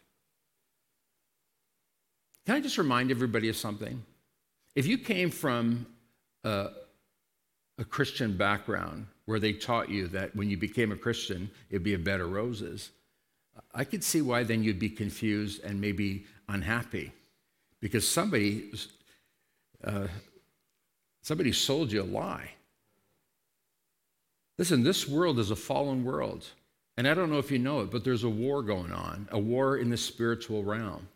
Can 2.45 2.55
I 2.55 2.61
just 2.61 2.77
remind 2.77 3.11
everybody 3.11 3.49
of 3.49 3.57
something? 3.57 4.01
If 4.75 4.87
you 4.87 4.97
came 4.97 5.29
from 5.29 5.87
a, 6.45 6.69
a 7.77 7.83
Christian 7.83 8.37
background 8.37 9.07
where 9.25 9.39
they 9.39 9.53
taught 9.53 9.89
you 9.89 10.07
that 10.09 10.35
when 10.35 10.49
you 10.49 10.57
became 10.57 10.91
a 10.91 10.95
Christian, 10.95 11.49
it'd 11.69 11.83
be 11.83 11.95
a 11.95 11.99
bed 11.99 12.21
of 12.21 12.31
roses, 12.31 12.91
I 13.73 13.83
could 13.83 14.03
see 14.03 14.21
why 14.21 14.43
then 14.43 14.63
you'd 14.63 14.79
be 14.79 14.89
confused 14.89 15.63
and 15.63 15.79
maybe 15.79 16.25
unhappy 16.47 17.11
because 17.81 18.07
somebody, 18.07 18.71
uh, 19.83 20.07
somebody 21.21 21.51
sold 21.51 21.91
you 21.91 22.01
a 22.01 22.03
lie. 22.03 22.51
Listen, 24.57 24.83
this 24.83 25.07
world 25.07 25.39
is 25.39 25.51
a 25.51 25.55
fallen 25.55 26.03
world. 26.03 26.47
And 26.97 27.07
I 27.07 27.13
don't 27.13 27.29
know 27.29 27.39
if 27.39 27.51
you 27.51 27.59
know 27.59 27.81
it, 27.81 27.91
but 27.91 28.03
there's 28.03 28.23
a 28.23 28.29
war 28.29 28.63
going 28.63 28.91
on, 28.91 29.27
a 29.31 29.39
war 29.39 29.77
in 29.77 29.89
the 29.89 29.97
spiritual 29.97 30.63
realm. 30.63 31.07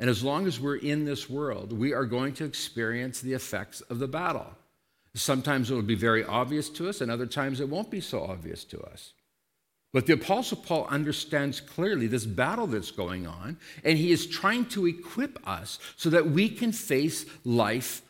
And 0.00 0.10
as 0.10 0.24
long 0.24 0.46
as 0.46 0.58
we're 0.58 0.76
in 0.76 1.04
this 1.04 1.30
world, 1.30 1.72
we 1.72 1.92
are 1.92 2.04
going 2.04 2.34
to 2.34 2.44
experience 2.44 3.20
the 3.20 3.32
effects 3.32 3.80
of 3.82 4.00
the 4.00 4.08
battle. 4.08 4.56
Sometimes 5.14 5.70
it 5.70 5.74
will 5.74 5.82
be 5.82 5.94
very 5.94 6.24
obvious 6.24 6.68
to 6.70 6.88
us, 6.88 7.00
and 7.00 7.10
other 7.10 7.26
times 7.26 7.60
it 7.60 7.68
won't 7.68 7.90
be 7.90 8.00
so 8.00 8.24
obvious 8.24 8.64
to 8.64 8.80
us. 8.82 9.12
But 9.92 10.06
the 10.06 10.14
Apostle 10.14 10.56
Paul 10.56 10.86
understands 10.90 11.60
clearly 11.60 12.08
this 12.08 12.26
battle 12.26 12.66
that's 12.66 12.90
going 12.90 13.28
on, 13.28 13.56
and 13.84 13.96
he 13.96 14.10
is 14.10 14.26
trying 14.26 14.66
to 14.66 14.86
equip 14.86 15.38
us 15.48 15.78
so 15.96 16.10
that 16.10 16.30
we 16.30 16.48
can 16.48 16.72
face 16.72 17.26
life 17.44 18.02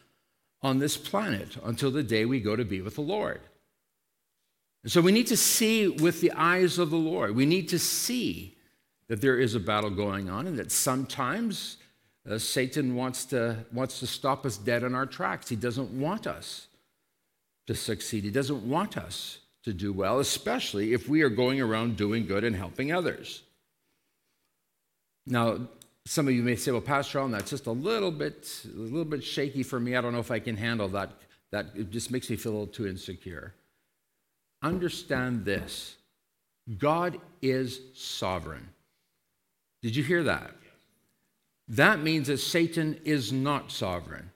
on 0.63 0.79
this 0.79 0.97
planet 0.97 1.59
until 1.63 1.91
the 1.91 2.03
day 2.03 2.25
we 2.25 2.41
go 2.41 2.57
to 2.57 2.65
be 2.65 2.81
with 2.81 2.95
the 2.95 3.03
Lord. 3.03 3.43
And 4.83 4.91
so 4.91 5.03
we 5.03 5.13
need 5.13 5.27
to 5.27 5.37
see 5.37 5.89
with 5.89 6.23
the 6.23 6.33
eyes 6.33 6.79
of 6.79 6.89
the 6.89 6.97
Lord. 6.97 7.37
We 7.37 7.45
need 7.45 7.69
to 7.69 7.79
see 7.79 8.57
that 9.09 9.21
there 9.21 9.39
is 9.39 9.55
a 9.55 9.61
battle 9.61 9.91
going 9.91 10.31
on 10.31 10.47
and 10.47 10.59
that 10.59 10.73
sometimes 10.73 11.77
uh, 12.29 12.39
Satan 12.39 12.95
wants 12.95 13.27
to, 13.27 13.59
wants 13.73 14.01
to 14.01 14.07
stop 14.07 14.47
us 14.47 14.57
dead 14.57 14.83
in 14.83 14.95
our 14.95 15.05
tracks. 15.05 15.51
He 15.51 15.57
doesn't 15.57 15.91
want 15.91 16.27
us 16.27 16.69
to 17.67 17.75
succeed, 17.75 18.25
he 18.25 18.31
doesn't 18.31 18.69
want 18.69 18.97
us 18.97 19.39
to 19.65 19.73
do 19.73 19.93
well, 19.93 20.21
especially 20.21 20.93
if 20.93 21.09
we 21.09 21.23
are 21.23 21.31
going 21.31 21.61
around 21.61 21.97
doing 21.97 22.27
good 22.27 22.45
and 22.45 22.55
helping 22.55 22.93
others. 22.93 23.43
Now, 25.27 25.69
some 26.07 26.29
of 26.29 26.35
you 26.35 26.43
may 26.43 26.57
say, 26.57 26.71
well, 26.71 26.83
Pastor 26.83 27.19
Allen, 27.19 27.31
that's 27.31 27.51
just 27.51 27.67
a 27.67 27.73
little 27.73 28.11
bit, 28.11 28.67
a 28.67 28.79
little 28.79 29.07
bit 29.07 29.25
shaky 29.25 29.63
for 29.63 29.81
me. 29.81 29.97
I 29.97 30.03
don't 30.03 30.13
know 30.13 30.19
if 30.19 30.31
I 30.31 30.39
can 30.39 30.57
handle 30.57 30.89
that. 30.89 31.11
That 31.51 31.67
it 31.75 31.91
just 31.91 32.11
makes 32.11 32.29
me 32.29 32.37
feel 32.37 32.53
a 32.53 32.55
little 32.55 32.67
too 32.67 32.87
insecure. 32.87 33.55
Understand 34.63 35.45
this 35.45 35.97
God 36.79 37.19
is 37.41 37.81
sovereign. 37.95 38.69
Did 39.83 39.97
you 39.97 40.03
hear 40.03 40.23
that? 40.25 40.51
That 41.69 42.01
means 42.01 42.29
that 42.29 42.39
Satan 42.39 42.99
is 43.05 43.33
not 43.33 43.71
sovereign. 43.71 44.31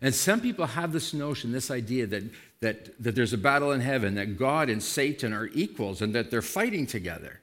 And 0.00 0.14
some 0.14 0.40
people 0.40 0.66
have 0.66 0.92
this 0.92 1.14
notion, 1.14 1.52
this 1.52 1.70
idea 1.70 2.06
that, 2.08 2.24
that, 2.64 3.02
that 3.02 3.14
there's 3.14 3.34
a 3.34 3.38
battle 3.38 3.72
in 3.72 3.82
heaven, 3.82 4.14
that 4.14 4.38
God 4.38 4.70
and 4.70 4.82
Satan 4.82 5.34
are 5.34 5.50
equals 5.52 6.00
and 6.00 6.14
that 6.14 6.30
they're 6.30 6.40
fighting 6.40 6.86
together. 6.86 7.42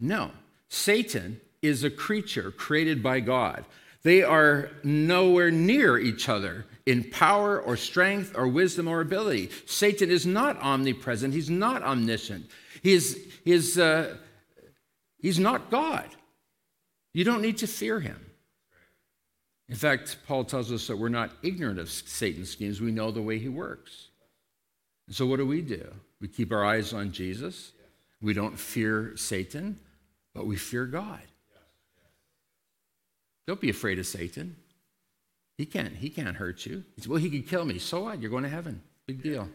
No, 0.00 0.30
Satan 0.68 1.42
is 1.60 1.84
a 1.84 1.90
creature 1.90 2.50
created 2.50 3.02
by 3.02 3.20
God. 3.20 3.66
They 4.02 4.22
are 4.22 4.70
nowhere 4.82 5.50
near 5.50 5.98
each 5.98 6.30
other 6.30 6.64
in 6.86 7.04
power 7.04 7.60
or 7.60 7.76
strength 7.76 8.32
or 8.34 8.48
wisdom 8.48 8.88
or 8.88 9.02
ability. 9.02 9.50
Satan 9.66 10.10
is 10.10 10.24
not 10.24 10.58
omnipresent, 10.62 11.34
he's 11.34 11.50
not 11.50 11.82
omniscient, 11.82 12.46
he 12.82 12.94
is, 12.94 13.78
uh, 13.78 14.16
he's 15.18 15.38
not 15.38 15.70
God. 15.70 16.08
You 17.12 17.24
don't 17.24 17.42
need 17.42 17.58
to 17.58 17.66
fear 17.66 18.00
him. 18.00 18.24
In 19.68 19.76
fact, 19.76 20.16
Paul 20.26 20.44
tells 20.44 20.72
us 20.72 20.86
that 20.86 20.96
we're 20.96 21.10
not 21.10 21.32
ignorant 21.42 21.78
of 21.78 21.90
Satan's 21.90 22.50
schemes, 22.50 22.80
we 22.80 22.90
know 22.90 23.10
the 23.10 23.20
way 23.20 23.38
he 23.38 23.50
works. 23.50 24.05
So, 25.08 25.26
what 25.26 25.36
do 25.36 25.46
we 25.46 25.62
do? 25.62 25.86
We 26.20 26.28
keep 26.28 26.52
our 26.52 26.64
eyes 26.64 26.92
on 26.92 27.12
Jesus. 27.12 27.72
We 28.20 28.32
don't 28.32 28.58
fear 28.58 29.16
Satan, 29.16 29.78
but 30.34 30.46
we 30.46 30.56
fear 30.56 30.86
God. 30.86 31.20
Don't 33.46 33.60
be 33.60 33.70
afraid 33.70 33.98
of 33.98 34.06
Satan. 34.06 34.56
He 35.56 35.64
can't, 35.64 35.94
he 35.94 36.10
can't 36.10 36.36
hurt 36.36 36.66
you. 36.66 36.84
He 36.96 37.02
said, 37.02 37.10
well, 37.10 37.20
he 37.20 37.30
could 37.30 37.48
kill 37.48 37.64
me. 37.64 37.78
So 37.78 38.04
what? 38.04 38.20
You're 38.20 38.30
going 38.30 38.42
to 38.42 38.48
heaven. 38.48 38.82
Big 39.06 39.22
deal. 39.22 39.48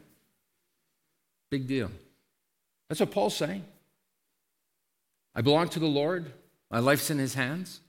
Big 1.49 1.67
deal. 1.67 1.91
That's 2.87 3.01
what 3.01 3.11
Paul's 3.11 3.35
saying. 3.35 3.65
I 5.35 5.41
belong 5.41 5.69
to 5.69 5.79
the 5.79 5.85
Lord. 5.85 6.31
My 6.69 6.79
life's 6.79 7.09
in 7.09 7.19
his 7.19 7.33
hands. 7.33 7.81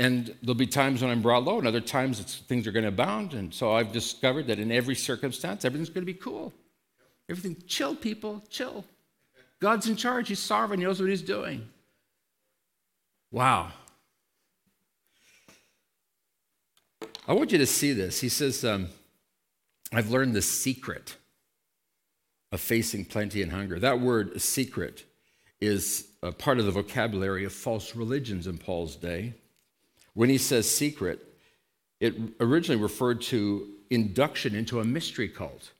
And 0.00 0.34
there'll 0.42 0.54
be 0.54 0.66
times 0.66 1.02
when 1.02 1.10
I'm 1.10 1.22
brought 1.22 1.44
low, 1.44 1.58
and 1.58 1.66
other 1.66 1.80
times 1.80 2.20
things 2.46 2.66
are 2.66 2.72
going 2.72 2.84
to 2.84 2.90
abound. 2.90 3.34
And 3.34 3.52
so 3.52 3.72
I've 3.72 3.90
discovered 3.90 4.46
that 4.46 4.60
in 4.60 4.70
every 4.70 4.94
circumstance, 4.94 5.64
everything's 5.64 5.90
going 5.90 6.06
to 6.06 6.12
be 6.12 6.18
cool. 6.18 6.52
Everything, 7.28 7.56
chill, 7.66 7.96
people, 7.96 8.44
chill. 8.48 8.84
God's 9.60 9.88
in 9.88 9.96
charge. 9.96 10.28
He's 10.28 10.38
sovereign. 10.38 10.78
He 10.78 10.86
knows 10.86 11.00
what 11.00 11.10
he's 11.10 11.20
doing. 11.20 11.68
Wow. 13.32 13.72
I 17.26 17.32
want 17.32 17.50
you 17.50 17.58
to 17.58 17.66
see 17.66 17.92
this. 17.92 18.20
He 18.20 18.28
says, 18.28 18.64
um, 18.64 18.88
I've 19.92 20.10
learned 20.10 20.34
the 20.34 20.42
secret 20.42 21.16
of 22.52 22.60
facing 22.60 23.04
plenty 23.04 23.42
and 23.42 23.52
hunger. 23.52 23.78
That 23.78 24.00
word, 24.00 24.40
secret, 24.40 25.04
is 25.60 26.06
part 26.38 26.58
of 26.60 26.66
the 26.66 26.70
vocabulary 26.70 27.44
of 27.44 27.52
false 27.52 27.96
religions 27.96 28.46
in 28.46 28.58
Paul's 28.58 28.94
day. 28.94 29.34
When 30.18 30.30
he 30.30 30.38
says 30.38 30.68
secret, 30.68 31.24
it 32.00 32.12
originally 32.40 32.82
referred 32.82 33.20
to 33.30 33.68
induction 33.88 34.56
into 34.56 34.80
a 34.80 34.84
mystery 34.84 35.28
cult. 35.28 35.70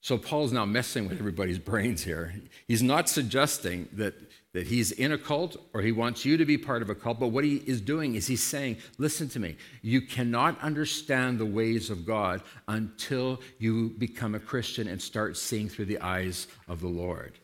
So 0.00 0.16
Paul's 0.16 0.52
now 0.52 0.64
messing 0.64 1.08
with 1.08 1.18
everybody's 1.18 1.58
brains 1.70 2.04
here. 2.04 2.32
He's 2.68 2.84
not 2.84 3.08
suggesting 3.08 3.88
that, 3.94 4.14
that 4.52 4.68
he's 4.68 4.92
in 4.92 5.10
a 5.10 5.18
cult 5.18 5.56
or 5.74 5.82
he 5.82 5.90
wants 5.90 6.24
you 6.24 6.36
to 6.36 6.44
be 6.44 6.56
part 6.56 6.82
of 6.82 6.88
a 6.88 6.94
cult, 6.94 7.18
but 7.18 7.32
what 7.32 7.42
he 7.42 7.56
is 7.56 7.80
doing 7.80 8.14
is 8.14 8.28
he's 8.28 8.44
saying, 8.44 8.76
listen 8.96 9.28
to 9.30 9.40
me, 9.40 9.56
you 9.82 10.02
cannot 10.02 10.60
understand 10.60 11.40
the 11.40 11.46
ways 11.46 11.90
of 11.90 12.06
God 12.06 12.42
until 12.68 13.40
you 13.58 13.88
become 13.98 14.36
a 14.36 14.40
Christian 14.40 14.86
and 14.86 15.02
start 15.02 15.36
seeing 15.36 15.68
through 15.68 15.86
the 15.86 15.98
eyes 15.98 16.46
of 16.68 16.78
the 16.78 16.86
Lord. 16.86 17.40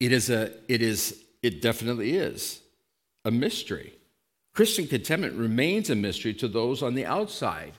It 0.00 0.10
is 0.10 0.30
a, 0.30 0.50
it 0.66 0.82
is, 0.82 1.22
it 1.44 1.62
definitely 1.62 2.16
is 2.16 2.60
a 3.24 3.30
mystery. 3.30 3.92
Christian 4.54 4.86
contentment 4.86 5.34
remains 5.34 5.88
a 5.88 5.94
mystery 5.94 6.34
to 6.34 6.48
those 6.48 6.82
on 6.82 6.94
the 6.94 7.06
outside. 7.06 7.72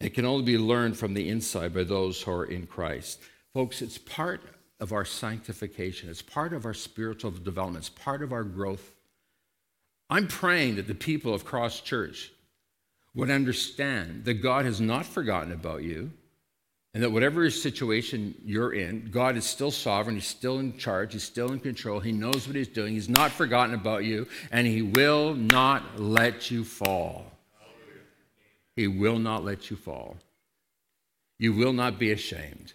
It 0.00 0.14
can 0.14 0.24
only 0.24 0.44
be 0.44 0.58
learned 0.58 0.96
from 0.96 1.14
the 1.14 1.28
inside 1.28 1.74
by 1.74 1.84
those 1.84 2.22
who 2.22 2.30
are 2.30 2.44
in 2.44 2.66
Christ. 2.66 3.20
Folks, 3.52 3.82
it's 3.82 3.98
part 3.98 4.42
of 4.80 4.92
our 4.92 5.04
sanctification, 5.04 6.10
it's 6.10 6.22
part 6.22 6.52
of 6.52 6.66
our 6.66 6.74
spiritual 6.74 7.30
development, 7.30 7.86
it's 7.86 8.02
part 8.02 8.22
of 8.22 8.32
our 8.32 8.44
growth. 8.44 8.94
I'm 10.10 10.28
praying 10.28 10.76
that 10.76 10.86
the 10.86 10.94
people 10.94 11.34
of 11.34 11.44
Cross 11.44 11.80
Church 11.80 12.30
would 13.14 13.30
understand 13.30 14.24
that 14.26 14.34
God 14.34 14.66
has 14.66 14.80
not 14.80 15.06
forgotten 15.06 15.52
about 15.52 15.82
you 15.82 16.12
and 16.96 17.02
that 17.02 17.10
whatever 17.10 17.50
situation 17.50 18.34
you're 18.42 18.72
in, 18.72 19.10
God 19.10 19.36
is 19.36 19.44
still 19.44 19.70
sovereign. 19.70 20.16
He's 20.16 20.26
still 20.26 20.60
in 20.60 20.78
charge. 20.78 21.12
He's 21.12 21.24
still 21.24 21.52
in 21.52 21.60
control. 21.60 22.00
He 22.00 22.10
knows 22.10 22.46
what 22.46 22.56
He's 22.56 22.68
doing. 22.68 22.94
He's 22.94 23.10
not 23.10 23.32
forgotten 23.32 23.74
about 23.74 24.04
you, 24.04 24.26
and 24.50 24.66
He 24.66 24.80
will 24.80 25.34
not 25.34 26.00
let 26.00 26.50
you 26.50 26.64
fall. 26.64 27.30
He 28.76 28.86
will 28.86 29.18
not 29.18 29.44
let 29.44 29.70
you 29.70 29.76
fall. 29.76 30.16
You 31.38 31.52
will 31.52 31.74
not 31.74 31.98
be 31.98 32.12
ashamed. 32.12 32.72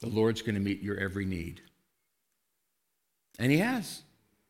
The 0.00 0.08
Lord's 0.08 0.40
going 0.40 0.54
to 0.54 0.62
meet 0.62 0.80
your 0.80 0.96
every 0.96 1.26
need. 1.26 1.60
And 3.38 3.52
He 3.52 3.58
has, 3.58 4.00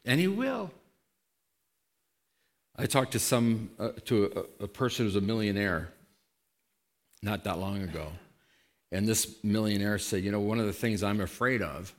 and 0.04 0.20
He 0.20 0.28
will. 0.28 0.70
I 2.76 2.86
talked 2.86 3.10
to 3.12 3.18
some 3.18 3.70
uh, 3.80 3.88
to 4.04 4.46
a, 4.60 4.64
a 4.64 4.68
person 4.68 5.06
who's 5.06 5.16
a 5.16 5.20
millionaire 5.20 5.92
not 7.22 7.44
that 7.44 7.58
long 7.58 7.82
ago, 7.82 8.08
and 8.92 9.06
this 9.06 9.36
millionaire 9.42 9.98
said, 9.98 10.24
"You 10.24 10.32
know, 10.32 10.40
one 10.40 10.58
of 10.58 10.66
the 10.66 10.72
things 10.72 11.02
I'm 11.02 11.20
afraid 11.20 11.62
of 11.62 11.94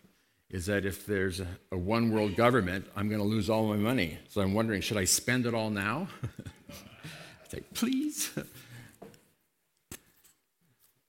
is 0.50 0.66
that 0.66 0.86
if 0.86 1.06
there's 1.06 1.40
a, 1.40 1.48
a 1.72 1.78
one 1.78 2.12
world 2.12 2.36
government, 2.36 2.86
I'm 2.96 3.08
going 3.08 3.22
to 3.22 3.28
lose 3.28 3.50
all 3.50 3.68
my 3.68 3.78
money. 3.78 4.18
So 4.28 4.42
I'm 4.42 4.54
wondering, 4.54 4.82
should 4.82 4.98
I 4.98 5.06
spend 5.06 5.46
it 5.46 5.54
all 5.54 5.70
now?" 5.70 6.08
I 6.70 7.48
say, 7.48 7.62
please. 7.74 8.32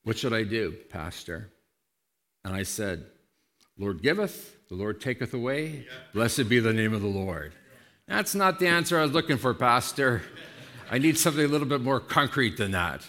what 0.05 0.19
should 0.19 0.33
I 0.33 0.45
do, 0.45 0.73
Pastor? 0.91 1.51
And 2.45 2.55
I 2.55 2.65
said, 2.65 3.07
Lord 3.79 4.03
giveth, 4.03 4.69
the 4.69 4.75
Lord 4.75 5.01
taketh 5.01 5.35
away. 5.35 5.87
Blessed 6.13 6.49
be 6.49 6.61
the 6.61 6.73
name 6.73 6.93
of 6.93 7.03
the 7.03 7.09
Lord. 7.09 7.53
That's 8.07 8.35
not 8.35 8.59
the 8.59 8.67
answer 8.67 8.99
I 8.99 9.03
was 9.03 9.13
looking 9.13 9.39
for, 9.39 9.55
Pastor. 9.55 10.23
I 10.91 10.99
need 10.99 11.17
something 11.17 11.45
a 11.45 11.49
little 11.49 11.67
bit 11.67 11.81
more 11.81 12.01
concrete 12.01 12.57
than 12.57 12.73
that. 12.73 13.03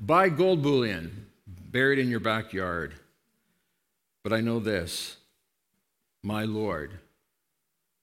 Buy 0.00 0.28
gold 0.28 0.62
bullion, 0.62 1.26
buried 1.46 1.98
in 1.98 2.08
your 2.08 2.20
backyard. 2.20 2.94
But 4.22 4.32
I 4.32 4.40
know 4.40 4.60
this 4.60 5.16
my 6.22 6.44
Lord 6.44 6.92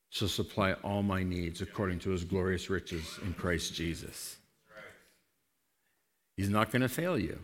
shall 0.10 0.28
supply 0.28 0.74
all 0.84 1.04
my 1.04 1.24
needs 1.24 1.62
according 1.62 2.00
to 2.00 2.12
his 2.12 2.24
glorious 2.24 2.70
riches 2.70 3.20
in 3.24 3.34
Christ 3.34 3.74
Jesus. 3.74 4.38
He's 6.38 6.50
not 6.50 6.72
going 6.72 6.82
to 6.82 6.90
fail 6.90 7.18
you. 7.18 7.40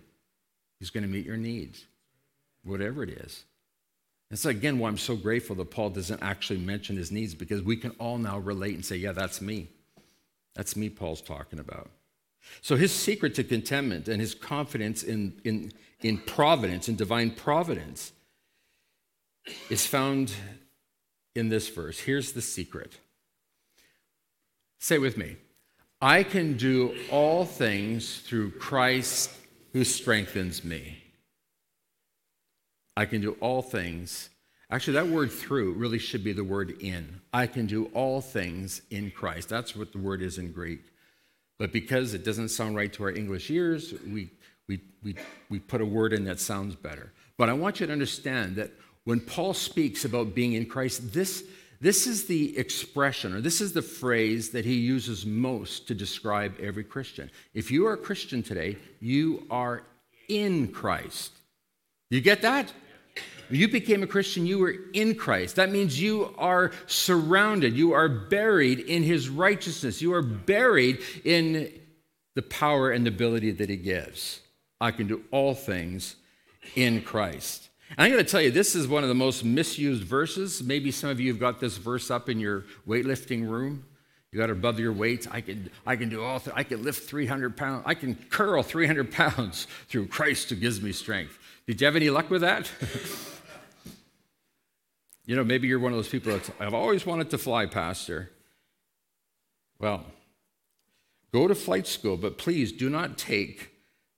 He's 0.80 0.90
going 0.90 1.04
to 1.04 1.10
meet 1.10 1.26
your 1.26 1.38
needs, 1.38 1.86
whatever 2.64 3.04
it 3.04 3.10
is. 3.10 3.44
That's 4.30 4.46
again 4.46 4.78
why 4.78 4.90
I'm 4.90 4.98
so 4.98 5.16
grateful 5.16 5.56
that 5.58 5.72
Paul 5.72 5.90
doesn't 5.90 6.22
actually 6.22 6.60
mention 6.60 6.96
his 6.96 7.12
needs 7.12 7.34
because 7.34 7.62
we 7.62 7.76
can 7.76 7.92
all 7.92 8.18
now 8.18 8.38
relate 8.38 8.76
and 8.76 8.86
say, 8.86 8.96
yeah, 8.96 9.12
that's 9.12 9.42
me. 9.42 9.68
That's 10.56 10.76
me, 10.76 10.90
Paul's 10.90 11.22
talking 11.22 11.60
about. 11.60 11.90
So 12.62 12.76
his 12.76 12.92
secret 12.92 13.36
to 13.36 13.44
contentment 13.44 14.08
and 14.08 14.20
his 14.20 14.34
confidence 14.34 15.04
in, 15.04 15.40
in, 15.44 15.72
in 16.02 16.18
providence, 16.18 16.90
in 16.90 16.96
divine 16.96 17.32
providence, 17.32 18.12
is 19.70 19.86
found 19.86 20.34
in 21.36 21.50
this 21.50 21.70
verse. 21.70 22.00
Here's 22.00 22.34
the 22.34 22.42
secret. 22.42 22.98
Say 24.80 24.98
with 24.98 25.18
me 25.18 25.38
I 26.02 26.24
can 26.24 26.58
do 26.58 26.96
all 27.12 27.46
things 27.46 28.20
through 28.20 28.52
Christ 28.52 29.32
who 29.74 29.84
strengthens 29.84 30.64
me. 30.64 31.04
I 32.96 33.06
can 33.06 33.22
do 33.22 33.38
all 33.40 33.62
things. 33.62 34.30
Actually, 34.72 34.94
that 34.94 35.08
word 35.08 35.32
through 35.32 35.74
really 35.74 36.00
should 36.00 36.24
be 36.24 36.34
the 36.34 36.44
word 36.44 36.82
in. 36.82 37.22
I 37.34 37.48
can 37.48 37.66
do 37.66 37.86
all 37.94 38.22
things 38.22 38.82
in 38.90 39.12
Christ. 39.12 39.50
That's 39.50 39.76
what 39.76 39.92
the 39.92 39.98
word 39.98 40.22
is 40.22 40.38
in 40.38 40.52
Greek. 40.52 40.82
But 41.60 41.72
because 41.74 42.16
it 42.16 42.24
doesn't 42.24 42.49
sound 42.49 42.76
right 42.76 42.91
to 42.93 43.03
our 43.03 43.12
English 43.12 43.51
ears, 43.51 43.93
we, 44.07 44.32
we, 44.68 44.80
we, 45.03 45.16
we 45.49 45.60
put 45.60 45.82
a 45.82 45.86
word 45.86 46.14
in 46.14 46.24
that 46.24 46.39
sounds 46.39 46.74
better. 46.74 47.12
But 47.38 47.49
I 47.49 47.53
want 47.53 47.80
you 47.80 47.86
to 47.86 47.93
understand 47.93 48.55
that 48.55 48.72
when 49.03 49.20
Paul 49.20 49.53
speaks 49.53 50.05
about 50.05 50.34
being 50.34 50.53
in 50.53 50.66
Christ, 50.66 51.14
this, 51.14 51.43
this 51.82 52.07
is 52.07 52.26
the 52.26 52.57
expression 52.57 53.34
or 53.34 53.41
this 53.41 53.60
is 53.60 53.74
the 53.74 53.82
phrase 53.82 54.51
that 54.51 54.66
he 54.66 54.76
uses 54.76 55.26
most 55.26 55.88
to 55.89 55.93
describe 55.93 56.55
every 56.60 56.84
Christian. 56.84 57.30
If 57.53 57.72
you 57.72 57.86
are 57.88 57.93
a 57.93 57.97
Christian 57.97 58.41
today, 58.41 58.78
you 59.01 59.45
are 59.51 59.84
in 60.30 60.70
Christ. 60.70 61.34
You 62.10 62.22
get 62.22 62.41
that? 62.41 62.72
You 63.49 63.67
became 63.67 64.03
a 64.03 64.07
Christian, 64.07 64.45
you 64.45 64.59
were 64.59 64.76
in 64.93 65.15
Christ. 65.15 65.55
That 65.55 65.72
means 65.72 65.99
you 65.99 66.34
are 66.38 66.72
surrounded, 66.86 67.76
you 67.76 67.93
are 67.93 68.07
buried 68.07 68.80
in 68.80 69.03
his 69.03 69.28
righteousness, 69.28 70.01
you 70.01 70.13
are 70.13 70.22
buried 70.22 70.99
in 71.26 71.72
the 72.36 72.41
power 72.43 72.91
and 72.91 73.07
ability 73.07 73.51
that 73.51 73.70
he 73.70 73.76
gives. 73.76 74.41
I 74.80 74.91
can 74.91 75.07
do 75.07 75.24
all 75.32 75.53
things 75.53 76.15
in 76.76 77.01
Christ. 77.01 77.70
And 77.97 78.05
I'm 78.05 78.11
going 78.11 78.24
to 78.24 78.30
tell 78.30 78.41
you, 78.41 78.51
this 78.51 78.76
is 78.76 78.88
one 78.88 79.03
of 79.03 79.09
the 79.09 79.15
most 79.15 79.43
misused 79.43 80.03
verses. 80.03 80.61
Maybe 80.61 80.91
some 80.91 81.09
of 81.09 81.20
you 81.20 81.32
have 81.32 81.39
got 81.39 81.59
this 81.59 81.78
verse 81.78 82.11
up 82.11 82.30
in 82.30 82.39
your 82.39 82.65
weightlifting 82.88 83.49
room. 83.49 83.84
You 84.32 84.39
got 84.39 84.51
above 84.51 84.80
your 84.80 84.93
weight. 84.93 85.28
I 85.32 85.41
can, 85.41 85.72
I 85.88 85.95
can 85.95 86.07
do 86.07 86.24
all. 86.24 86.39
Th- 86.39 86.55
I 86.55 86.63
can 86.63 86.84
lift 86.84 87.09
300 87.09 87.57
pounds. 87.57 87.84
I 87.88 87.95
can 87.95 88.13
curl 88.30 88.61
300 88.61 89.11
pounds 89.11 89.65
through 89.88 90.07
Christ 90.07 90.51
who 90.51 90.55
gives 90.55 90.82
me 90.82 90.91
strength. 90.91 91.38
Did 91.70 91.82
you 91.82 91.86
have 91.86 91.95
any 91.95 92.09
luck 92.09 92.32
with 92.32 92.41
that? 92.41 92.67
you 95.28 95.36
know, 95.36 95.43
maybe 95.43 95.67
you're 95.67 95.78
one 95.78 95.91
of 95.91 95.99
those 95.99 96.09
people 96.09 96.32
that 96.32 96.49
I've 96.59 96.74
always 96.74 97.05
wanted 97.05 97.30
to 97.30 97.38
fly, 97.38 97.67
Pastor. 97.67 98.32
Well, 99.78 100.03
go 101.32 101.47
to 101.47 101.53
flight 101.53 101.86
school, 101.86 102.17
but 102.17 102.39
please 102.39 102.72
do 102.72 102.89
not 102.89 103.20
take 103.20 103.70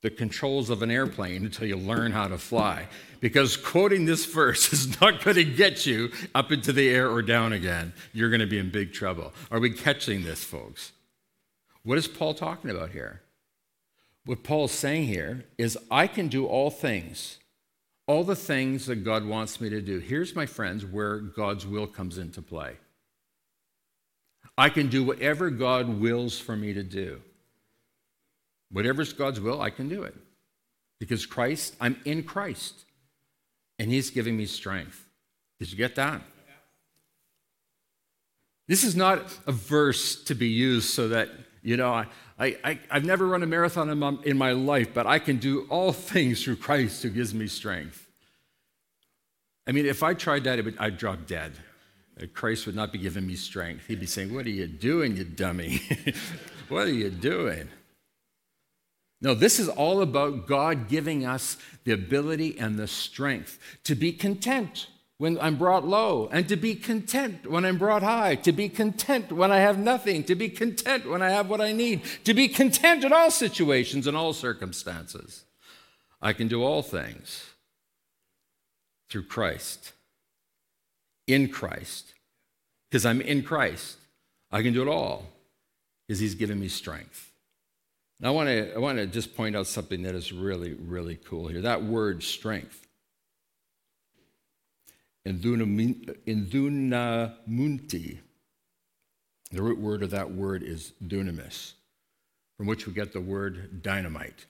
the 0.02 0.10
controls 0.10 0.70
of 0.70 0.82
an 0.82 0.90
airplane 0.90 1.44
until 1.44 1.68
you 1.68 1.76
learn 1.76 2.14
how 2.14 2.30
to 2.30 2.38
fly. 2.38 2.88
Because 3.20 3.58
quoting 3.58 4.06
this 4.06 4.24
verse 4.24 4.72
is 4.74 5.02
not 5.02 5.22
going 5.22 5.36
to 5.36 5.44
get 5.44 5.86
you 5.86 6.10
up 6.34 6.54
into 6.54 6.72
the 6.72 6.88
air 6.88 7.12
or 7.12 7.22
down 7.22 7.52
again. 7.52 7.92
You're 8.14 8.30
going 8.30 8.40
to 8.40 8.48
be 8.48 8.60
in 8.60 8.72
big 8.72 8.94
trouble. 8.94 9.34
Are 9.52 9.60
we 9.60 9.72
catching 9.72 10.24
this, 10.24 10.42
folks? 10.42 10.94
What 11.84 11.98
is 11.98 12.08
Paul 12.08 12.34
talking 12.34 12.72
about 12.72 12.92
here? 12.92 13.24
What 14.26 14.42
Paul's 14.42 14.72
saying 14.72 15.08
here 15.08 15.44
is 15.58 15.78
I 15.90 16.08
can 16.08 16.30
do 16.30 16.46
all 16.46 16.70
things, 16.70 17.40
all 18.12 18.26
the 18.26 18.36
things 18.36 18.88
that 18.88 19.06
God 19.06 19.26
wants 19.26 19.62
me 19.62 19.70
to 19.70 19.82
do. 19.82 20.00
Here's, 20.00 20.36
my 20.36 20.46
friends, 20.46 20.86
where 20.86 21.20
God's 21.20 21.66
will 21.66 21.88
comes 21.88 22.18
into 22.18 22.42
play. 22.42 22.76
I 24.58 24.68
can 24.68 24.90
do 24.90 25.02
whatever 25.02 25.50
God 25.50 25.88
wills 25.88 26.38
for 26.38 26.58
me 26.58 26.74
to 26.74 26.84
do. 26.84 27.22
Whatever's 28.70 29.14
God's 29.14 29.40
will, 29.40 29.62
I 29.62 29.70
can 29.70 29.88
do 29.88 30.04
it. 30.04 30.14
Because 31.00 31.26
Christ, 31.26 31.74
I'm 31.80 32.02
in 32.04 32.24
Christ, 32.24 32.84
and 33.80 33.90
He's 33.90 34.10
giving 34.10 34.36
me 34.36 34.46
strength. 34.46 35.06
Did 35.58 35.72
you 35.72 35.78
get 35.78 35.96
that? 35.96 36.22
This 38.68 38.84
is 38.84 38.94
not 38.94 39.22
a 39.48 39.54
verse 39.54 40.22
to 40.26 40.36
be 40.36 40.50
used 40.50 40.90
so 40.90 41.08
that, 41.08 41.30
you 41.64 41.78
know, 41.78 41.94
I, 41.94 42.08
I, 42.38 42.80
have 42.90 43.06
never 43.06 43.26
run 43.26 43.42
a 43.42 43.48
marathon 43.48 43.90
in 43.90 44.00
my, 44.00 44.18
in 44.26 44.38
my 44.38 44.52
life, 44.52 44.94
but 44.94 45.08
I 45.08 45.20
can 45.20 45.38
do 45.38 45.66
all 45.70 45.94
things 46.14 46.44
through 46.44 46.58
Christ 46.58 47.04
who 47.04 47.10
gives 47.10 47.34
me 47.34 47.48
strength. 47.48 48.01
I 49.68 49.72
mean, 49.72 49.86
if 49.86 50.04
I 50.04 50.14
tried 50.14 50.44
that, 50.46 50.60
I'd 50.80 50.98
drop 50.98 51.28
dead. 51.28 51.54
Uh, 52.22 52.26
Christ 52.34 52.66
would 52.66 52.76
not 52.76 52.92
be 52.92 52.98
giving 52.98 53.26
me 53.28 53.36
strength. 53.36 53.88
He'd 53.88 54.00
be 54.00 54.06
saying, 54.06 54.34
What 54.34 54.46
are 54.46 54.50
you 54.50 54.68
doing, 54.68 55.16
you 55.16 55.24
dummy? 55.24 55.82
what 56.70 56.88
are 56.88 56.94
you 56.94 57.10
doing? 57.10 57.70
No, 59.22 59.36
this 59.36 59.60
is 59.60 59.70
all 59.70 60.02
about 60.02 60.48
God 60.48 60.88
giving 60.88 61.26
us 61.26 61.58
the 61.84 61.92
ability 61.92 62.58
and 62.58 62.78
the 62.78 62.88
strength 62.88 63.60
to 63.84 63.94
be 63.94 64.12
content 64.12 64.88
when 65.20 65.38
I'm 65.40 65.56
brought 65.56 65.88
low, 65.88 66.28
and 66.32 66.50
to 66.50 66.56
be 66.56 66.74
content 66.74 67.46
when 67.46 67.64
I'm 67.64 67.78
brought 67.78 68.02
high, 68.02 68.34
to 68.38 68.52
be 68.52 68.68
content 68.68 69.32
when 69.32 69.52
I 69.52 69.60
have 69.60 69.78
nothing, 69.78 70.24
to 70.24 70.34
be 70.34 70.50
content 70.50 71.08
when 71.08 71.22
I 71.22 71.30
have 71.30 71.48
what 71.48 71.62
I 71.62 71.74
need, 71.74 72.02
to 72.24 72.34
be 72.34 72.48
content 72.48 73.04
in 73.04 73.14
all 73.14 73.30
situations 73.30 74.08
and 74.08 74.18
all 74.18 74.34
circumstances. 74.34 75.44
I 76.24 76.34
can 76.34 76.48
do 76.48 76.64
all 76.64 76.82
things 76.82 77.51
through 79.12 79.24
Christ, 79.24 79.92
in 81.28 81.50
Christ, 81.50 82.14
because 82.90 83.06
I'm 83.06 83.22
in 83.22 83.44
Christ. 83.44 83.98
I 84.50 84.64
can 84.64 84.74
do 84.74 84.82
it 84.82 84.88
all 84.88 85.26
because 86.08 86.20
He's 86.20 86.34
given 86.34 86.60
me 86.60 86.70
strength. 86.70 87.32
I 88.24 88.30
want 88.30 88.50
to 88.50 88.74
I 88.74 88.80
want 88.80 89.00
to 89.00 89.08
just 89.08 89.36
point 89.36 89.56
out 89.56 89.68
something 89.68 90.04
that 90.04 90.16
is 90.16 90.32
really, 90.32 90.74
really 90.74 91.16
cool 91.16 91.48
here. 91.48 91.62
That 91.62 91.84
word 91.84 92.24
strength. 92.24 92.88
Endunamunti. 95.28 96.18
The 99.52 99.62
root 99.62 99.80
word 99.80 100.04
of 100.04 100.12
that 100.12 100.32
word 100.32 100.64
is 100.64 100.94
dunamis, 101.06 101.74
from 102.56 102.68
which 102.68 102.88
we 102.88 102.94
get 102.94 103.12
the 103.12 103.20
word 103.20 103.82
dynamite. 103.84 104.46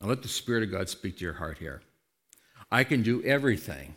Now 0.00 0.08
let 0.08 0.22
the 0.22 0.28
Spirit 0.28 0.62
of 0.62 0.70
God 0.70 0.88
speak 0.88 1.18
to 1.18 1.24
your 1.24 1.34
heart 1.34 1.58
here. 1.58 1.82
I 2.74 2.82
can 2.82 3.04
do 3.04 3.22
everything 3.22 3.94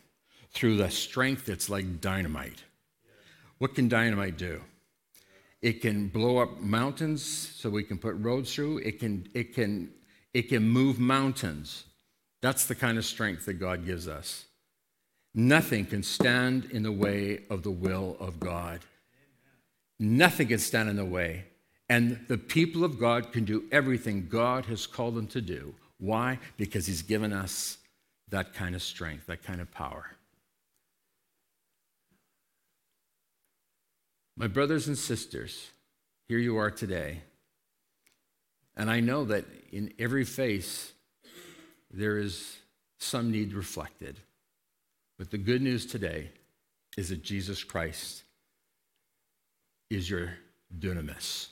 through 0.52 0.78
the 0.78 0.92
strength 0.92 1.48
that's 1.48 1.68
like 1.68 2.00
dynamite. 2.00 2.64
What 3.58 3.74
can 3.74 3.88
dynamite 3.88 4.38
do? 4.38 4.62
It 5.64 5.82
can 5.82 6.10
blow 6.10 6.38
up 6.38 6.62
mountains 6.62 7.24
so 7.24 7.72
we 7.72 7.82
can 7.82 7.98
put 7.98 8.14
roads 8.18 8.54
through. 8.54 8.78
It 8.78 9.00
can, 9.00 9.28
it 9.34 9.56
can, 9.56 9.90
it 10.32 10.44
can 10.44 10.70
move 10.70 11.00
mountains. 11.00 11.86
That's 12.42 12.68
the 12.68 12.76
kind 12.76 13.00
of 13.00 13.06
strength 13.06 13.48
that 13.48 13.56
God 13.56 13.84
gives 13.84 14.08
us. 14.08 14.46
Nothing 15.34 15.84
can 15.84 16.04
stand 16.04 16.66
in 16.66 16.84
the 16.84 16.92
way 16.92 17.46
of 17.50 17.64
the 17.64 17.72
will 17.72 18.16
of 18.20 18.40
God. 18.40 18.82
Nothing 20.00 20.50
can 20.50 20.60
stand 20.60 20.88
in 20.88 20.98
the 20.98 21.04
way. 21.04 21.46
And 21.90 22.20
the 22.28 22.38
people 22.38 22.84
of 22.84 23.00
God 23.00 23.34
can 23.34 23.44
do 23.44 23.64
everything 23.72 24.28
God 24.30 24.66
has 24.66 24.86
called 24.86 25.16
them 25.16 25.26
to 25.30 25.42
do. 25.42 25.74
Why? 25.98 26.38
Because 26.58 26.86
He's 26.86 27.02
given 27.02 27.34
us 27.34 27.80
that 28.30 28.54
kind 28.54 28.76
of 28.76 28.82
strength, 28.82 29.28
that 29.28 29.44
kind 29.44 29.62
of 29.62 29.72
power. 29.72 30.06
My 34.36 34.48
brothers 34.48 34.88
and 34.88 34.98
sisters, 34.98 35.72
here 36.28 36.38
you 36.38 36.58
are 36.58 36.70
today. 36.70 37.22
And 38.76 38.92
I 38.92 39.00
know 39.00 39.26
that 39.26 39.46
in 39.72 39.94
every 39.98 40.24
face 40.24 40.94
there 41.90 42.18
is 42.18 42.58
some 43.00 43.32
need 43.32 43.54
reflected. 43.54 44.20
But 45.18 45.32
the 45.32 45.38
good 45.38 45.62
news 45.62 45.86
today 45.86 46.30
is 46.98 47.10
that 47.10 47.24
Jesus 47.24 47.64
Christ 47.64 48.24
is 49.90 50.10
your 50.10 50.34
dunamis. 50.78 51.48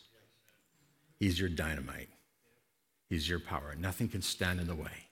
He's 1.19 1.39
your 1.39 1.49
dynamite. 1.49 2.09
He's 3.09 3.27
your 3.27 3.39
power. 3.39 3.75
Nothing 3.77 4.09
can 4.09 4.21
stand 4.21 4.59
in 4.59 4.67
the 4.67 4.75
way. 4.75 5.04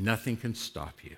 Nothing 0.00 0.36
can 0.36 0.54
stop 0.54 1.04
you. 1.04 1.16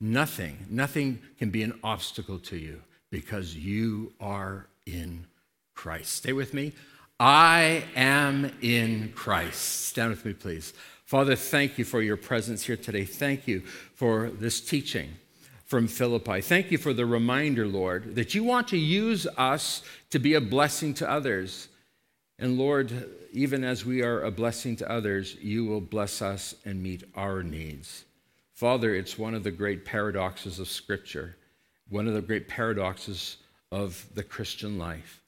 Nothing, 0.00 0.66
nothing 0.70 1.18
can 1.38 1.50
be 1.50 1.62
an 1.62 1.78
obstacle 1.82 2.38
to 2.40 2.56
you 2.56 2.82
because 3.10 3.56
you 3.56 4.12
are 4.20 4.66
in 4.86 5.26
Christ. 5.74 6.12
Stay 6.12 6.32
with 6.32 6.54
me. 6.54 6.72
I 7.18 7.84
am 7.96 8.52
in 8.60 9.12
Christ. 9.14 9.86
Stand 9.86 10.10
with 10.10 10.24
me, 10.24 10.32
please. 10.32 10.74
Father, 11.04 11.36
thank 11.36 11.78
you 11.78 11.84
for 11.84 12.02
your 12.02 12.16
presence 12.16 12.64
here 12.64 12.76
today. 12.76 13.04
Thank 13.04 13.48
you 13.48 13.60
for 13.94 14.30
this 14.30 14.60
teaching 14.60 15.10
from 15.64 15.88
Philippi. 15.88 16.40
Thank 16.40 16.70
you 16.70 16.78
for 16.78 16.92
the 16.92 17.06
reminder, 17.06 17.66
Lord, 17.66 18.14
that 18.14 18.34
you 18.34 18.44
want 18.44 18.68
to 18.68 18.78
use 18.78 19.26
us 19.36 19.82
to 20.10 20.18
be 20.18 20.34
a 20.34 20.40
blessing 20.40 20.94
to 20.94 21.10
others. 21.10 21.68
And 22.38 22.58
Lord, 22.58 22.92
even 23.32 23.62
as 23.64 23.84
we 23.84 24.02
are 24.02 24.22
a 24.22 24.30
blessing 24.30 24.76
to 24.76 24.90
others, 24.90 25.36
you 25.40 25.64
will 25.64 25.80
bless 25.80 26.20
us 26.20 26.54
and 26.64 26.82
meet 26.82 27.04
our 27.14 27.42
needs. 27.42 28.04
Father, 28.52 28.94
it's 28.94 29.18
one 29.18 29.34
of 29.34 29.44
the 29.44 29.50
great 29.50 29.84
paradoxes 29.84 30.58
of 30.58 30.68
Scripture, 30.68 31.36
one 31.88 32.08
of 32.08 32.14
the 32.14 32.22
great 32.22 32.48
paradoxes 32.48 33.36
of 33.70 34.06
the 34.14 34.22
Christian 34.22 34.78
life. 34.78 35.20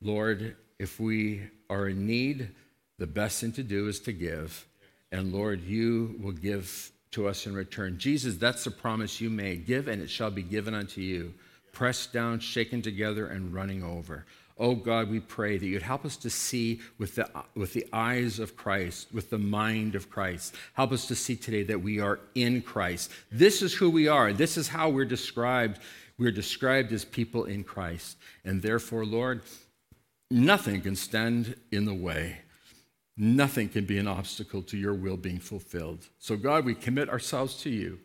Lord, 0.00 0.56
if 0.78 1.00
we 1.00 1.42
are 1.68 1.88
in 1.88 2.06
need, 2.06 2.48
the 2.98 3.06
best 3.06 3.40
thing 3.40 3.52
to 3.52 3.62
do 3.62 3.88
is 3.88 4.00
to 4.00 4.12
give. 4.12 4.66
And 5.12 5.32
Lord, 5.32 5.62
you 5.62 6.16
will 6.20 6.32
give 6.32 6.92
to 7.12 7.26
us 7.26 7.46
in 7.46 7.54
return. 7.54 7.98
Jesus, 7.98 8.36
that's 8.36 8.64
the 8.64 8.70
promise 8.70 9.20
you 9.20 9.30
made. 9.30 9.66
Give, 9.66 9.88
and 9.88 10.02
it 10.02 10.10
shall 10.10 10.30
be 10.30 10.42
given 10.42 10.74
unto 10.74 11.00
you. 11.00 11.32
Pressed 11.72 12.12
down, 12.12 12.40
shaken 12.40 12.82
together, 12.82 13.26
and 13.28 13.54
running 13.54 13.82
over. 13.82 14.26
Oh 14.58 14.74
God, 14.74 15.08
we 15.08 15.20
pray 15.20 15.56
that 15.56 15.66
you'd 15.66 15.82
help 15.82 16.04
us 16.04 16.16
to 16.18 16.30
see 16.30 16.80
with 16.98 17.14
the, 17.14 17.30
with 17.54 17.72
the 17.72 17.86
eyes 17.92 18.38
of 18.38 18.56
Christ, 18.56 19.08
with 19.12 19.30
the 19.30 19.38
mind 19.38 19.94
of 19.94 20.10
Christ. 20.10 20.54
Help 20.74 20.92
us 20.92 21.06
to 21.06 21.14
see 21.14 21.36
today 21.36 21.62
that 21.62 21.80
we 21.80 22.00
are 22.00 22.18
in 22.34 22.62
Christ. 22.62 23.12
This 23.30 23.62
is 23.62 23.74
who 23.74 23.88
we 23.88 24.08
are. 24.08 24.32
This 24.32 24.56
is 24.56 24.68
how 24.68 24.88
we're 24.88 25.04
described 25.04 25.80
we're 26.18 26.32
described 26.32 26.92
as 26.92 27.04
people 27.04 27.44
in 27.44 27.62
Christ. 27.62 28.16
And 28.44 28.60
therefore, 28.60 29.06
Lord, 29.06 29.42
nothing 30.30 30.80
can 30.80 30.96
stand 30.96 31.54
in 31.70 31.84
the 31.84 31.94
way. 31.94 32.40
Nothing 33.16 33.68
can 33.68 33.84
be 33.84 33.98
an 33.98 34.08
obstacle 34.08 34.62
to 34.62 34.76
your 34.76 34.94
will 34.94 35.16
being 35.16 35.38
fulfilled. 35.38 36.08
So, 36.18 36.36
God, 36.36 36.64
we 36.64 36.74
commit 36.74 37.08
ourselves 37.08 37.62
to 37.62 37.70
you. 37.70 37.98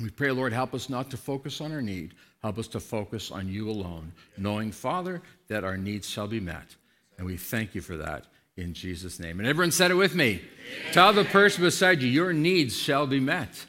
We 0.00 0.10
pray, 0.10 0.30
Lord, 0.30 0.52
help 0.52 0.74
us 0.74 0.88
not 0.88 1.10
to 1.10 1.16
focus 1.16 1.60
on 1.60 1.72
our 1.72 1.82
need. 1.82 2.14
Help 2.42 2.58
us 2.58 2.68
to 2.68 2.80
focus 2.80 3.30
on 3.30 3.48
you 3.48 3.68
alone, 3.68 4.12
knowing, 4.38 4.72
Father, 4.72 5.22
that 5.48 5.64
our 5.64 5.76
needs 5.76 6.08
shall 6.08 6.26
be 6.26 6.40
met. 6.40 6.76
And 7.18 7.26
we 7.26 7.36
thank 7.36 7.74
you 7.74 7.82
for 7.82 7.98
that 7.98 8.26
in 8.56 8.72
Jesus' 8.72 9.20
name. 9.20 9.40
And 9.40 9.48
everyone 9.48 9.72
said 9.72 9.90
it 9.90 9.94
with 9.94 10.14
me. 10.14 10.30
Amen. 10.30 10.92
Tell 10.92 11.12
the 11.12 11.24
person 11.24 11.62
beside 11.62 12.02
you, 12.02 12.08
your 12.08 12.32
needs 12.32 12.76
shall 12.76 13.06
be 13.06 13.20
met. 13.20 13.66